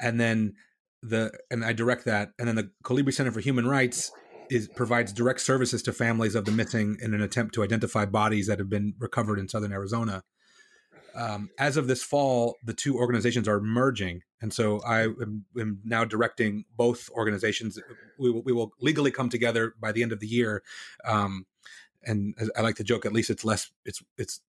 and 0.00 0.18
then 0.18 0.54
the 1.02 1.30
and 1.50 1.64
I 1.64 1.74
direct 1.74 2.06
that, 2.06 2.30
and 2.38 2.48
then 2.48 2.56
the 2.56 2.70
Colibri 2.82 3.12
Center 3.12 3.30
for 3.30 3.40
Human 3.40 3.66
Rights 3.66 4.10
is 4.48 4.68
provides 4.68 5.12
direct 5.12 5.40
services 5.42 5.82
to 5.82 5.92
families 5.92 6.34
of 6.34 6.46
the 6.46 6.52
missing 6.52 6.96
in 7.00 7.12
an 7.12 7.20
attempt 7.20 7.54
to 7.56 7.62
identify 7.62 8.06
bodies 8.06 8.46
that 8.46 8.58
have 8.58 8.70
been 8.70 8.94
recovered 8.98 9.38
in 9.38 9.46
southern 9.46 9.72
Arizona. 9.72 10.22
Um, 11.14 11.50
as 11.58 11.76
of 11.76 11.88
this 11.88 12.02
fall, 12.02 12.56
the 12.62 12.74
two 12.74 12.96
organizations 12.96 13.48
are 13.48 13.60
merging, 13.60 14.20
and 14.40 14.52
so 14.52 14.80
I 14.82 15.02
am, 15.02 15.46
am 15.58 15.80
now 15.84 16.04
directing 16.04 16.64
both 16.76 17.08
organizations. 17.10 17.78
We 18.18 18.30
will, 18.30 18.42
we 18.42 18.52
will, 18.52 18.72
legally 18.80 19.10
come 19.10 19.30
together 19.30 19.74
by 19.80 19.92
the 19.92 20.02
end 20.02 20.12
of 20.12 20.20
the 20.20 20.26
year, 20.26 20.62
um, 21.04 21.46
and 22.06 22.34
I 22.56 22.62
like 22.62 22.76
to 22.76 22.84
joke. 22.84 23.04
At 23.04 23.12
least 23.12 23.30
it's 23.30 23.44
less. 23.44 23.70
It's 23.84 24.02
it's 24.16 24.40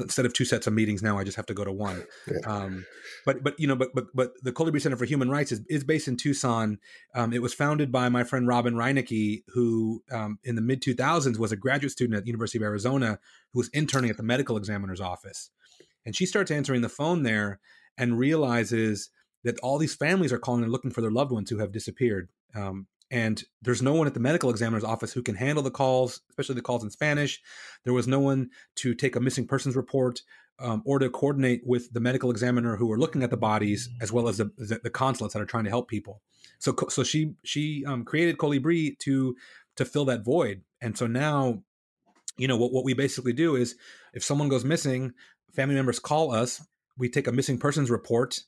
instead 0.00 0.26
of 0.26 0.32
two 0.32 0.44
sets 0.44 0.66
of 0.66 0.72
meetings 0.72 1.02
now 1.02 1.18
i 1.18 1.24
just 1.24 1.36
have 1.36 1.46
to 1.46 1.54
go 1.54 1.64
to 1.64 1.72
one 1.72 2.04
yeah. 2.30 2.38
um, 2.46 2.84
but 3.24 3.42
but 3.42 3.58
you 3.58 3.66
know 3.66 3.76
but 3.76 3.90
but 3.94 4.06
but 4.14 4.32
the 4.42 4.52
colibri 4.52 4.80
center 4.80 4.96
for 4.96 5.04
human 5.04 5.30
rights 5.30 5.52
is, 5.52 5.60
is 5.68 5.84
based 5.84 6.08
in 6.08 6.16
tucson 6.16 6.78
um, 7.14 7.32
it 7.32 7.42
was 7.42 7.54
founded 7.54 7.92
by 7.92 8.08
my 8.08 8.24
friend 8.24 8.48
robin 8.48 8.74
reineke 8.74 9.42
who 9.48 10.02
um, 10.10 10.38
in 10.42 10.56
the 10.56 10.62
mid 10.62 10.82
2000s 10.82 11.38
was 11.38 11.52
a 11.52 11.56
graduate 11.56 11.92
student 11.92 12.16
at 12.16 12.24
the 12.24 12.28
university 12.28 12.58
of 12.58 12.62
arizona 12.62 13.18
who 13.52 13.60
was 13.60 13.68
interning 13.68 14.10
at 14.10 14.16
the 14.16 14.22
medical 14.22 14.56
examiner's 14.56 15.00
office 15.00 15.50
and 16.04 16.16
she 16.16 16.26
starts 16.26 16.50
answering 16.50 16.80
the 16.80 16.88
phone 16.88 17.22
there 17.22 17.60
and 17.96 18.18
realizes 18.18 19.10
that 19.44 19.58
all 19.60 19.78
these 19.78 19.94
families 19.94 20.32
are 20.32 20.38
calling 20.38 20.64
and 20.64 20.72
looking 20.72 20.90
for 20.90 21.02
their 21.02 21.10
loved 21.10 21.30
ones 21.30 21.50
who 21.50 21.58
have 21.58 21.70
disappeared 21.70 22.28
um, 22.56 22.86
and 23.14 23.44
there's 23.62 23.80
no 23.80 23.94
one 23.94 24.08
at 24.08 24.14
the 24.14 24.18
medical 24.18 24.50
examiner's 24.50 24.82
office 24.82 25.12
who 25.12 25.22
can 25.22 25.36
handle 25.36 25.62
the 25.62 25.70
calls, 25.70 26.20
especially 26.30 26.56
the 26.56 26.62
calls 26.62 26.82
in 26.82 26.90
Spanish. 26.90 27.40
There 27.84 27.92
was 27.92 28.08
no 28.08 28.18
one 28.18 28.50
to 28.76 28.92
take 28.92 29.14
a 29.14 29.20
missing 29.20 29.46
persons 29.46 29.76
report 29.76 30.20
um, 30.58 30.82
or 30.84 30.98
to 30.98 31.08
coordinate 31.08 31.62
with 31.64 31.92
the 31.92 32.00
medical 32.00 32.32
examiner 32.32 32.74
who 32.74 32.90
are 32.90 32.98
looking 32.98 33.22
at 33.22 33.30
the 33.30 33.36
bodies, 33.36 33.88
as 34.00 34.10
well 34.10 34.26
as 34.26 34.38
the, 34.38 34.50
the, 34.58 34.80
the 34.82 34.90
consulates 34.90 35.32
that 35.34 35.40
are 35.40 35.46
trying 35.46 35.62
to 35.62 35.70
help 35.70 35.86
people. 35.86 36.22
So, 36.58 36.74
so 36.88 37.04
she 37.04 37.34
she 37.44 37.84
um, 37.86 38.04
created 38.04 38.36
Colibri 38.36 38.98
to 39.00 39.36
to 39.76 39.84
fill 39.84 40.06
that 40.06 40.24
void, 40.24 40.62
and 40.80 40.98
so 40.98 41.06
now, 41.06 41.62
you 42.36 42.48
know, 42.48 42.56
what 42.56 42.72
what 42.72 42.84
we 42.84 42.94
basically 42.94 43.32
do 43.32 43.54
is, 43.54 43.76
if 44.12 44.24
someone 44.24 44.48
goes 44.48 44.64
missing, 44.64 45.12
family 45.52 45.76
members 45.76 46.00
call 46.00 46.32
us. 46.32 46.66
We 46.96 47.08
take 47.08 47.26
a 47.26 47.32
missing 47.32 47.58
persons 47.58 47.90
report 47.90 48.40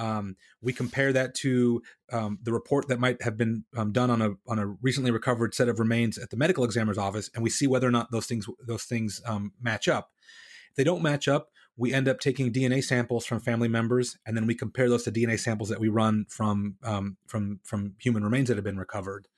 um, 0.00 0.36
we 0.62 0.72
compare 0.72 1.12
that 1.12 1.34
to 1.36 1.82
um, 2.10 2.38
the 2.42 2.52
report 2.52 2.88
that 2.88 2.98
might 2.98 3.20
have 3.22 3.36
been 3.36 3.64
um, 3.76 3.92
done 3.92 4.10
on 4.10 4.22
a 4.22 4.30
on 4.48 4.58
a 4.58 4.66
recently 4.66 5.10
recovered 5.10 5.54
set 5.54 5.68
of 5.68 5.78
remains 5.78 6.16
at 6.16 6.30
the 6.30 6.36
medical 6.36 6.64
examiner's 6.64 6.98
office, 6.98 7.30
and 7.34 7.44
we 7.44 7.50
see 7.50 7.66
whether 7.66 7.86
or 7.86 7.90
not 7.90 8.10
those 8.10 8.26
things 8.26 8.46
those 8.66 8.84
things 8.84 9.20
um, 9.26 9.52
match 9.60 9.88
up. 9.88 10.10
If 10.70 10.76
they 10.76 10.84
don't 10.84 11.02
match 11.02 11.28
up, 11.28 11.50
we 11.76 11.92
end 11.92 12.08
up 12.08 12.18
taking 12.18 12.52
DNA 12.52 12.82
samples 12.82 13.26
from 13.26 13.40
family 13.40 13.68
members, 13.68 14.16
and 14.24 14.36
then 14.36 14.46
we 14.46 14.54
compare 14.54 14.88
those 14.88 15.04
to 15.04 15.12
DNA 15.12 15.38
samples 15.38 15.68
that 15.68 15.80
we 15.80 15.88
run 15.88 16.24
from 16.30 16.76
um, 16.82 17.18
from 17.26 17.60
from 17.62 17.94
human 18.00 18.24
remains 18.24 18.48
that 18.48 18.56
have 18.56 18.64
been 18.64 18.78
recovered. 18.78 19.28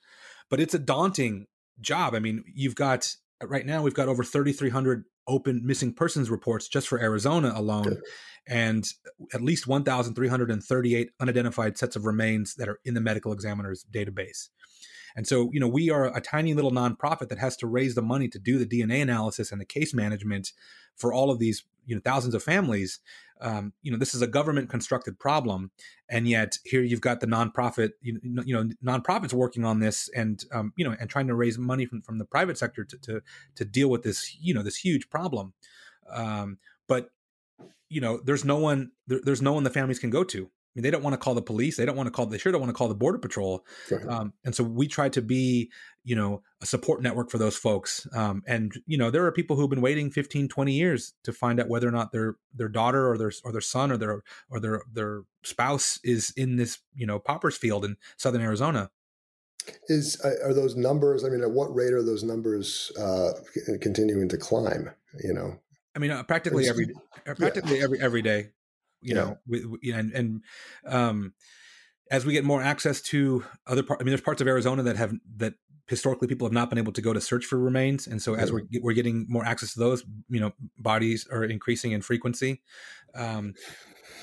But 0.49 0.61
it's 0.61 0.73
a 0.73 0.79
daunting 0.79 1.47
job. 1.81 2.15
I 2.15 2.19
mean, 2.19 2.45
you've 2.53 2.75
got 2.75 3.15
right 3.41 3.65
now 3.65 3.81
we've 3.81 3.93
got 3.93 4.07
over 4.07 4.23
3,300 4.23 5.03
open 5.27 5.61
missing 5.63 5.93
persons 5.93 6.29
reports 6.29 6.67
just 6.67 6.87
for 6.87 6.99
Arizona 6.99 7.51
alone, 7.55 8.01
and 8.47 8.85
at 9.33 9.41
least 9.41 9.67
1,338 9.67 11.11
unidentified 11.19 11.77
sets 11.77 11.95
of 11.95 12.05
remains 12.05 12.55
that 12.55 12.69
are 12.69 12.79
in 12.85 12.93
the 12.93 13.01
medical 13.01 13.31
examiner's 13.31 13.85
database. 13.91 14.49
And 15.15 15.27
so, 15.27 15.49
you 15.53 15.59
know, 15.59 15.67
we 15.67 15.89
are 15.89 16.15
a 16.15 16.21
tiny 16.21 16.53
little 16.53 16.71
nonprofit 16.71 17.29
that 17.29 17.39
has 17.39 17.55
to 17.57 17.67
raise 17.67 17.95
the 17.95 18.01
money 18.01 18.27
to 18.29 18.39
do 18.39 18.57
the 18.57 18.65
DNA 18.65 19.01
analysis 19.01 19.51
and 19.51 19.59
the 19.59 19.65
case 19.65 19.93
management 19.93 20.51
for 20.95 21.13
all 21.13 21.31
of 21.31 21.39
these, 21.39 21.63
you 21.85 21.95
know, 21.95 22.01
thousands 22.03 22.33
of 22.33 22.43
families. 22.43 22.99
Um, 23.41 23.73
you 23.81 23.91
know, 23.91 23.97
this 23.97 24.13
is 24.13 24.21
a 24.21 24.27
government 24.27 24.69
constructed 24.69 25.19
problem, 25.19 25.71
and 26.07 26.27
yet 26.27 26.59
here 26.63 26.81
you've 26.81 27.01
got 27.01 27.19
the 27.19 27.27
nonprofit, 27.27 27.89
you 28.01 28.19
know, 28.23 28.43
you 28.45 28.55
know 28.55 28.69
nonprofits 28.85 29.33
working 29.33 29.65
on 29.65 29.79
this, 29.79 30.09
and 30.15 30.45
um, 30.53 30.71
you 30.77 30.85
know, 30.85 30.95
and 30.97 31.09
trying 31.09 31.27
to 31.27 31.35
raise 31.35 31.57
money 31.57 31.85
from 31.85 32.01
from 32.01 32.19
the 32.19 32.25
private 32.25 32.57
sector 32.57 32.85
to 32.85 32.97
to, 32.99 33.21
to 33.55 33.65
deal 33.65 33.89
with 33.89 34.03
this, 34.03 34.37
you 34.39 34.53
know, 34.53 34.63
this 34.63 34.77
huge 34.77 35.09
problem. 35.09 35.53
Um, 36.09 36.57
but 36.87 37.09
you 37.89 38.01
know, 38.01 38.19
there's 38.23 38.43
no 38.43 38.57
one, 38.57 38.91
there, 39.07 39.19
there's 39.23 39.41
no 39.41 39.53
one 39.53 39.63
the 39.63 39.69
families 39.69 39.99
can 39.99 40.09
go 40.09 40.23
to. 40.23 40.49
I 40.73 40.79
mean, 40.79 40.83
they 40.83 40.91
don't 40.91 41.03
want 41.03 41.13
to 41.13 41.19
call 41.19 41.35
the 41.35 41.41
police. 41.41 41.77
They 41.77 41.85
don't 41.85 41.95
want 41.95 42.07
to 42.07 42.11
call. 42.11 42.25
They 42.25 42.39
sure 42.39 42.51
don't 42.51 42.61
want 42.61 42.71
to 42.71 42.77
call 42.77 42.87
the 42.87 42.95
border 42.95 43.19
patrol. 43.19 43.63
Um, 44.09 44.33
and 44.43 44.55
so 44.55 44.63
we 44.63 44.87
try 44.87 45.07
to 45.09 45.21
be, 45.21 45.69
you 46.03 46.15
know, 46.15 46.41
a 46.61 46.65
support 46.65 47.03
network 47.03 47.29
for 47.29 47.37
those 47.37 47.55
folks. 47.55 48.07
Um, 48.11 48.41
and 48.47 48.73
you 48.87 48.97
know, 48.97 49.11
there 49.11 49.23
are 49.27 49.31
people 49.31 49.55
who've 49.55 49.69
been 49.69 49.81
waiting 49.81 50.09
15, 50.09 50.47
20 50.47 50.73
years 50.73 51.13
to 51.25 51.31
find 51.31 51.59
out 51.59 51.67
whether 51.67 51.87
or 51.87 51.91
not 51.91 52.11
their 52.11 52.37
their 52.55 52.69
daughter 52.69 53.07
or 53.07 53.19
their 53.19 53.31
or 53.43 53.51
their 53.51 53.61
son 53.61 53.91
or 53.91 53.97
their 53.97 54.23
or 54.49 54.59
their 54.59 54.81
their 54.91 55.21
spouse 55.43 55.99
is 56.03 56.33
in 56.35 56.55
this, 56.55 56.79
you 56.95 57.05
know, 57.05 57.19
poppers 57.19 57.55
field 57.55 57.85
in 57.85 57.95
southern 58.17 58.41
Arizona. 58.41 58.89
Is 59.89 60.19
are 60.21 60.55
those 60.55 60.75
numbers? 60.75 61.23
I 61.23 61.29
mean, 61.29 61.41
at 61.41 61.51
what 61.51 61.73
rate 61.73 61.93
are 61.93 62.03
those 62.03 62.23
numbers 62.23 62.91
uh, 62.99 63.33
continuing 63.79 64.27
to 64.29 64.37
climb? 64.37 64.89
You 65.23 65.35
know, 65.35 65.59
I 65.95 65.99
mean, 65.99 66.09
uh, 66.09 66.23
practically 66.23 66.67
every 66.67 66.87
uh, 67.27 67.35
practically 67.35 67.77
yeah. 67.77 67.83
every 67.83 68.01
every 68.01 68.21
day 68.23 68.49
you 69.03 69.15
yeah. 69.15 69.21
know, 69.21 69.37
we, 69.47 69.65
we, 69.65 69.91
and 69.91 70.11
and 70.11 70.41
um, 70.87 71.33
as 72.11 72.25
we 72.25 72.33
get 72.33 72.43
more 72.43 72.61
access 72.61 73.01
to 73.01 73.43
other 73.67 73.83
parts, 73.83 74.01
I 74.01 74.03
mean, 74.03 74.11
there's 74.11 74.21
parts 74.21 74.41
of 74.41 74.47
Arizona 74.47 74.83
that 74.83 74.97
have 74.97 75.13
that 75.37 75.53
historically 75.87 76.27
people 76.27 76.47
have 76.47 76.53
not 76.53 76.69
been 76.69 76.79
able 76.79 76.93
to 76.93 77.01
go 77.01 77.13
to 77.13 77.21
search 77.21 77.45
for 77.45 77.57
remains, 77.57 78.07
and 78.07 78.21
so 78.21 78.35
as 78.35 78.51
we're 78.51 78.63
we're 78.81 78.93
getting 78.93 79.25
more 79.29 79.45
access 79.45 79.73
to 79.73 79.79
those, 79.79 80.03
you 80.29 80.39
know, 80.39 80.51
bodies 80.77 81.27
are 81.31 81.43
increasing 81.43 81.91
in 81.91 82.01
frequency. 82.01 82.61
Um, 83.15 83.53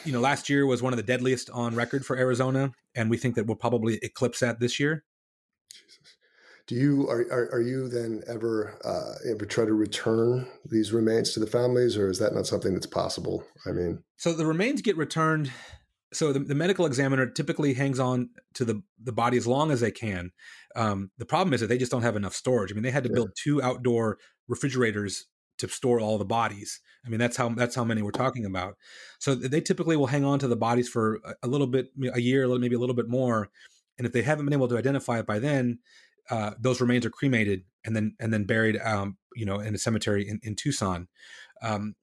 you 0.04 0.12
know, 0.12 0.20
last 0.20 0.48
year 0.48 0.66
was 0.66 0.82
one 0.82 0.92
of 0.92 0.96
the 0.96 1.02
deadliest 1.02 1.50
on 1.50 1.74
record 1.74 2.06
for 2.06 2.16
Arizona, 2.16 2.72
and 2.94 3.10
we 3.10 3.16
think 3.16 3.34
that 3.34 3.46
we'll 3.46 3.56
probably 3.56 3.98
eclipse 4.02 4.40
that 4.40 4.60
this 4.60 4.80
year. 4.80 5.04
Do 6.70 6.76
you 6.76 7.08
are, 7.08 7.22
are, 7.32 7.54
are 7.54 7.60
you 7.60 7.88
then 7.88 8.22
ever 8.28 8.78
uh, 8.84 9.28
ever 9.28 9.44
try 9.44 9.64
to 9.64 9.72
return 9.72 10.46
these 10.64 10.92
remains 10.92 11.32
to 11.32 11.40
the 11.40 11.46
families, 11.48 11.96
or 11.96 12.08
is 12.08 12.20
that 12.20 12.32
not 12.32 12.46
something 12.46 12.74
that's 12.74 12.86
possible? 12.86 13.44
I 13.66 13.72
mean, 13.72 14.04
so 14.18 14.32
the 14.32 14.46
remains 14.46 14.80
get 14.80 14.96
returned. 14.96 15.50
So 16.12 16.32
the, 16.32 16.38
the 16.38 16.54
medical 16.54 16.86
examiner 16.86 17.26
typically 17.26 17.74
hangs 17.74 17.98
on 17.98 18.30
to 18.54 18.64
the 18.64 18.84
the 19.02 19.10
body 19.10 19.36
as 19.36 19.48
long 19.48 19.72
as 19.72 19.80
they 19.80 19.90
can. 19.90 20.30
Um, 20.76 21.10
the 21.18 21.26
problem 21.26 21.54
is 21.54 21.60
that 21.60 21.66
they 21.66 21.76
just 21.76 21.90
don't 21.90 22.02
have 22.02 22.14
enough 22.14 22.36
storage. 22.36 22.70
I 22.70 22.74
mean, 22.74 22.84
they 22.84 22.92
had 22.92 23.02
to 23.02 23.10
yeah. 23.10 23.16
build 23.16 23.30
two 23.34 23.60
outdoor 23.60 24.18
refrigerators 24.46 25.26
to 25.58 25.66
store 25.66 25.98
all 25.98 26.18
the 26.18 26.24
bodies. 26.24 26.78
I 27.04 27.08
mean, 27.08 27.18
that's 27.18 27.36
how 27.36 27.48
that's 27.48 27.74
how 27.74 27.82
many 27.82 28.00
we're 28.00 28.12
talking 28.12 28.44
about. 28.44 28.76
So 29.18 29.34
they 29.34 29.60
typically 29.60 29.96
will 29.96 30.06
hang 30.06 30.24
on 30.24 30.38
to 30.38 30.46
the 30.46 30.54
bodies 30.54 30.88
for 30.88 31.18
a, 31.42 31.48
little 31.48 31.66
bit, 31.66 31.88
a 32.14 32.20
year, 32.20 32.46
maybe 32.46 32.76
a 32.76 32.78
little 32.78 32.94
bit 32.94 33.08
more. 33.08 33.48
And 33.98 34.06
if 34.06 34.12
they 34.12 34.22
haven't 34.22 34.46
been 34.46 34.54
able 34.54 34.68
to 34.68 34.78
identify 34.78 35.18
it 35.18 35.26
by 35.26 35.40
then, 35.40 35.80
uh, 36.30 36.52
those 36.58 36.80
remains 36.80 37.04
are 37.04 37.10
cremated 37.10 37.64
and 37.84 37.94
then 37.94 38.14
and 38.20 38.32
then 38.32 38.44
buried, 38.44 38.78
um, 38.78 39.16
you 39.34 39.44
know, 39.44 39.60
in 39.60 39.74
a 39.74 39.78
cemetery 39.78 40.28
in, 40.28 40.40
in 40.42 40.54
Tucson. 40.54 41.08
Um, 41.62 41.94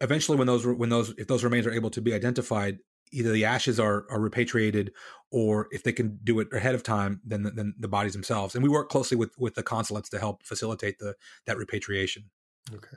eventually, 0.00 0.38
when 0.38 0.46
those 0.46 0.66
when 0.66 0.90
those 0.90 1.14
if 1.18 1.26
those 1.26 1.44
remains 1.44 1.66
are 1.66 1.72
able 1.72 1.90
to 1.90 2.00
be 2.00 2.12
identified, 2.14 2.78
either 3.10 3.32
the 3.32 3.44
ashes 3.44 3.80
are 3.80 4.06
are 4.10 4.20
repatriated, 4.20 4.92
or 5.30 5.68
if 5.70 5.82
they 5.82 5.92
can 5.92 6.18
do 6.22 6.40
it 6.40 6.48
ahead 6.52 6.74
of 6.74 6.82
time, 6.82 7.20
then 7.24 7.42
the, 7.42 7.50
then 7.50 7.74
the 7.78 7.88
bodies 7.88 8.12
themselves. 8.12 8.54
And 8.54 8.62
we 8.62 8.68
work 8.68 8.88
closely 8.88 9.16
with 9.16 9.36
with 9.38 9.54
the 9.54 9.62
consulates 9.62 10.08
to 10.10 10.18
help 10.18 10.42
facilitate 10.42 10.98
the 10.98 11.14
that 11.46 11.56
repatriation. 11.56 12.30
Okay. 12.72 12.96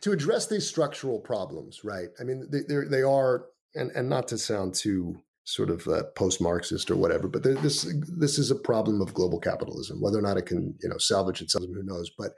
To 0.00 0.12
address 0.12 0.46
these 0.46 0.66
structural 0.66 1.18
problems, 1.18 1.82
right? 1.84 2.08
I 2.20 2.24
mean, 2.24 2.48
they 2.50 2.60
they 2.84 3.02
are, 3.02 3.46
and 3.74 3.90
and 3.92 4.08
not 4.08 4.28
to 4.28 4.38
sound 4.38 4.74
too 4.74 5.22
sort 5.44 5.70
of 5.70 5.86
uh, 5.88 6.04
post-Marxist 6.14 6.90
or 6.90 6.96
whatever, 6.96 7.28
but 7.28 7.42
this 7.42 7.92
this 8.18 8.38
is 8.38 8.50
a 8.50 8.56
problem 8.56 9.00
of 9.00 9.14
global 9.14 9.40
capitalism. 9.40 10.00
Whether 10.00 10.18
or 10.18 10.22
not 10.22 10.36
it 10.36 10.46
can 10.46 10.74
you 10.82 10.88
know 10.88 10.98
salvage 10.98 11.42
itself, 11.42 11.64
who 11.66 11.82
knows? 11.82 12.10
But 12.16 12.32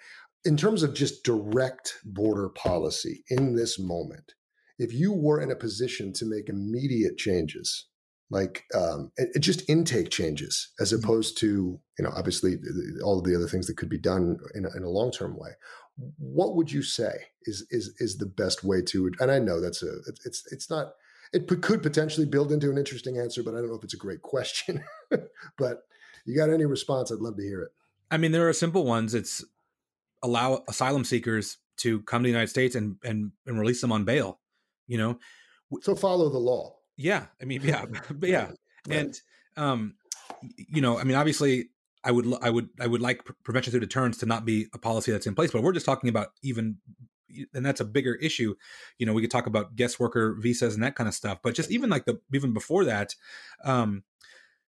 in 0.44 0.56
terms 0.56 0.82
of 0.82 0.94
just 0.94 1.24
direct 1.24 1.98
border 2.04 2.48
policy 2.50 3.24
in 3.28 3.56
this 3.56 3.78
moment, 3.78 4.34
if 4.78 4.92
you 4.92 5.12
were 5.12 5.40
in 5.40 5.50
a 5.50 5.56
position 5.56 6.12
to 6.14 6.26
make 6.26 6.48
immediate 6.48 7.16
changes, 7.16 7.86
like 8.30 8.64
um, 8.74 9.10
it, 9.16 9.40
just 9.40 9.68
intake 9.68 10.10
changes, 10.10 10.72
as 10.80 10.92
mm-hmm. 10.92 11.04
opposed 11.04 11.38
to 11.38 11.78
you 11.98 12.04
know 12.04 12.12
obviously 12.16 12.56
all 13.04 13.18
of 13.18 13.24
the 13.24 13.36
other 13.36 13.48
things 13.48 13.66
that 13.66 13.76
could 13.76 13.90
be 13.90 13.98
done 13.98 14.38
in 14.54 14.64
a, 14.64 14.76
in 14.76 14.82
a 14.82 14.90
long 14.90 15.10
term 15.10 15.36
way, 15.38 15.50
what 16.18 16.56
would 16.56 16.72
you 16.72 16.82
say 16.82 17.12
is 17.44 17.66
is 17.70 17.94
is 17.98 18.16
the 18.16 18.26
best 18.26 18.64
way 18.64 18.82
to 18.82 19.10
and 19.20 19.30
i 19.30 19.38
know 19.38 19.60
that's 19.60 19.82
a 19.82 19.98
it's 20.24 20.42
it's 20.50 20.68
not 20.68 20.94
it 21.34 21.62
could 21.62 21.82
potentially 21.82 22.26
build 22.26 22.52
into 22.52 22.70
an 22.70 22.78
interesting 22.78 23.18
answer 23.18 23.42
but 23.42 23.54
i 23.54 23.58
don't 23.58 23.68
know 23.68 23.74
if 23.74 23.84
it's 23.84 23.94
a 23.94 23.98
great 23.98 24.22
question. 24.22 24.82
But 25.58 25.82
you 26.24 26.36
got 26.36 26.50
any 26.50 26.64
response 26.64 27.12
i'd 27.12 27.18
love 27.18 27.36
to 27.36 27.42
hear 27.42 27.62
it. 27.62 27.70
I 28.10 28.16
mean 28.16 28.32
there 28.32 28.48
are 28.48 28.52
simple 28.52 28.84
ones. 28.84 29.14
It's 29.14 29.44
allow 30.22 30.64
asylum 30.68 31.04
seekers 31.04 31.58
to 31.78 32.00
come 32.02 32.22
to 32.22 32.26
the 32.26 32.30
united 32.30 32.48
states 32.48 32.74
and 32.74 32.96
and, 33.04 33.32
and 33.46 33.58
release 33.58 33.80
them 33.80 33.92
on 33.92 34.04
bail 34.04 34.40
you 34.86 34.98
know? 34.98 35.18
So 35.80 35.94
follow 35.94 36.28
the 36.28 36.38
law. 36.38 36.76
Yeah 36.96 37.26
i 37.40 37.44
mean 37.44 37.62
yeah 37.62 37.84
but 38.10 38.28
yeah 38.28 38.50
right. 38.88 38.98
and 38.98 39.20
um 39.56 39.94
you 40.56 40.80
know 40.80 40.98
i 40.98 41.04
mean 41.04 41.16
obviously 41.16 41.68
I 42.04 42.10
would 42.10 42.26
I 42.42 42.50
would 42.50 42.68
I 42.78 42.86
would 42.86 43.00
like 43.00 43.24
prevention 43.44 43.70
through 43.70 43.80
deterrence 43.80 44.18
to 44.18 44.26
not 44.26 44.44
be 44.44 44.66
a 44.74 44.78
policy 44.78 45.10
that's 45.10 45.26
in 45.26 45.34
place, 45.34 45.50
but 45.50 45.62
we're 45.62 45.72
just 45.72 45.86
talking 45.86 46.10
about 46.10 46.28
even 46.42 46.76
and 47.52 47.64
that's 47.64 47.80
a 47.80 47.84
bigger 47.84 48.14
issue. 48.14 48.54
You 48.98 49.06
know, 49.06 49.12
we 49.12 49.22
could 49.22 49.30
talk 49.30 49.46
about 49.46 49.76
guest 49.76 50.00
worker 50.00 50.36
visas 50.38 50.74
and 50.74 50.82
that 50.82 50.96
kind 50.96 51.08
of 51.08 51.14
stuff, 51.14 51.38
but 51.42 51.54
just 51.54 51.70
even 51.70 51.90
like 51.90 52.04
the 52.04 52.20
even 52.32 52.52
before 52.52 52.84
that, 52.84 53.14
um, 53.64 54.02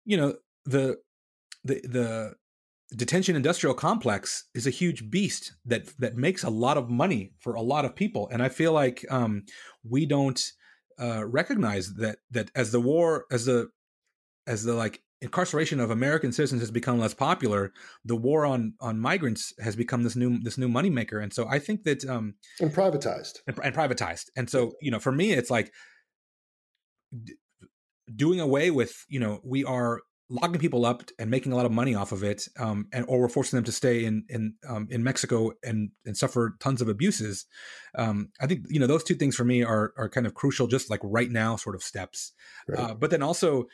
you 0.04 0.16
know, 0.16 0.34
the 0.64 0.98
the 1.64 1.80
the 1.84 2.34
detention 2.94 3.36
industrial 3.36 3.74
complex 3.74 4.44
is 4.54 4.66
a 4.66 4.70
huge 4.70 5.10
beast 5.10 5.54
that 5.64 5.86
that 5.98 6.16
makes 6.16 6.42
a 6.42 6.50
lot 6.50 6.76
of 6.76 6.90
money 6.90 7.32
for 7.38 7.54
a 7.54 7.62
lot 7.62 7.84
of 7.84 7.94
people, 7.94 8.28
and 8.32 8.42
I 8.42 8.48
feel 8.48 8.72
like 8.72 9.04
um, 9.10 9.44
we 9.88 10.06
don't 10.06 10.40
uh, 11.00 11.24
recognize 11.24 11.94
that 11.94 12.18
that 12.30 12.50
as 12.54 12.72
the 12.72 12.80
war 12.80 13.26
as 13.30 13.46
the 13.46 13.70
as 14.46 14.64
the 14.64 14.74
like 14.74 15.02
incarceration 15.22 15.80
of 15.80 15.90
American 15.90 16.32
citizens 16.32 16.60
has 16.60 16.70
become 16.70 16.98
less 16.98 17.14
popular, 17.14 17.72
the 18.04 18.16
war 18.16 18.44
on 18.44 18.74
on 18.80 18.98
migrants 18.98 19.54
has 19.60 19.76
become 19.76 20.02
this 20.02 20.16
new 20.16 20.38
this 20.42 20.58
new 20.58 20.68
moneymaker. 20.68 21.22
And 21.22 21.32
so 21.32 21.48
I 21.48 21.58
think 21.58 21.84
that 21.84 22.04
um 22.04 22.34
and 22.60 22.72
privatized 22.72 23.38
and, 23.46 23.58
and 23.62 23.74
privatized. 23.74 24.26
And 24.36 24.50
so 24.50 24.72
you 24.82 24.90
know, 24.90 24.98
for 24.98 25.12
me, 25.12 25.32
it's 25.32 25.50
like 25.50 25.72
d- 27.24 27.34
doing 28.14 28.40
away 28.40 28.70
with 28.70 28.92
you 29.08 29.20
know 29.20 29.40
we 29.44 29.64
are 29.64 30.00
locking 30.32 30.58
people 30.58 30.86
up 30.86 31.02
and 31.18 31.30
making 31.30 31.52
a 31.52 31.56
lot 31.56 31.66
of 31.66 31.72
money 31.72 31.94
off 31.94 32.10
of 32.10 32.24
it, 32.24 32.48
um, 32.58 32.86
and 32.92 33.04
or 33.06 33.20
we're 33.20 33.28
forcing 33.28 33.58
them 33.58 33.64
to 33.64 33.72
stay 33.72 34.04
in 34.04 34.24
in 34.28 34.54
um, 34.68 34.88
in 34.90 35.04
Mexico 35.04 35.52
and 35.62 35.90
and 36.04 36.16
suffer 36.16 36.56
tons 36.58 36.80
of 36.80 36.88
abuses. 36.88 37.46
Um, 37.96 38.30
I 38.40 38.46
think 38.46 38.64
you 38.68 38.80
know 38.80 38.86
those 38.86 39.04
two 39.04 39.14
things 39.14 39.36
for 39.36 39.44
me 39.44 39.62
are 39.62 39.92
are 39.96 40.08
kind 40.08 40.26
of 40.26 40.34
crucial, 40.34 40.66
just 40.66 40.90
like 40.90 41.00
right 41.04 41.30
now 41.30 41.56
sort 41.56 41.76
of 41.76 41.82
steps. 41.82 42.32
Right. 42.66 42.80
Uh, 42.80 42.94
but 42.94 43.10
then 43.10 43.22
also 43.22 43.66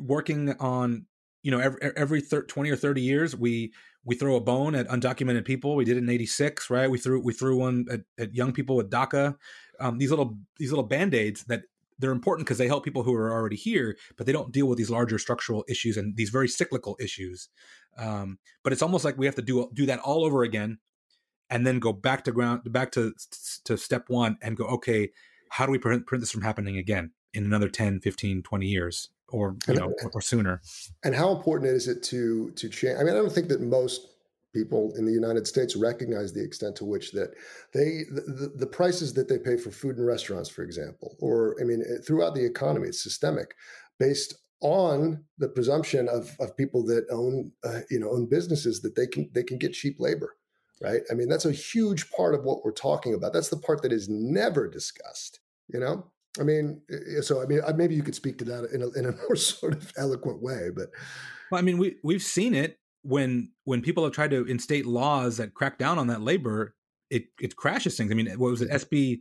working 0.00 0.54
on 0.58 1.06
you 1.42 1.50
know 1.50 1.58
every 1.58 1.80
every 1.96 2.20
thir- 2.20 2.42
20 2.42 2.70
or 2.70 2.76
30 2.76 3.00
years 3.00 3.36
we 3.36 3.72
we 4.04 4.14
throw 4.14 4.36
a 4.36 4.40
bone 4.40 4.74
at 4.74 4.88
undocumented 4.88 5.44
people. 5.44 5.76
We 5.76 5.84
did 5.84 5.96
it 5.96 6.02
in 6.02 6.08
86 6.08 6.70
right? 6.70 6.90
We 6.90 6.98
threw 6.98 7.20
we 7.20 7.32
threw 7.32 7.56
one 7.56 7.86
at, 7.90 8.00
at 8.18 8.34
young 8.34 8.52
people 8.52 8.76
with 8.76 8.90
daca. 8.90 9.36
Um, 9.78 9.98
these 9.98 10.10
little 10.10 10.38
these 10.58 10.70
little 10.70 10.84
band-aids 10.84 11.44
that 11.44 11.62
they're 11.98 12.12
important 12.12 12.46
because 12.46 12.58
they 12.58 12.66
help 12.66 12.84
people 12.84 13.02
who 13.02 13.14
are 13.14 13.30
already 13.30 13.56
here 13.56 13.96
but 14.16 14.26
they 14.26 14.32
don't 14.32 14.52
deal 14.52 14.66
with 14.66 14.78
these 14.78 14.88
larger 14.90 15.18
structural 15.18 15.64
issues 15.68 15.96
and 15.96 16.16
these 16.16 16.30
very 16.30 16.48
cyclical 16.48 16.96
issues. 17.00 17.48
Um, 17.98 18.38
but 18.62 18.72
it's 18.72 18.82
almost 18.82 19.04
like 19.04 19.18
we 19.18 19.26
have 19.26 19.34
to 19.36 19.42
do 19.42 19.70
do 19.74 19.86
that 19.86 20.00
all 20.00 20.24
over 20.24 20.42
again 20.42 20.78
and 21.50 21.66
then 21.66 21.78
go 21.78 21.92
back 21.92 22.24
to 22.24 22.32
ground 22.32 22.62
back 22.72 22.92
to 22.92 23.12
to 23.64 23.76
step 23.76 24.08
one 24.08 24.38
and 24.40 24.56
go 24.56 24.64
okay 24.64 25.10
how 25.50 25.66
do 25.66 25.72
we 25.72 25.78
prevent, 25.78 26.06
prevent 26.06 26.22
this 26.22 26.30
from 26.30 26.42
happening 26.42 26.78
again 26.78 27.10
in 27.34 27.44
another 27.44 27.68
10 27.68 28.00
15 28.00 28.42
20 28.42 28.66
years 28.66 29.10
or 29.30 29.56
you 29.68 29.74
know 29.74 29.92
or 30.12 30.20
sooner. 30.20 30.60
and 31.04 31.14
how 31.14 31.34
important 31.34 31.70
is 31.70 31.88
it 31.88 32.02
to 32.02 32.50
to 32.52 32.68
change 32.68 32.96
i 32.98 33.02
mean 33.02 33.14
i 33.14 33.16
don't 33.16 33.32
think 33.32 33.48
that 33.48 33.60
most 33.60 34.06
people 34.52 34.92
in 34.96 35.04
the 35.04 35.12
united 35.12 35.46
states 35.46 35.76
recognize 35.76 36.32
the 36.32 36.42
extent 36.42 36.74
to 36.76 36.84
which 36.84 37.12
that 37.12 37.30
they 37.72 38.04
the, 38.10 38.52
the 38.56 38.66
prices 38.66 39.14
that 39.14 39.28
they 39.28 39.38
pay 39.38 39.56
for 39.56 39.70
food 39.70 39.96
in 39.96 40.04
restaurants 40.04 40.48
for 40.48 40.62
example 40.62 41.16
or 41.20 41.56
i 41.60 41.64
mean 41.64 41.82
throughout 42.06 42.34
the 42.34 42.44
economy 42.44 42.88
it's 42.88 43.02
systemic 43.02 43.54
based 43.98 44.34
on 44.62 45.24
the 45.38 45.48
presumption 45.48 46.06
of, 46.08 46.36
of 46.38 46.54
people 46.56 46.84
that 46.84 47.06
own 47.10 47.50
uh, 47.64 47.80
you 47.90 47.98
know 47.98 48.10
own 48.10 48.26
businesses 48.26 48.82
that 48.82 48.94
they 48.94 49.06
can 49.06 49.30
they 49.32 49.42
can 49.42 49.58
get 49.58 49.72
cheap 49.72 49.96
labor 49.98 50.36
right? 50.82 51.02
I 51.10 51.14
mean 51.14 51.28
that's 51.28 51.44
a 51.44 51.52
huge 51.52 52.10
part 52.10 52.34
of 52.34 52.44
what 52.44 52.64
we're 52.64 52.72
talking 52.72 53.14
about. 53.14 53.32
That's 53.32 53.50
the 53.50 53.58
part 53.58 53.82
that 53.82 53.92
is 53.92 54.08
never 54.08 54.68
discussed 54.68 55.40
you 55.72 55.80
know 55.80 56.10
I 56.38 56.44
mean, 56.44 56.80
eh, 56.90 57.18
eh, 57.18 57.20
so 57.22 57.42
I 57.42 57.46
mean, 57.46 57.60
maybe 57.76 57.94
you 57.94 58.02
could 58.02 58.14
speak 58.14 58.38
to 58.38 58.44
that 58.44 58.70
in 58.72 58.82
a, 58.82 58.90
in 58.90 59.06
a 59.06 59.12
more 59.28 59.36
sort 59.36 59.74
of 59.74 59.92
eloquent 59.96 60.42
way, 60.42 60.70
but 60.74 60.90
well, 61.50 61.58
I 61.58 61.62
mean, 61.62 61.78
we 61.78 61.96
we've 62.04 62.22
seen 62.22 62.54
it 62.54 62.78
when 63.02 63.50
when 63.64 63.82
people 63.82 64.04
have 64.04 64.12
tried 64.12 64.30
to 64.30 64.44
instate 64.46 64.86
laws 64.86 65.38
that 65.38 65.54
crack 65.54 65.78
down 65.78 65.98
on 65.98 66.06
that 66.08 66.20
labor, 66.20 66.74
it 67.10 67.24
it 67.40 67.56
crashes 67.56 67.96
things. 67.96 68.10
I 68.10 68.14
mean, 68.14 68.28
what 68.38 68.50
was 68.50 68.62
it? 68.62 68.70
SB 68.70 69.20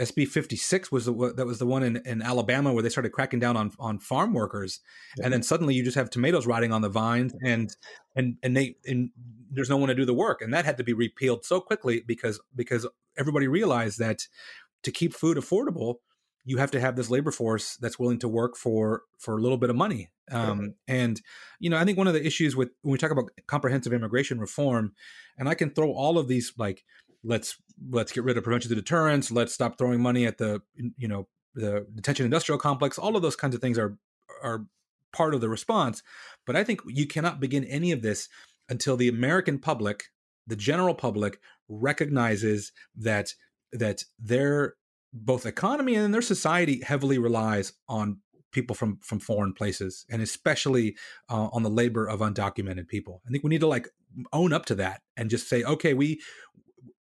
SB 0.00 0.26
fifty 0.26 0.56
six 0.56 0.90
was 0.90 1.04
the 1.04 1.34
that 1.36 1.46
was 1.46 1.58
the 1.58 1.66
one 1.66 1.82
in, 1.82 1.96
in 2.06 2.22
Alabama 2.22 2.72
where 2.72 2.82
they 2.82 2.88
started 2.88 3.12
cracking 3.12 3.40
down 3.40 3.56
on 3.56 3.72
on 3.78 3.98
farm 3.98 4.32
workers, 4.32 4.80
yeah. 5.18 5.24
and 5.24 5.32
then 5.32 5.42
suddenly 5.42 5.74
you 5.74 5.84
just 5.84 5.96
have 5.96 6.08
tomatoes 6.08 6.46
rotting 6.46 6.72
on 6.72 6.80
the 6.80 6.88
vines, 6.88 7.34
and 7.44 7.76
and 8.16 8.36
and 8.42 8.56
they 8.56 8.76
and 8.86 9.10
there's 9.50 9.68
no 9.68 9.76
one 9.76 9.88
to 9.88 9.94
do 9.94 10.06
the 10.06 10.14
work, 10.14 10.40
and 10.40 10.54
that 10.54 10.64
had 10.64 10.78
to 10.78 10.84
be 10.84 10.94
repealed 10.94 11.44
so 11.44 11.60
quickly 11.60 12.02
because 12.06 12.40
because 12.56 12.86
everybody 13.18 13.46
realized 13.46 13.98
that 13.98 14.26
to 14.82 14.90
keep 14.90 15.12
food 15.12 15.36
affordable 15.36 15.96
you 16.44 16.58
have 16.58 16.70
to 16.70 16.80
have 16.80 16.96
this 16.96 17.10
labor 17.10 17.30
force 17.30 17.76
that's 17.76 17.98
willing 17.98 18.18
to 18.20 18.28
work 18.28 18.56
for 18.56 19.02
for 19.18 19.36
a 19.36 19.40
little 19.40 19.58
bit 19.58 19.70
of 19.70 19.76
money. 19.76 20.10
Um, 20.30 20.74
and 20.86 21.20
you 21.58 21.68
know 21.70 21.76
i 21.76 21.84
think 21.84 21.98
one 21.98 22.06
of 22.06 22.14
the 22.14 22.24
issues 22.24 22.54
with 22.54 22.68
when 22.82 22.92
we 22.92 22.98
talk 22.98 23.10
about 23.10 23.30
comprehensive 23.48 23.92
immigration 23.92 24.38
reform 24.38 24.92
and 25.36 25.48
i 25.48 25.54
can 25.54 25.70
throw 25.70 25.90
all 25.92 26.18
of 26.18 26.28
these 26.28 26.52
like 26.56 26.84
let's 27.24 27.56
let's 27.90 28.12
get 28.12 28.22
rid 28.22 28.36
of 28.36 28.44
prevention 28.44 28.68
to 28.68 28.76
deterrence 28.76 29.32
let's 29.32 29.52
stop 29.52 29.76
throwing 29.76 30.00
money 30.00 30.26
at 30.26 30.38
the 30.38 30.62
you 30.96 31.08
know 31.08 31.26
the 31.56 31.84
detention 31.96 32.24
industrial 32.24 32.60
complex 32.60 32.96
all 32.96 33.16
of 33.16 33.22
those 33.22 33.34
kinds 33.34 33.56
of 33.56 33.60
things 33.60 33.76
are 33.76 33.98
are 34.40 34.66
part 35.12 35.34
of 35.34 35.40
the 35.40 35.48
response. 35.48 36.02
But 36.46 36.54
i 36.54 36.62
think 36.62 36.80
you 36.86 37.06
cannot 37.06 37.40
begin 37.40 37.64
any 37.64 37.90
of 37.90 38.02
this 38.02 38.28
until 38.68 38.96
the 38.96 39.08
american 39.08 39.58
public 39.58 40.04
the 40.46 40.56
general 40.56 40.94
public 40.94 41.40
recognizes 41.68 42.72
that 42.96 43.34
that 43.72 44.04
their 44.18 44.74
both 45.12 45.46
economy 45.46 45.94
and 45.94 46.14
their 46.14 46.22
society 46.22 46.82
heavily 46.82 47.18
relies 47.18 47.72
on 47.88 48.20
people 48.52 48.74
from 48.74 48.98
from 48.98 49.20
foreign 49.20 49.52
places 49.52 50.04
and 50.10 50.22
especially 50.22 50.96
uh, 51.28 51.48
on 51.52 51.62
the 51.62 51.70
labor 51.70 52.06
of 52.06 52.20
undocumented 52.20 52.88
people. 52.88 53.22
I 53.26 53.30
think 53.30 53.44
we 53.44 53.50
need 53.50 53.60
to 53.60 53.66
like 53.66 53.88
own 54.32 54.52
up 54.52 54.66
to 54.66 54.74
that 54.76 55.02
and 55.16 55.30
just 55.30 55.48
say 55.48 55.62
okay 55.62 55.94
we 55.94 56.20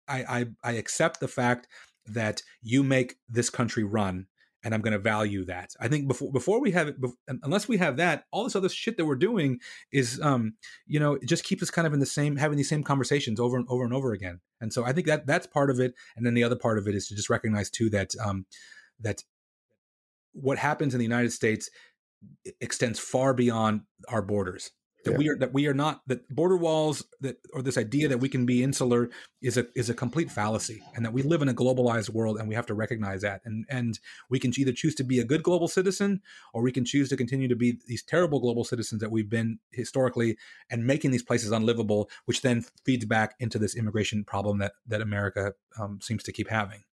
i 0.07 0.45
i, 0.63 0.69
I 0.69 0.71
accept 0.73 1.19
the 1.19 1.27
fact 1.27 1.67
that 2.05 2.43
you 2.61 2.83
make 2.83 3.15
this 3.27 3.49
country 3.49 3.83
run 3.83 4.27
and 4.63 4.73
I'm 4.73 4.81
going 4.81 4.93
to 4.93 4.99
value 4.99 5.45
that. 5.45 5.73
I 5.79 5.87
think 5.87 6.07
before 6.07 6.31
before 6.31 6.59
we 6.59 6.71
have 6.71 6.89
it, 6.89 6.95
unless 7.43 7.67
we 7.67 7.77
have 7.77 7.97
that, 7.97 8.25
all 8.31 8.43
this 8.43 8.55
other 8.55 8.69
shit 8.69 8.97
that 8.97 9.05
we're 9.05 9.15
doing 9.15 9.59
is, 9.91 10.19
um, 10.21 10.55
you 10.85 10.99
know, 10.99 11.13
it 11.13 11.25
just 11.25 11.43
keeps 11.43 11.63
us 11.63 11.69
kind 11.69 11.87
of 11.87 11.93
in 11.93 11.99
the 11.99 12.05
same 12.05 12.35
having 12.35 12.57
these 12.57 12.69
same 12.69 12.83
conversations 12.83 13.39
over 13.39 13.57
and 13.57 13.65
over 13.69 13.83
and 13.83 13.93
over 13.93 14.11
again. 14.11 14.39
And 14.61 14.73
so 14.73 14.83
I 14.83 14.93
think 14.93 15.07
that 15.07 15.25
that's 15.25 15.47
part 15.47 15.69
of 15.69 15.79
it. 15.79 15.93
And 16.15 16.25
then 16.25 16.33
the 16.33 16.43
other 16.43 16.57
part 16.57 16.77
of 16.77 16.87
it 16.87 16.95
is 16.95 17.07
to 17.07 17.15
just 17.15 17.29
recognize 17.29 17.69
too 17.69 17.89
that 17.91 18.11
um, 18.23 18.45
that 18.99 19.23
what 20.33 20.57
happens 20.57 20.93
in 20.93 20.99
the 20.99 21.05
United 21.05 21.31
States 21.31 21.69
extends 22.59 22.99
far 22.99 23.33
beyond 23.33 23.81
our 24.09 24.21
borders 24.21 24.71
that 25.05 25.11
yeah. 25.11 25.17
we 25.17 25.29
are 25.29 25.37
that 25.37 25.53
we 25.53 25.67
are 25.67 25.73
not 25.73 26.01
that 26.07 26.27
border 26.33 26.57
walls 26.57 27.03
that 27.21 27.37
or 27.53 27.61
this 27.61 27.77
idea 27.77 28.07
that 28.07 28.19
we 28.19 28.29
can 28.29 28.45
be 28.45 28.63
insular 28.63 29.09
is 29.41 29.57
a 29.57 29.65
is 29.75 29.89
a 29.89 29.93
complete 29.93 30.31
fallacy 30.31 30.81
and 30.95 31.05
that 31.05 31.13
we 31.13 31.21
live 31.21 31.41
in 31.41 31.49
a 31.49 31.53
globalized 31.53 32.09
world 32.09 32.37
and 32.37 32.47
we 32.47 32.55
have 32.55 32.65
to 32.65 32.73
recognize 32.73 33.21
that 33.21 33.41
and 33.45 33.65
and 33.69 33.99
we 34.29 34.39
can 34.39 34.51
either 34.57 34.71
choose 34.71 34.95
to 34.95 35.03
be 35.03 35.19
a 35.19 35.23
good 35.23 35.43
global 35.43 35.67
citizen 35.67 36.21
or 36.53 36.61
we 36.61 36.71
can 36.71 36.85
choose 36.85 37.09
to 37.09 37.17
continue 37.17 37.47
to 37.47 37.55
be 37.55 37.79
these 37.87 38.03
terrible 38.03 38.39
global 38.39 38.63
citizens 38.63 39.01
that 39.01 39.11
we've 39.11 39.29
been 39.29 39.59
historically 39.71 40.37
and 40.69 40.85
making 40.85 41.11
these 41.11 41.23
places 41.23 41.51
unlivable 41.51 42.09
which 42.25 42.41
then 42.41 42.65
feeds 42.85 43.05
back 43.05 43.35
into 43.39 43.57
this 43.57 43.75
immigration 43.75 44.23
problem 44.23 44.59
that 44.59 44.73
that 44.85 45.01
America 45.01 45.53
um, 45.79 45.99
seems 46.01 46.23
to 46.23 46.31
keep 46.31 46.49
having 46.49 46.83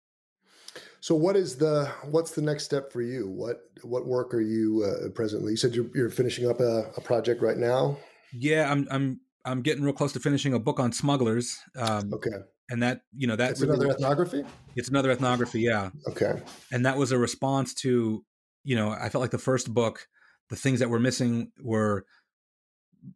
so 1.00 1.14
what 1.14 1.36
is 1.36 1.56
the 1.56 1.90
what's 2.04 2.32
the 2.32 2.42
next 2.42 2.64
step 2.64 2.92
for 2.92 3.02
you? 3.02 3.28
What 3.28 3.70
what 3.82 4.06
work 4.06 4.34
are 4.34 4.40
you 4.40 4.84
uh, 4.84 5.08
presently? 5.10 5.52
You 5.52 5.56
said 5.56 5.74
you're, 5.74 5.86
you're 5.94 6.10
finishing 6.10 6.48
up 6.48 6.60
a, 6.60 6.90
a, 6.96 7.00
project 7.00 7.42
right 7.42 7.56
now. 7.56 7.98
Yeah, 8.32 8.70
I'm 8.70 8.86
I'm 8.90 9.20
I'm 9.44 9.62
getting 9.62 9.84
real 9.84 9.92
close 9.92 10.12
to 10.14 10.20
finishing 10.20 10.54
a 10.54 10.58
book 10.58 10.80
on 10.80 10.92
smugglers. 10.92 11.58
Um, 11.76 12.12
okay. 12.12 12.30
And 12.68 12.82
that 12.82 13.02
you 13.16 13.26
know 13.26 13.36
that's 13.36 13.60
really, 13.60 13.74
another 13.74 13.90
ethnography. 13.92 14.44
It's 14.74 14.88
another 14.88 15.10
ethnography, 15.10 15.60
yeah. 15.60 15.90
Okay. 16.08 16.42
And 16.72 16.84
that 16.84 16.96
was 16.96 17.12
a 17.12 17.18
response 17.18 17.74
to 17.74 18.24
you 18.64 18.76
know 18.76 18.90
I 18.90 19.08
felt 19.08 19.22
like 19.22 19.30
the 19.30 19.38
first 19.38 19.72
book, 19.72 20.08
the 20.50 20.56
things 20.56 20.80
that 20.80 20.90
were 20.90 20.98
missing 20.98 21.52
were, 21.62 22.04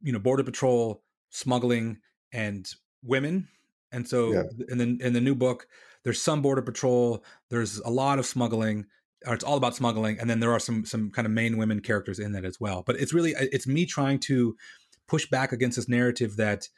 you 0.02 0.12
know, 0.12 0.20
border 0.20 0.44
patrol, 0.44 1.02
smuggling, 1.30 1.98
and 2.32 2.68
women. 3.02 3.48
And 3.92 4.06
so, 4.06 4.32
yeah. 4.32 4.42
and 4.68 4.80
then 4.80 4.98
in 5.00 5.12
the 5.12 5.20
new 5.20 5.34
book, 5.34 5.66
there's 6.04 6.20
some 6.20 6.42
border 6.42 6.62
patrol, 6.62 7.24
there's 7.50 7.78
a 7.78 7.90
lot 7.90 8.18
of 8.18 8.26
smuggling, 8.26 8.86
or 9.26 9.34
it's 9.34 9.44
all 9.44 9.56
about 9.56 9.76
smuggling, 9.76 10.18
and 10.18 10.28
then 10.28 10.40
there 10.40 10.52
are 10.52 10.60
some 10.60 10.84
some 10.84 11.10
kind 11.10 11.26
of 11.26 11.32
main 11.32 11.58
women 11.58 11.80
characters 11.80 12.18
in 12.18 12.32
that 12.32 12.44
as 12.44 12.58
well. 12.58 12.82
But 12.86 12.96
it's 12.96 13.12
really 13.12 13.34
uh, 13.34 13.46
it's 13.52 13.66
me 13.66 13.86
trying 13.86 14.18
to 14.20 14.56
push 15.06 15.28
back 15.28 15.52
against 15.52 15.76
this 15.76 15.88
narrative 15.88 16.36
that 16.36 16.68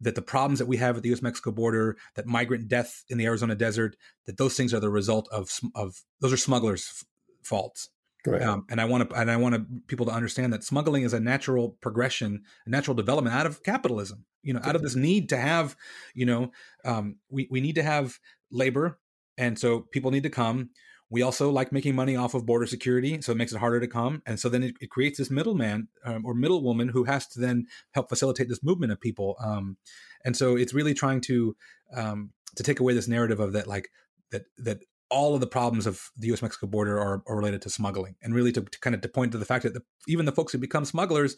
that 0.00 0.14
the 0.14 0.22
problems 0.22 0.58
that 0.58 0.66
we 0.66 0.78
have 0.78 0.96
at 0.96 1.02
the 1.02 1.10
U.S. 1.10 1.22
Mexico 1.22 1.52
border, 1.52 1.96
that 2.16 2.26
migrant 2.26 2.66
death 2.66 3.04
in 3.08 3.18
the 3.18 3.26
Arizona 3.26 3.54
desert, 3.54 3.96
that 4.26 4.36
those 4.36 4.56
things 4.56 4.74
are 4.74 4.80
the 4.80 4.90
result 4.90 5.28
of 5.30 5.60
of 5.74 6.02
those 6.20 6.32
are 6.32 6.38
smugglers' 6.38 7.04
faults. 7.42 7.88
Right. 8.26 8.42
Um, 8.42 8.66
and 8.70 8.80
I 8.80 8.84
want 8.84 9.10
to 9.10 9.16
and 9.16 9.30
I 9.30 9.36
want 9.36 9.86
people 9.88 10.06
to 10.06 10.12
understand 10.12 10.52
that 10.52 10.62
smuggling 10.62 11.02
is 11.02 11.12
a 11.12 11.20
natural 11.20 11.76
progression, 11.80 12.44
a 12.66 12.70
natural 12.70 12.94
development 12.94 13.34
out 13.34 13.46
of 13.46 13.62
capitalism. 13.64 14.24
You 14.42 14.54
know, 14.54 14.60
out 14.62 14.76
of 14.76 14.82
this 14.82 14.94
need 14.94 15.28
to 15.30 15.36
have, 15.36 15.76
you 16.14 16.26
know, 16.26 16.52
um, 16.84 17.16
we 17.30 17.48
we 17.50 17.60
need 17.60 17.74
to 17.76 17.82
have 17.82 18.18
labor, 18.50 19.00
and 19.36 19.58
so 19.58 19.80
people 19.80 20.10
need 20.12 20.22
to 20.22 20.30
come. 20.30 20.70
We 21.10 21.22
also 21.22 21.50
like 21.50 21.72
making 21.72 21.94
money 21.94 22.16
off 22.16 22.34
of 22.34 22.46
border 22.46 22.66
security, 22.66 23.20
so 23.20 23.32
it 23.32 23.38
makes 23.38 23.52
it 23.52 23.58
harder 23.58 23.80
to 23.80 23.88
come. 23.88 24.22
And 24.24 24.40
so 24.40 24.48
then 24.48 24.62
it, 24.62 24.76
it 24.80 24.88
creates 24.88 25.18
this 25.18 25.30
middleman 25.30 25.88
um, 26.04 26.24
or 26.24 26.32
middlewoman 26.32 26.88
who 26.88 27.04
has 27.04 27.26
to 27.28 27.40
then 27.40 27.66
help 27.90 28.08
facilitate 28.08 28.48
this 28.48 28.62
movement 28.62 28.92
of 28.92 29.00
people. 29.00 29.36
Um, 29.44 29.76
and 30.24 30.36
so 30.36 30.56
it's 30.56 30.72
really 30.72 30.94
trying 30.94 31.20
to 31.22 31.54
um, 31.94 32.30
to 32.56 32.62
take 32.62 32.80
away 32.80 32.94
this 32.94 33.08
narrative 33.08 33.40
of 33.40 33.52
that, 33.52 33.66
like 33.66 33.90
that 34.30 34.44
that 34.58 34.78
all 35.12 35.34
of 35.34 35.40
the 35.40 35.46
problems 35.46 35.86
of 35.86 36.10
the 36.16 36.28
U.S. 36.28 36.40
Mexico 36.40 36.66
border 36.66 36.98
are, 36.98 37.22
are, 37.26 37.36
related 37.36 37.60
to 37.62 37.70
smuggling, 37.70 38.16
and 38.22 38.34
really 38.34 38.50
to, 38.52 38.62
to, 38.62 38.80
kind 38.80 38.94
of 38.94 39.02
to 39.02 39.08
point 39.08 39.32
to 39.32 39.38
the 39.38 39.44
fact 39.44 39.62
that 39.62 39.74
the, 39.74 39.82
even 40.08 40.24
the 40.24 40.32
folks 40.32 40.52
who 40.52 40.58
become 40.58 40.86
smugglers 40.86 41.36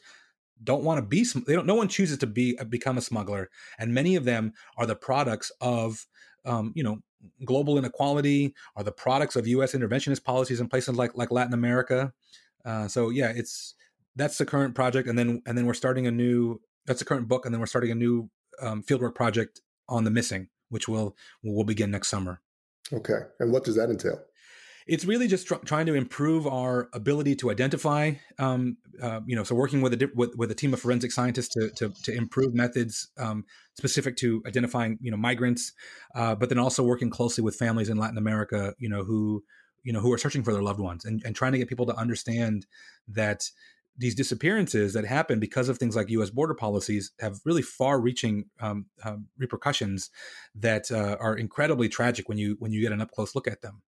don't 0.63 0.85
want 0.85 0.99
to 0.99 1.03
be. 1.03 1.25
They 1.47 1.55
don't. 1.55 1.67
No 1.67 1.75
one 1.75 1.89
chooses 1.89 2.19
to 2.19 2.27
be 2.27 2.57
become 2.69 2.97
a 2.97 3.03
smuggler, 3.03 3.51
and 3.79 3.93
many 3.93 4.15
of 4.15 4.25
them 4.25 4.53
are 4.79 4.87
the 4.87 4.95
products 4.95 5.51
of 5.61 6.07
um, 6.45 6.73
you 6.75 6.83
know, 6.83 6.99
global 7.45 7.79
inequality 7.79 8.55
are 8.77 8.85
the 8.85 8.93
products 8.93 9.37
of 9.37 9.47
U.S. 9.47 9.73
interventionist 9.73 10.25
policies 10.25 10.61
in 10.61 10.69
places 10.69 10.95
like 10.95 11.17
like 11.17 11.31
Latin 11.31 11.55
America. 11.55 12.13
Uh, 12.65 12.89
so 12.89 13.11
yeah, 13.11 13.33
it's 13.35 13.75
that's 14.17 14.39
the 14.39 14.47
current 14.47 14.75
project, 14.75 15.09
and 15.09 15.19
then 15.19 15.43
and 15.47 15.59
then 15.59 15.67
we're 15.67 15.75
starting 15.75 16.07
a 16.07 16.11
new. 16.11 16.61
That's 16.87 16.99
the 16.99 17.05
current 17.07 17.29
book, 17.29 17.45
and 17.45 17.55
then 17.55 17.61
we're 17.61 17.67
starting 17.67 17.91
a 17.91 17.95
new 17.95 18.31
um, 18.61 18.83
fieldwork 18.83 19.15
project 19.15 19.61
on 19.89 20.05
the 20.05 20.11
missing, 20.11 20.49
which 20.69 20.87
will 20.87 21.17
will 21.43 21.65
begin 21.65 21.91
next 21.91 22.09
summer. 22.09 22.41
Okay, 22.93 23.21
and 23.41 23.53
what 23.53 23.65
does 23.65 23.77
that 23.77 23.91
entail? 23.91 24.21
it's 24.87 25.05
really 25.05 25.27
just 25.27 25.47
tr- 25.47 25.55
trying 25.65 25.87
to 25.87 25.95
improve 25.95 26.47
our 26.47 26.89
ability 26.93 27.35
to 27.37 27.51
identify 27.51 28.13
um, 28.39 28.77
uh, 29.03 29.21
you 29.27 29.35
know 29.35 29.45
so 29.45 29.55
working 29.55 29.81
with 29.81 29.95
a 29.95 30.11
with, 30.15 30.35
with 30.37 30.51
a 30.51 30.55
team 30.55 30.75
of 30.75 30.81
forensic 30.81 31.13
scientists 31.13 31.49
to 31.49 31.71
to, 31.71 31.93
to 32.03 32.15
improve 32.15 32.55
methods 32.55 33.09
um, 33.19 33.45
specific 33.75 34.17
to 34.17 34.43
identifying 34.47 34.99
you 35.01 35.11
know 35.11 35.17
migrants 35.17 35.73
uh, 36.15 36.35
but 36.35 36.49
then 36.49 36.59
also 36.59 36.83
working 36.83 37.11
closely 37.11 37.43
with 37.43 37.57
families 37.57 37.89
in 37.89 37.97
latin 37.97 38.19
america 38.19 38.75
you 38.79 38.89
know 38.89 39.03
who 39.05 39.43
you 39.83 39.93
know 39.93 40.01
who 40.01 40.13
are 40.13 40.19
searching 40.19 40.43
for 40.43 40.53
their 40.53 40.63
loved 40.63 40.81
ones 40.81 41.05
and, 41.05 41.23
and 41.25 41.35
trying 41.35 41.53
to 41.53 41.59
get 41.59 41.69
people 41.69 41.87
to 41.87 41.97
understand 41.97 42.67
that 43.09 43.51
these 43.97 44.15
disappearances 44.15 44.93
that 44.95 45.05
happen 45.05 45.39
because 45.39 45.69
of 45.69 45.79
things 45.79 45.95
like 45.95 46.11
U.S. 46.11 46.31
border 46.31 46.55
policies 46.55 47.13
have 47.21 47.39
really 47.45 47.63
far-reaching 47.63 48.47
um, 48.61 48.87
um, 49.05 49.29
repercussions 49.39 50.11
that 50.55 50.91
uh, 50.91 51.17
are 51.21 51.37
incredibly 51.37 51.89
tragic 51.89 52.29
when 52.29 52.39
you 52.39 52.57
when 52.59 52.73
you 52.73 52.81
get 52.81 52.93
an 52.93 53.01
up-close 53.01 53.35
look 53.35 53.47
at 53.47 53.63
them. 53.63 53.83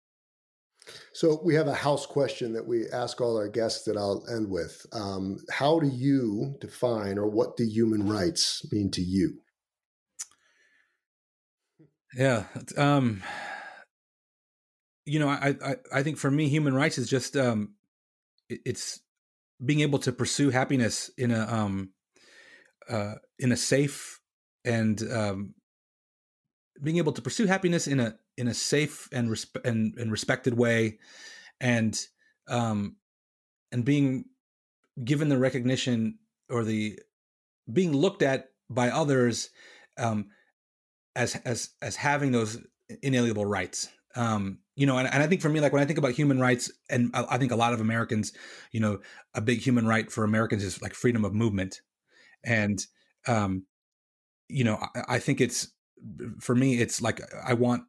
So 1.12 1.40
we 1.44 1.54
have 1.54 1.68
a 1.68 1.74
house 1.74 2.06
question 2.06 2.52
that 2.54 2.66
we 2.66 2.88
ask 2.88 3.20
all 3.20 3.36
our 3.36 3.48
guests 3.48 3.84
that 3.84 3.96
I'll 3.96 4.24
end 4.28 4.50
with. 4.50 4.84
Um, 4.92 5.38
how 5.50 5.78
do 5.78 5.86
you 5.86 6.56
define, 6.60 7.18
or 7.18 7.28
what 7.28 7.56
do 7.56 7.64
human 7.64 8.08
rights 8.08 8.66
mean 8.72 8.90
to 8.92 9.00
you? 9.00 9.38
Yeah, 12.14 12.44
um, 12.76 13.22
you 15.06 15.18
know, 15.18 15.28
I, 15.28 15.56
I, 15.64 15.76
I 15.92 16.02
think 16.02 16.18
for 16.18 16.30
me, 16.30 16.48
human 16.48 16.74
rights 16.74 16.98
is 16.98 17.08
just 17.08 17.36
um, 17.36 17.74
it, 18.48 18.60
it's 18.64 19.00
being 19.64 19.80
able 19.80 19.98
to 20.00 20.12
pursue 20.12 20.50
happiness 20.50 21.10
in 21.16 21.30
a 21.30 21.46
um, 21.46 21.90
uh, 22.88 23.14
in 23.38 23.52
a 23.52 23.56
safe 23.56 24.20
and 24.64 25.02
um, 25.12 25.54
being 26.82 26.98
able 26.98 27.12
to 27.12 27.22
pursue 27.22 27.46
happiness 27.46 27.86
in 27.86 28.00
a 28.00 28.16
in 28.36 28.48
a 28.48 28.54
safe 28.54 29.08
and 29.12 29.28
resp- 29.28 29.64
and, 29.64 29.94
and 29.98 30.10
respected 30.10 30.54
way, 30.54 30.98
and 31.60 31.98
um, 32.48 32.96
and 33.70 33.84
being 33.84 34.24
given 35.02 35.28
the 35.28 35.38
recognition 35.38 36.18
or 36.50 36.64
the 36.64 36.98
being 37.72 37.92
looked 37.92 38.22
at 38.22 38.48
by 38.68 38.90
others 38.90 39.50
um, 39.98 40.26
as 41.14 41.36
as 41.44 41.70
as 41.80 41.96
having 41.96 42.32
those 42.32 42.58
inalienable 43.02 43.46
rights. 43.46 43.88
Um, 44.14 44.58
you 44.74 44.86
know, 44.86 44.98
and, 44.98 45.08
and 45.12 45.22
I 45.22 45.26
think 45.26 45.40
for 45.40 45.48
me, 45.48 45.60
like 45.60 45.72
when 45.72 45.82
I 45.82 45.86
think 45.86 45.98
about 45.98 46.12
human 46.12 46.40
rights, 46.40 46.70
and 46.88 47.10
I, 47.14 47.24
I 47.30 47.38
think 47.38 47.52
a 47.52 47.56
lot 47.56 47.72
of 47.72 47.80
Americans, 47.80 48.32
you 48.70 48.80
know, 48.80 49.00
a 49.34 49.40
big 49.40 49.60
human 49.60 49.86
right 49.86 50.10
for 50.10 50.24
Americans 50.24 50.64
is 50.64 50.80
like 50.82 50.94
freedom 50.94 51.24
of 51.24 51.34
movement, 51.34 51.80
and 52.44 52.84
um, 53.26 53.66
you 54.48 54.64
know, 54.64 54.76
I, 54.94 55.16
I 55.16 55.18
think 55.18 55.40
it's 55.40 55.68
for 56.40 56.54
me, 56.54 56.80
it's 56.80 57.00
like 57.00 57.20
I 57.44 57.54
want 57.54 57.84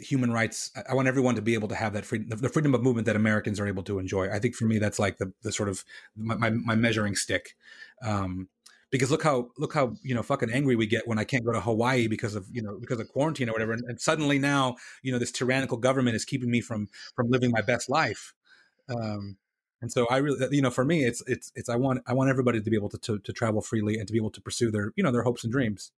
human 0.00 0.32
rights. 0.32 0.70
I 0.88 0.94
want 0.94 1.08
everyone 1.08 1.34
to 1.34 1.42
be 1.42 1.54
able 1.54 1.68
to 1.68 1.74
have 1.74 1.92
that 1.92 2.04
freedom, 2.04 2.38
the 2.38 2.48
freedom 2.48 2.74
of 2.74 2.82
movement 2.82 3.06
that 3.06 3.16
Americans 3.16 3.60
are 3.60 3.66
able 3.66 3.82
to 3.84 3.98
enjoy. 3.98 4.30
I 4.30 4.38
think 4.38 4.54
for 4.54 4.64
me, 4.64 4.78
that's 4.78 4.98
like 4.98 5.18
the, 5.18 5.32
the 5.42 5.52
sort 5.52 5.68
of 5.68 5.84
my, 6.16 6.36
my, 6.36 6.50
my 6.50 6.74
measuring 6.74 7.14
stick. 7.14 7.54
Um, 8.02 8.48
because 8.90 9.10
look 9.10 9.22
how 9.22 9.50
look 9.58 9.74
how 9.74 9.94
you 10.02 10.14
know 10.14 10.22
fucking 10.22 10.50
angry 10.50 10.76
we 10.76 10.86
get 10.86 11.06
when 11.06 11.18
I 11.18 11.24
can't 11.24 11.44
go 11.44 11.52
to 11.52 11.60
Hawaii 11.60 12.06
because 12.06 12.34
of 12.34 12.46
you 12.50 12.62
know 12.62 12.78
because 12.80 13.00
of 13.00 13.08
quarantine 13.08 13.48
or 13.48 13.52
whatever, 13.52 13.72
and, 13.72 13.84
and 13.86 14.00
suddenly 14.00 14.38
now 14.38 14.76
you 15.02 15.12
know 15.12 15.18
this 15.18 15.32
tyrannical 15.32 15.76
government 15.76 16.16
is 16.16 16.24
keeping 16.24 16.50
me 16.50 16.60
from 16.60 16.88
from 17.14 17.30
living 17.30 17.50
my 17.50 17.60
best 17.60 17.88
life. 17.88 18.34
Um, 18.88 19.36
and 19.80 19.92
so 19.92 20.06
I 20.10 20.16
really, 20.18 20.44
you 20.50 20.62
know, 20.62 20.70
for 20.70 20.84
me, 20.84 21.04
it's 21.04 21.22
it's 21.26 21.52
it's 21.54 21.68
I 21.68 21.76
want 21.76 22.02
I 22.06 22.14
want 22.14 22.30
everybody 22.30 22.60
to 22.60 22.70
be 22.70 22.76
able 22.76 22.88
to, 22.90 22.98
to 22.98 23.18
to 23.18 23.32
travel 23.32 23.60
freely 23.60 23.98
and 23.98 24.06
to 24.06 24.12
be 24.12 24.18
able 24.18 24.30
to 24.30 24.40
pursue 24.40 24.70
their 24.70 24.92
you 24.96 25.04
know 25.04 25.12
their 25.12 25.22
hopes 25.22 25.44
and 25.44 25.52
dreams. 25.52 25.92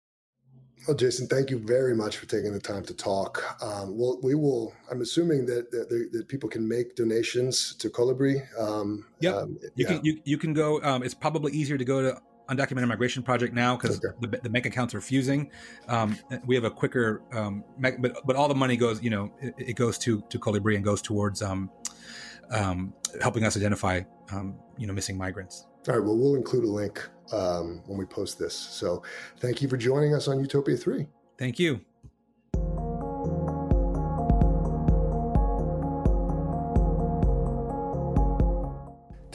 Well, 0.86 0.96
Jason, 0.96 1.26
thank 1.26 1.50
you 1.50 1.58
very 1.58 1.94
much 1.94 2.16
for 2.16 2.26
taking 2.26 2.52
the 2.52 2.60
time 2.60 2.84
to 2.84 2.94
talk. 2.94 3.42
Um, 3.62 3.98
well, 3.98 4.18
we 4.22 4.34
will. 4.34 4.72
I'm 4.90 5.00
assuming 5.00 5.46
that 5.46 5.70
that, 5.70 6.10
that 6.12 6.28
people 6.28 6.48
can 6.48 6.66
make 6.66 6.96
donations 6.96 7.74
to 7.76 7.90
Colibri. 7.90 8.40
Um, 8.58 9.04
yep. 9.20 9.34
Um, 9.34 9.58
you 9.60 9.70
yeah. 9.76 9.86
can 9.88 10.04
you, 10.04 10.20
you 10.24 10.38
can 10.38 10.54
go. 10.54 10.82
Um, 10.82 11.02
it's 11.02 11.14
probably 11.14 11.52
easier 11.52 11.78
to 11.78 11.84
go 11.84 12.02
to 12.02 12.20
undocumented 12.48 12.88
migration 12.88 13.22
project 13.22 13.54
now 13.54 13.76
because 13.76 13.98
okay. 13.98 14.14
the, 14.20 14.40
the 14.42 14.50
bank 14.50 14.66
accounts 14.66 14.94
are 14.94 15.00
fusing. 15.00 15.50
Um, 15.86 16.18
we 16.46 16.54
have 16.54 16.64
a 16.64 16.70
quicker, 16.70 17.22
um, 17.32 17.64
but 17.78 18.24
but 18.24 18.36
all 18.36 18.48
the 18.48 18.54
money 18.54 18.76
goes, 18.76 19.02
you 19.02 19.10
know, 19.10 19.32
it, 19.40 19.54
it 19.58 19.76
goes 19.76 19.98
to 19.98 20.22
to 20.28 20.38
Colibri 20.38 20.74
and 20.74 20.84
goes 20.84 21.02
towards 21.02 21.42
um, 21.42 21.70
um, 22.50 22.92
helping 23.20 23.44
us 23.44 23.56
identify, 23.56 24.00
um, 24.32 24.56
you 24.76 24.86
know, 24.86 24.92
missing 24.92 25.16
migrants. 25.16 25.66
All 25.88 25.94
right. 25.94 26.04
Well, 26.04 26.16
we'll 26.16 26.34
include 26.34 26.64
a 26.64 26.68
link 26.68 27.08
um, 27.32 27.82
when 27.86 27.98
we 27.98 28.04
post 28.04 28.38
this. 28.38 28.54
So, 28.54 29.02
thank 29.38 29.62
you 29.62 29.68
for 29.68 29.76
joining 29.76 30.14
us 30.14 30.28
on 30.28 30.40
Utopia 30.40 30.76
Three. 30.76 31.06
Thank 31.38 31.58
you. 31.58 31.80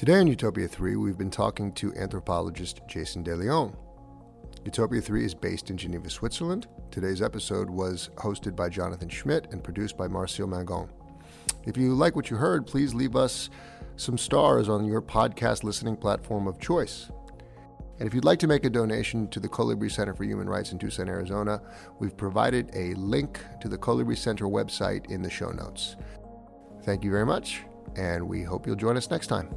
Today 0.04 0.20
on 0.20 0.28
Utopia 0.28 0.68
3, 0.68 0.97
we've 0.97 1.18
been 1.18 1.32
talking 1.32 1.72
to 1.76 1.95
anthropologist 1.95 2.82
Jason 2.89 3.24
DeLeon. 3.24 3.74
Utopia 4.66 4.99
3 4.99 5.24
is 5.24 5.34
based 5.34 5.70
in 5.70 5.78
Geneva, 5.78 6.10
Switzerland. 6.10 6.68
Today's 6.91 7.22
episode 7.22 7.70
was 7.70 8.10
hosted 8.18 8.54
by 8.54 8.68
Jonathan 8.68 9.08
Schmidt 9.08 9.47
and 9.54 9.64
produced 9.64 9.95
by 9.95 10.10
Marcio 10.10 10.45
Mangon. 10.45 10.89
If 11.66 11.78
you 11.78 11.93
like 11.93 12.18
what 12.18 12.30
you 12.30 12.36
heard, 12.36 12.68
please 12.68 12.93
leave 12.93 13.16
us 13.16 13.49
some 13.95 14.18
stars 14.18 14.68
on 14.68 14.84
your 14.84 15.01
podcast 15.01 15.64
listening 15.64 15.95
platform 15.95 16.47
of 16.47 16.60
choice. 16.60 17.10
And 17.97 18.06
if 18.06 18.14
you'd 18.14 18.26
like 18.26 18.39
to 18.39 18.47
make 18.47 18.66
a 18.66 18.70
donation 18.70 19.30
to 19.30 19.39
the 19.39 19.47
Colibri 19.47 19.89
Center 19.89 20.14
for 20.14 20.26
Human 20.26 20.49
Rights 20.49 20.74
in 20.74 20.80
Tucson, 20.80 21.08
Arizona, 21.08 21.62
we've 21.99 22.18
provided 22.18 22.72
a 22.76 22.93
link 22.95 23.39
to 23.62 23.70
the 23.70 23.78
Colibri 23.78 24.18
Center 24.18 24.47
website 24.47 25.10
in 25.10 25.22
the 25.22 25.30
show 25.30 25.51
notes. 25.51 25.95
Thank 26.82 27.06
you 27.06 27.10
very 27.10 27.26
much, 27.26 27.62
and 27.95 28.28
we 28.28 28.43
hope 28.43 28.68
you'll 28.68 28.76
join 28.76 28.97
us 28.97 29.10
next 29.10 29.28
time. 29.28 29.47